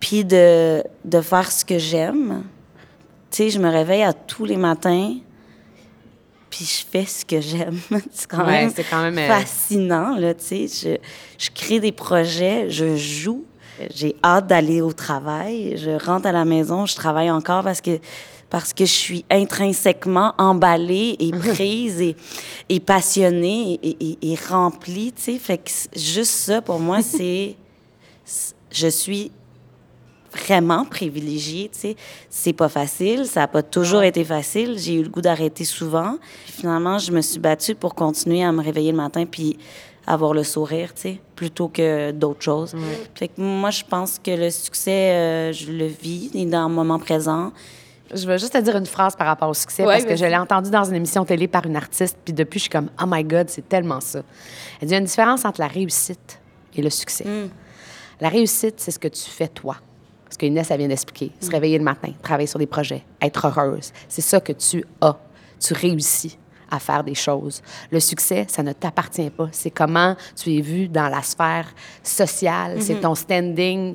puis 0.01 0.25
de, 0.25 0.83
de 1.05 1.21
faire 1.21 1.51
ce 1.51 1.65
que 1.65 1.79
j'aime. 1.79 2.45
Tu 3.31 3.37
sais, 3.39 3.51
je 3.51 3.59
me 3.59 3.69
réveille 3.69 4.03
à 4.05 4.13
tous 4.13 4.45
les 4.45 4.57
matins, 4.57 5.15
puis 6.51 6.65
je 6.65 6.85
fais 6.91 7.05
ce 7.05 7.25
que 7.25 7.41
j'aime. 7.41 7.79
c'est 8.13 8.27
quand 8.29 8.47
Ouais, 8.47 8.69
quand 8.91 9.03
même, 9.03 9.19
euh, 9.19 9.29
fascinant, 9.29 10.17
là, 10.17 10.33
tu 10.35 10.45
sais. 10.45 10.99
Je, 11.39 11.45
je 11.45 11.51
crée 11.55 11.81
des 11.81 11.93
projets, 11.93 12.71
je 12.71 12.97
joue. 12.97 13.45
J'ai 13.95 14.17
hâte 14.25 14.47
d'aller 14.49 14.81
au 14.81 14.93
travail. 14.93 15.77
Je 15.77 15.91
rentre 16.05 16.27
à 16.27 16.33
la 16.33 16.45
maison, 16.45 16.85
je 16.87 16.97
travaille 16.97 17.31
encore 17.31 17.63
parce 17.63 17.81
que 17.81 17.99
parce 18.51 18.73
que 18.73 18.85
je 18.87 18.93
suis 18.93 19.25
intrinsèquement 19.31 20.35
emballée 20.39 21.17
et 21.19 21.31
prise 21.55 22.01
et, 22.01 22.17
et 22.69 22.81
passionnée 22.81 23.79
et, 23.83 23.97
et- 24.01 24.33
et 24.33 24.35
remplie, 24.49 25.13
tu 25.13 25.23
sais. 25.23 25.39
Fait 25.39 25.59
que 25.59 25.71
juste 25.97 26.33
ça, 26.33 26.61
pour 26.63 26.79
moi, 26.81 27.03
c'est... 27.03 27.57
Je 28.71 28.89
suis 28.89 29.31
vraiment 30.33 30.85
privilégiée, 30.85 31.71
tu 31.73 31.79
sais. 31.81 31.97
C'est 32.29 32.53
pas 32.53 32.69
facile, 32.69 33.25
ça 33.27 33.45
a 33.45 33.47
pas 33.49 33.63
toujours 33.63 34.03
été 34.03 34.25
facile. 34.25 34.79
J'ai 34.79 34.95
eu 34.95 35.03
le 35.03 35.09
goût 35.09 35.23
d'arrêter 35.23 35.65
souvent. 35.65 36.17
Finalement, 36.47 36.99
je 36.99 37.11
me 37.13 37.21
suis 37.23 37.39
battue 37.41 37.75
pour 37.75 37.95
continuer 37.95 38.43
à 38.45 38.53
me 38.53 38.63
réveiller 38.63 38.91
le 38.93 38.99
matin 38.99 39.25
puis 39.25 39.57
avoir 40.07 40.33
le 40.35 40.43
sourire, 40.45 40.95
tu 40.95 41.01
sais, 41.03 41.21
plutôt 41.37 41.69
que 41.69 42.13
d'autres 42.13 42.43
choses. 42.43 42.75
Fait 43.15 43.29
que 43.29 43.41
moi, 43.41 43.71
je 43.71 43.85
pense 43.85 44.19
que 44.19 44.31
le 44.31 44.51
succès, 44.51 45.11
euh, 45.13 45.53
je 45.53 45.71
le 45.71 45.87
vis 45.87 46.31
et 46.35 46.47
dans 46.47 46.67
le 46.69 46.75
moment 46.75 46.99
présent. 46.99 47.53
Je 48.15 48.27
veux 48.27 48.39
juste 48.39 48.53
te 48.53 48.59
dire 48.59 48.77
une 48.77 48.87
phrase 48.87 49.17
par 49.17 49.27
rapport 49.27 49.49
au 49.49 49.55
succès, 49.55 49.85
Ouais, 49.85 49.95
parce 49.95 50.05
que 50.05 50.17
je 50.17 50.25
l'ai 50.25 50.37
entendu 50.37 50.71
dans 50.71 50.85
une 50.85 50.95
émission 50.95 51.25
télé 51.25 51.47
par 51.49 51.67
une 51.67 51.77
artiste, 51.77 52.17
puis 52.25 52.33
depuis, 52.33 52.59
je 52.59 52.65
suis 52.65 52.71
comme, 52.71 52.89
oh 53.03 53.07
my 53.07 53.23
God, 53.25 53.49
c'est 53.51 53.69
tellement 53.69 54.01
ça. 54.01 54.21
Elle 54.81 54.89
dit, 54.89 54.93
il 54.93 54.93
y 54.93 54.95
a 54.95 54.99
une 54.99 55.05
différence 55.05 55.45
entre 55.45 55.61
la 55.61 55.67
réussite 55.69 56.41
et 56.75 56.83
le 56.83 56.91
succès. 56.91 57.25
La 58.21 58.29
réussite, 58.29 58.81
c'est 58.81 58.91
ce 58.91 58.99
que 58.99 59.09
tu 59.09 59.29
fais 59.31 59.49
toi. 59.49 59.77
Ce 60.31 60.37
que 60.37 60.47
Inès, 60.47 60.71
elle 60.71 60.79
vient 60.79 60.89
d'expliquer. 60.89 61.33
Se 61.41 61.51
réveiller 61.51 61.79
le 61.79 61.85
matin, 61.85 62.13
travailler 62.23 62.47
sur 62.47 62.59
des 62.59 62.67
projets, 62.67 63.03
être 63.23 63.47
heureuse. 63.47 63.93
C'est 64.09 64.23
ça 64.23 64.41
que 64.41 64.53
tu 64.53 64.85
as. 65.01 65.17
Tu 65.61 65.75
réussis 65.75 66.39
à 66.71 66.79
faire 66.79 67.05
des 67.05 67.15
choses. 67.15 67.63
Le 67.91 68.01
succès, 68.01 68.47
ça 68.49 68.63
ne 68.63 68.73
t'appartient 68.73 69.31
pas. 69.31 69.49
C'est 69.53 69.71
comment 69.71 70.17
tu 70.37 70.57
es 70.57 70.61
vu 70.61 70.89
dans 70.89 71.09
la 71.09 71.23
sphère 71.23 71.67
sociale. 72.03 72.81
C'est 72.81 73.01
ton 73.01 73.15
standing. 73.15 73.95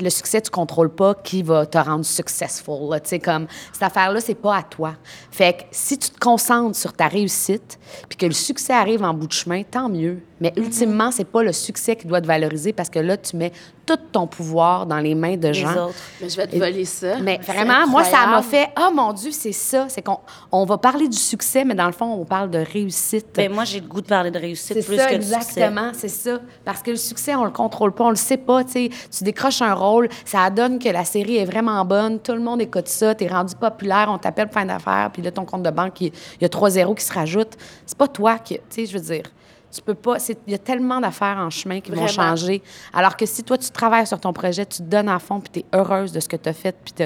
Le 0.00 0.10
succès, 0.10 0.40
tu 0.40 0.50
contrôles 0.50 0.94
pas 0.94 1.14
qui 1.14 1.42
va 1.42 1.66
te 1.66 1.78
rendre 1.78 2.04
successful. 2.04 3.00
Tu 3.02 3.08
sais, 3.08 3.18
comme, 3.18 3.46
cette 3.72 3.82
affaire-là, 3.82 4.20
c'est 4.20 4.34
pas 4.34 4.56
à 4.56 4.62
toi. 4.62 4.94
Fait 5.30 5.54
que 5.54 5.62
si 5.70 5.98
tu 5.98 6.10
te 6.10 6.18
concentres 6.18 6.76
sur 6.76 6.92
ta 6.92 7.08
réussite, 7.08 7.78
puis 8.08 8.16
que 8.16 8.26
le 8.26 8.32
succès 8.32 8.72
arrive 8.72 9.02
en 9.02 9.14
bout 9.14 9.26
de 9.26 9.32
chemin, 9.32 9.62
tant 9.62 9.88
mieux. 9.88 10.22
Mais 10.40 10.52
ultimement, 10.56 11.10
c'est 11.10 11.24
pas 11.24 11.42
le 11.42 11.52
succès 11.52 11.96
qui 11.96 12.06
doit 12.06 12.20
te 12.20 12.26
valoriser 12.26 12.72
parce 12.72 12.90
que 12.90 12.98
là, 12.98 13.16
tu 13.16 13.36
mets 13.36 13.52
tout 13.86 13.98
ton 14.12 14.26
pouvoir 14.26 14.86
dans 14.86 14.98
les 14.98 15.14
mains 15.14 15.36
de 15.36 15.48
Les 15.48 15.54
gens. 15.54 15.88
autres. 15.88 15.94
Mais 16.20 16.28
je 16.28 16.36
vais 16.36 16.46
te 16.46 16.56
voler 16.56 16.84
ça. 16.84 17.18
Mais 17.20 17.38
vraiment, 17.42 17.86
moi, 17.86 18.02
ça 18.04 18.26
m'a 18.26 18.42
fait 18.42 18.70
Oh 18.80 18.90
mon 18.94 19.12
Dieu, 19.12 19.30
c'est 19.30 19.52
ça. 19.52 19.86
C'est 19.88 20.02
qu'on 20.02 20.18
on 20.50 20.64
va 20.64 20.78
parler 20.78 21.06
du 21.08 21.16
succès, 21.16 21.64
mais 21.64 21.74
dans 21.74 21.86
le 21.86 21.92
fond, 21.92 22.06
on 22.06 22.24
parle 22.24 22.50
de 22.50 22.58
réussite. 22.58 23.26
Ben, 23.36 23.52
moi, 23.52 23.64
j'ai 23.64 23.80
le 23.80 23.86
goût 23.86 24.00
de 24.00 24.06
parler 24.06 24.30
de 24.30 24.38
réussite 24.38 24.84
plus 24.84 24.96
ça, 24.96 25.06
que 25.06 25.16
de 25.16 25.20
succès. 25.22 25.36
exactement, 25.36 25.90
c'est 25.92 26.08
ça. 26.08 26.40
Parce 26.64 26.82
que 26.82 26.90
le 26.92 26.96
succès, 26.96 27.34
on 27.34 27.44
le 27.44 27.50
contrôle 27.50 27.92
pas, 27.92 28.04
on 28.04 28.10
le 28.10 28.16
sait 28.16 28.38
pas. 28.38 28.64
tu 28.64 28.90
décroches 29.22 29.62
un 29.62 29.74
rôle, 29.74 30.08
ça 30.24 30.48
donne 30.50 30.78
que 30.78 30.88
la 30.88 31.04
série 31.04 31.36
est 31.36 31.44
vraiment 31.44 31.84
bonne, 31.84 32.18
tout 32.20 32.32
le 32.32 32.40
monde 32.40 32.62
écoute 32.62 32.88
ça, 32.88 33.14
tu 33.14 33.24
es 33.24 33.28
rendu 33.28 33.54
populaire, 33.54 34.08
on 34.08 34.18
t'appelle 34.18 34.48
fin 34.48 34.64
d'affaires, 34.64 35.10
puis 35.12 35.22
là, 35.22 35.30
ton 35.30 35.44
compte 35.44 35.62
de 35.62 35.70
banque, 35.70 36.00
il 36.00 36.12
il 36.40 36.42
y 36.42 36.44
a 36.44 36.48
trois 36.48 36.70
zéros 36.70 36.94
qui 36.94 37.04
se 37.04 37.12
rajoutent. 37.12 37.56
C'est 37.86 37.96
pas 37.98 38.08
toi 38.08 38.38
qui. 38.38 38.54
Tu 38.54 38.60
sais, 38.70 38.86
je 38.86 38.92
veux 38.92 39.04
dire. 39.04 39.24
Tu 39.74 39.82
peux 39.82 39.94
pas. 39.94 40.18
c'est- 40.18 40.38
Il 40.46 40.52
y 40.52 40.54
a 40.54 40.58
tellement 40.58 41.00
d'affaires 41.00 41.36
en 41.38 41.50
chemin 41.50 41.80
qui 41.80 41.90
vont 41.90 42.06
changer. 42.14 42.62
Alors 42.92 43.16
que 43.16 43.26
si 43.26 43.42
toi, 43.42 43.58
tu 43.58 43.70
travailles 43.70 44.06
sur 44.06 44.20
ton 44.20 44.32
projet, 44.32 44.64
tu 44.66 44.78
te 44.78 44.82
donnes 44.84 45.08
à 45.08 45.18
fond, 45.18 45.40
puis 45.40 45.50
tu 45.52 45.58
es 45.60 45.78
heureuse 45.78 46.12
de 46.12 46.20
ce 46.20 46.28
que 46.28 46.36
tu 46.36 46.48
as 46.48 46.52
fait, 46.52 46.76
puis 46.84 46.92
tu 46.92 47.04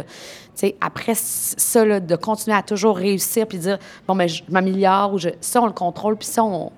sais, 0.55 0.77
après 0.81 1.15
ça, 1.15 1.85
là, 1.85 2.01
de 2.01 2.17
continuer 2.17 2.57
à 2.57 2.63
toujours 2.63 2.97
réussir, 2.97 3.47
puis 3.47 3.59
dire, 3.59 3.79
bon, 4.07 4.15
mais 4.15 4.29
je 4.29 4.43
m'améliore, 4.49 5.15
ou 5.15 5.19
je, 5.19 5.31
ça, 5.41 5.63
on 5.63 5.67
le 5.67 5.73
contrôle, 5.73 6.17
puis 6.17 6.27
ça, 6.29 6.43
on, 6.45 6.71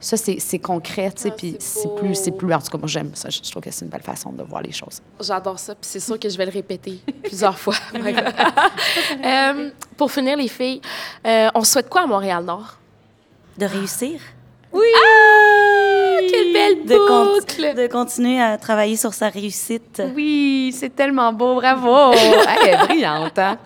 ça, 0.00 0.16
c'est 0.16 0.38
c'est 0.38 0.60
concret, 0.60 1.10
tu 1.10 1.22
sais, 1.22 1.28
Ah, 1.32 1.34
puis 1.36 1.56
c'est 1.58 1.92
plus, 1.96 2.14
c'est 2.14 2.30
plus, 2.30 2.54
en 2.54 2.60
tout 2.60 2.70
cas, 2.70 2.78
moi, 2.78 2.86
j'aime 2.86 3.10
ça. 3.14 3.28
Je, 3.30 3.40
je 3.42 3.50
trouve 3.50 3.62
que 3.64 3.70
c'est 3.72 3.84
une 3.84 3.90
belle 3.90 4.02
façon 4.02 4.30
de 4.32 4.42
voir 4.44 4.62
les 4.62 4.70
choses. 4.72 5.02
J'adore 5.20 5.58
ça, 5.58 5.74
puis 5.74 5.88
c'est 5.90 5.98
sûr 6.00 6.18
que 6.20 6.28
je 6.28 6.38
vais 6.38 6.46
le 6.46 6.52
répéter 6.52 7.00
plusieurs 7.24 7.58
fois. 7.58 7.74
Euh, 9.24 9.70
pour 9.96 10.10
finir, 10.12 10.36
les 10.36 10.48
filles, 10.48 10.80
euh, 11.26 11.48
on 11.54 11.64
souhaite 11.64 11.88
quoi 11.88 12.02
à 12.02 12.06
Montréal-Nord? 12.06 12.76
De 13.58 13.66
réussir? 13.66 14.20
Ah, 14.74 16.18
quelle 16.30 16.52
belle 16.52 16.84
De, 16.86 16.96
con- 17.06 17.24
boucle! 17.34 17.74
de 17.74 17.86
continuer 17.86 18.40
à 18.40 18.56
travailler 18.58 18.96
sur 18.96 19.14
sa 19.14 19.28
réussite. 19.28 20.02
Oui, 20.14 20.74
c'est 20.78 20.94
tellement 20.94 21.32
beau, 21.32 21.54
bravo! 21.56 22.12
Elle 22.62 22.68
est 22.74 22.76
brillante, 22.86 23.38
hein? 23.38 23.58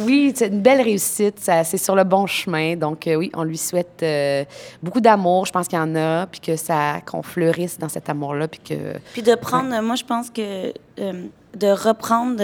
Oui, 0.00 0.32
c'est 0.34 0.48
une 0.48 0.60
belle 0.60 0.82
réussite, 0.82 1.36
c'est 1.40 1.78
sur 1.78 1.96
le 1.96 2.04
bon 2.04 2.26
chemin. 2.26 2.76
Donc, 2.76 3.06
euh, 3.06 3.14
oui, 3.14 3.30
on 3.34 3.44
lui 3.44 3.56
souhaite 3.56 4.00
euh, 4.02 4.44
beaucoup 4.82 5.00
d'amour, 5.00 5.46
je 5.46 5.52
pense 5.52 5.66
qu'il 5.68 5.78
y 5.78 5.80
en 5.82 5.94
a, 5.96 6.26
puis 6.26 6.40
que 6.40 6.56
ça, 6.56 7.00
qu'on 7.06 7.22
fleurisse 7.22 7.78
dans 7.78 7.88
cet 7.88 8.08
amour-là, 8.10 8.46
puis 8.46 8.60
que... 8.60 8.74
Puis 9.14 9.22
de 9.22 9.34
prendre, 9.34 9.80
moi, 9.82 9.96
je 9.96 10.04
pense 10.04 10.28
que 10.28 10.68
euh, 11.00 11.12
de 11.54 11.66
reprendre 11.68 12.36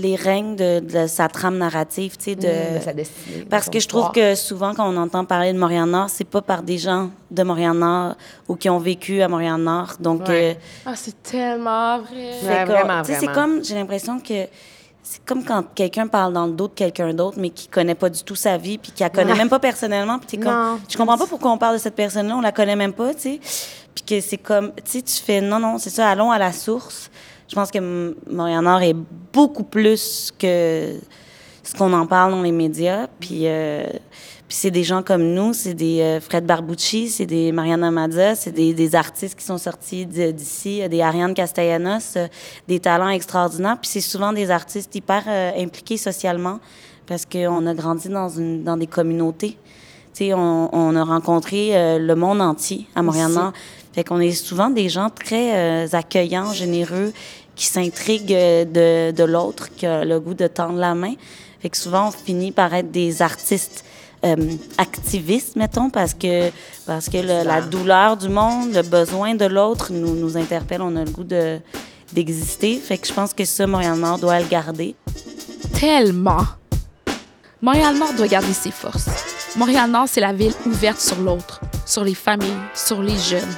les 0.00 0.14
règnes 0.14 0.54
de, 0.54 0.78
de 0.78 1.06
sa 1.08 1.26
trame 1.28 1.58
narrative, 1.58 2.16
tu 2.16 2.24
sais, 2.26 2.34
de... 2.36 2.78
de 2.78 2.82
sa 2.84 2.92
destinée. 2.92 3.40
de 3.40 3.44
Parce 3.48 3.68
que 3.68 3.80
je 3.80 3.88
trouve 3.88 4.12
que 4.12 4.36
souvent, 4.36 4.72
quand 4.72 4.88
on 4.88 4.96
entend 4.96 5.24
parler 5.24 5.52
de 5.52 5.58
Montréal-Nord, 5.58 6.08
c'est 6.08 6.22
pas 6.24 6.40
par 6.40 6.62
des 6.62 6.78
gens 6.78 7.10
de 7.32 7.42
Montréal-Nord 7.42 8.14
ou 8.46 8.54
qui 8.54 8.70
ont 8.70 8.78
vécu 8.78 9.20
à 9.22 9.26
Montréal-Nord. 9.28 9.94
Donc, 9.98 10.20
Ouais. 10.28 10.56
euh, 10.56 10.60
Ah, 10.86 10.92
c'est 10.94 11.20
tellement 11.22 11.98
vrai. 11.98 12.30
c'est 12.40 12.46
Ouais, 12.48 12.64
comme- 12.64 12.74
vraiment, 12.76 13.02
tu 13.02 13.12
sais, 13.12 13.18
C'est 13.18 13.26
vraiment. 13.26 13.54
comme, 13.56 13.64
j'ai 13.64 13.74
l'impression 13.74 14.20
que 14.20 14.46
c'est 15.02 15.24
comme 15.24 15.42
quand 15.44 15.64
quelqu'un 15.74 16.06
parle 16.06 16.32
dans 16.32 16.46
le 16.46 16.52
dos 16.52 16.68
de 16.68 16.74
quelqu'un 16.74 17.12
d'autre, 17.12 17.38
mais 17.40 17.50
qui 17.50 17.66
connaît 17.66 17.94
pas 17.96 18.08
du 18.08 18.22
tout 18.22 18.36
sa 18.36 18.56
vie, 18.56 18.78
puis 18.78 18.92
qui 18.92 19.02
la 19.02 19.10
connaît 19.10 19.32
Ouais. 19.32 19.38
même 19.38 19.48
pas 19.48 19.58
personnellement, 19.58 20.18
puis 20.20 20.28
t'es 20.28 20.36
comme, 20.36 20.52
Non. 20.54 20.78
je 20.88 20.96
comprends 20.96 21.18
pas 21.18 21.26
pourquoi 21.26 21.50
on 21.50 21.58
parle 21.58 21.74
de 21.74 21.80
cette 21.80 21.96
personne-là, 21.96 22.36
on 22.36 22.40
la 22.40 22.52
connaît 22.52 22.76
même 22.76 22.92
pas, 22.92 23.14
tu 23.14 23.20
sais. 23.22 23.40
Puis 23.94 24.04
que 24.06 24.20
c'est 24.20 24.36
comme, 24.38 24.70
tu 24.76 24.82
sais, 24.92 25.02
tu 25.02 25.14
fais, 25.20 25.40
non, 25.40 25.58
non, 25.58 25.78
c'est 25.78 25.90
ça, 25.90 26.08
allons 26.08 26.30
à 26.30 26.38
la 26.38 26.52
source. 26.52 27.10
Je 27.48 27.54
pense 27.54 27.70
que 27.70 27.78
M- 27.78 28.14
Montréal-Nord 28.30 28.82
est 28.82 28.96
beaucoup 29.32 29.64
plus 29.64 30.32
que 30.38 30.96
ce 31.62 31.74
qu'on 31.74 31.92
en 31.92 32.06
parle 32.06 32.32
dans 32.32 32.42
les 32.42 32.52
médias. 32.52 33.06
Puis, 33.18 33.42
euh, 33.44 33.84
puis 34.46 34.56
c'est 34.56 34.70
des 34.70 34.84
gens 34.84 35.02
comme 35.02 35.22
nous, 35.22 35.52
c'est 35.52 35.74
des 35.74 36.00
euh, 36.00 36.20
Fred 36.20 36.46
Barbucci, 36.46 37.08
c'est 37.08 37.26
des 37.26 37.52
Mariana 37.52 37.90
Mazza, 37.90 38.34
c'est 38.34 38.52
des, 38.52 38.72
des, 38.72 38.94
artistes 38.94 39.38
qui 39.38 39.44
sont 39.44 39.58
sortis 39.58 40.06
d'ici, 40.06 40.86
des 40.88 41.00
Ariane 41.00 41.34
Castellanos, 41.34 42.16
des 42.66 42.80
talents 42.80 43.10
extraordinaires. 43.10 43.78
Puis 43.80 43.90
c'est 43.90 44.00
souvent 44.00 44.32
des 44.32 44.50
artistes 44.50 44.94
hyper 44.94 45.24
impliqués 45.56 45.96
socialement 45.96 46.60
parce 47.06 47.24
qu'on 47.24 47.66
a 47.66 47.74
grandi 47.74 48.08
dans, 48.08 48.28
une, 48.28 48.62
dans 48.62 48.76
des 48.76 48.86
communautés. 48.86 49.56
Tu 50.14 50.24
sais, 50.24 50.34
on, 50.34 50.74
on, 50.74 50.96
a 50.96 51.04
rencontré 51.04 51.98
le 51.98 52.14
monde 52.14 52.40
entier 52.40 52.86
à 52.94 53.02
Montréal-Nord. 53.02 53.52
Fait 53.98 54.04
qu'on 54.04 54.20
est 54.20 54.30
souvent 54.30 54.70
des 54.70 54.88
gens 54.88 55.10
très 55.10 55.92
accueillants, 55.92 56.52
généreux, 56.52 57.12
qui 57.56 57.66
s'intrigue 57.66 58.28
de, 58.28 59.10
de 59.10 59.24
l'autre, 59.24 59.74
qui 59.74 59.86
a 59.86 60.04
le 60.04 60.20
goût 60.20 60.34
de 60.34 60.46
tendre 60.46 60.78
la 60.78 60.94
main. 60.94 61.14
Fait 61.60 61.68
que 61.68 61.76
souvent, 61.76 62.06
on 62.06 62.10
finit 62.12 62.52
par 62.52 62.72
être 62.74 62.92
des 62.92 63.22
artistes 63.22 63.84
euh, 64.24 64.36
activistes, 64.76 65.56
mettons, 65.56 65.90
parce 65.90 66.14
que, 66.14 66.48
parce 66.86 67.08
que 67.08 67.16
le, 67.16 67.44
la 67.44 67.60
douleur 67.60 68.16
du 68.16 68.28
monde, 68.28 68.72
le 68.72 68.82
besoin 68.82 69.34
de 69.34 69.46
l'autre 69.46 69.88
nous, 69.92 70.14
nous 70.14 70.36
interpelle. 70.36 70.80
On 70.80 70.94
a 70.94 71.04
le 71.04 71.10
goût 71.10 71.24
de, 71.24 71.58
d'exister. 72.12 72.76
Fait 72.76 72.98
que 72.98 73.08
je 73.08 73.12
pense 73.12 73.34
que 73.34 73.44
ça, 73.44 73.66
Montréal-Nord 73.66 74.20
doit 74.20 74.38
le 74.38 74.46
garder. 74.46 74.94
Tellement! 75.72 76.44
Montréal-Nord 77.60 78.12
doit 78.16 78.28
garder 78.28 78.52
ses 78.52 78.70
forces. 78.70 79.08
Montréal-Nord, 79.56 80.06
c'est 80.08 80.20
la 80.20 80.32
ville 80.32 80.54
ouverte 80.66 81.00
sur 81.00 81.18
l'autre, 81.18 81.60
sur 81.84 82.04
les 82.04 82.14
familles, 82.14 82.62
sur 82.76 83.02
les 83.02 83.18
jeunes. 83.18 83.56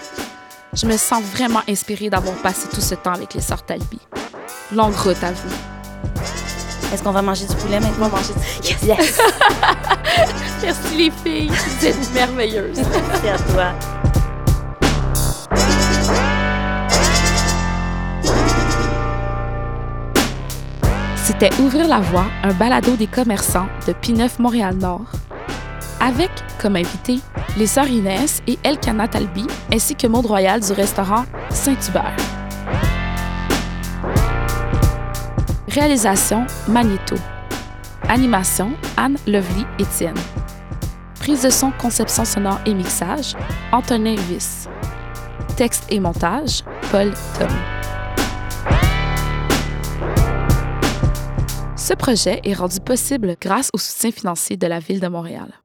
Je 0.73 0.87
me 0.87 0.97
sens 0.97 1.23
vraiment 1.25 1.63
inspirée 1.69 2.11
d'avoir 2.11 2.37
passé 2.37 2.69
tout 2.73 2.81
ce 2.81 2.95
temps 2.95 3.13
avec 3.13 3.35
les 3.35 3.41
sœurs 3.41 3.65
Talby. 3.65 3.99
Longue 4.73 4.95
route 4.95 5.23
à 5.23 5.33
vous. 5.33 5.51
Est-ce 6.93 7.03
qu'on 7.03 7.11
va 7.11 7.23
manger 7.23 7.45
du 7.47 7.57
poulet 7.57 7.81
maintenant? 7.81 8.07
On 8.07 8.09
va 8.09 8.19
manger 8.19 8.33
du 8.63 8.75
poulet. 8.77 8.95
Yes! 8.95 9.19
yes. 9.19 9.21
Merci 10.63 10.97
les 10.97 11.11
filles, 11.11 11.51
vous 11.51 11.87
êtes 11.87 12.15
merveilleuses. 12.15 12.79
Merci 12.79 13.29
à 13.29 13.39
toi. 13.53 13.73
C'était 21.17 21.51
Ouvrir 21.61 21.89
la 21.89 22.01
voie, 22.01 22.27
un 22.45 22.53
balado 22.53 22.95
des 22.97 23.07
commerçants 23.09 23.69
de 23.89 23.93
P9 23.93 24.41
Montréal-Nord. 24.41 25.07
Avec 26.01 26.31
comme 26.61 26.77
invité 26.77 27.21
les 27.57 27.67
sœurs 27.67 27.89
Inès 27.89 28.43
et 28.47 28.59
Elkana 28.63 29.09
Talbi, 29.09 29.47
ainsi 29.73 29.95
que 29.97 30.07
Maud 30.07 30.27
Royal 30.27 30.61
du 30.61 30.73
restaurant 30.73 31.25
Saint-Hubert. 31.51 32.17
Réalisation 35.69 36.47
Magnéto. 36.69 37.17
Animation 38.09 38.73
Anne 38.97 39.17
Lovely 39.27 39.65
Étienne. 39.79 40.19
Prise 41.21 41.43
de 41.43 41.51
son, 41.51 41.71
conception 41.71 42.25
sonore 42.25 42.61
et 42.67 42.75
mixage 42.75 43.35
Antonin 43.73 44.17
Viss. 44.17 44.69
Texte 45.57 45.85
et 45.91 46.01
montage 46.01 46.63
Paul 46.91 47.13
Tom. 47.39 47.49
Ce 51.77 51.95
projet 51.95 52.41
est 52.45 52.55
rendu 52.55 52.81
possible 52.81 53.37
grâce 53.41 53.71
au 53.73 53.79
soutien 53.79 54.11
financier 54.11 54.57
de 54.57 54.67
la 54.67 54.79
Ville 54.79 55.01
de 55.01 55.09
Montréal. 55.09 55.60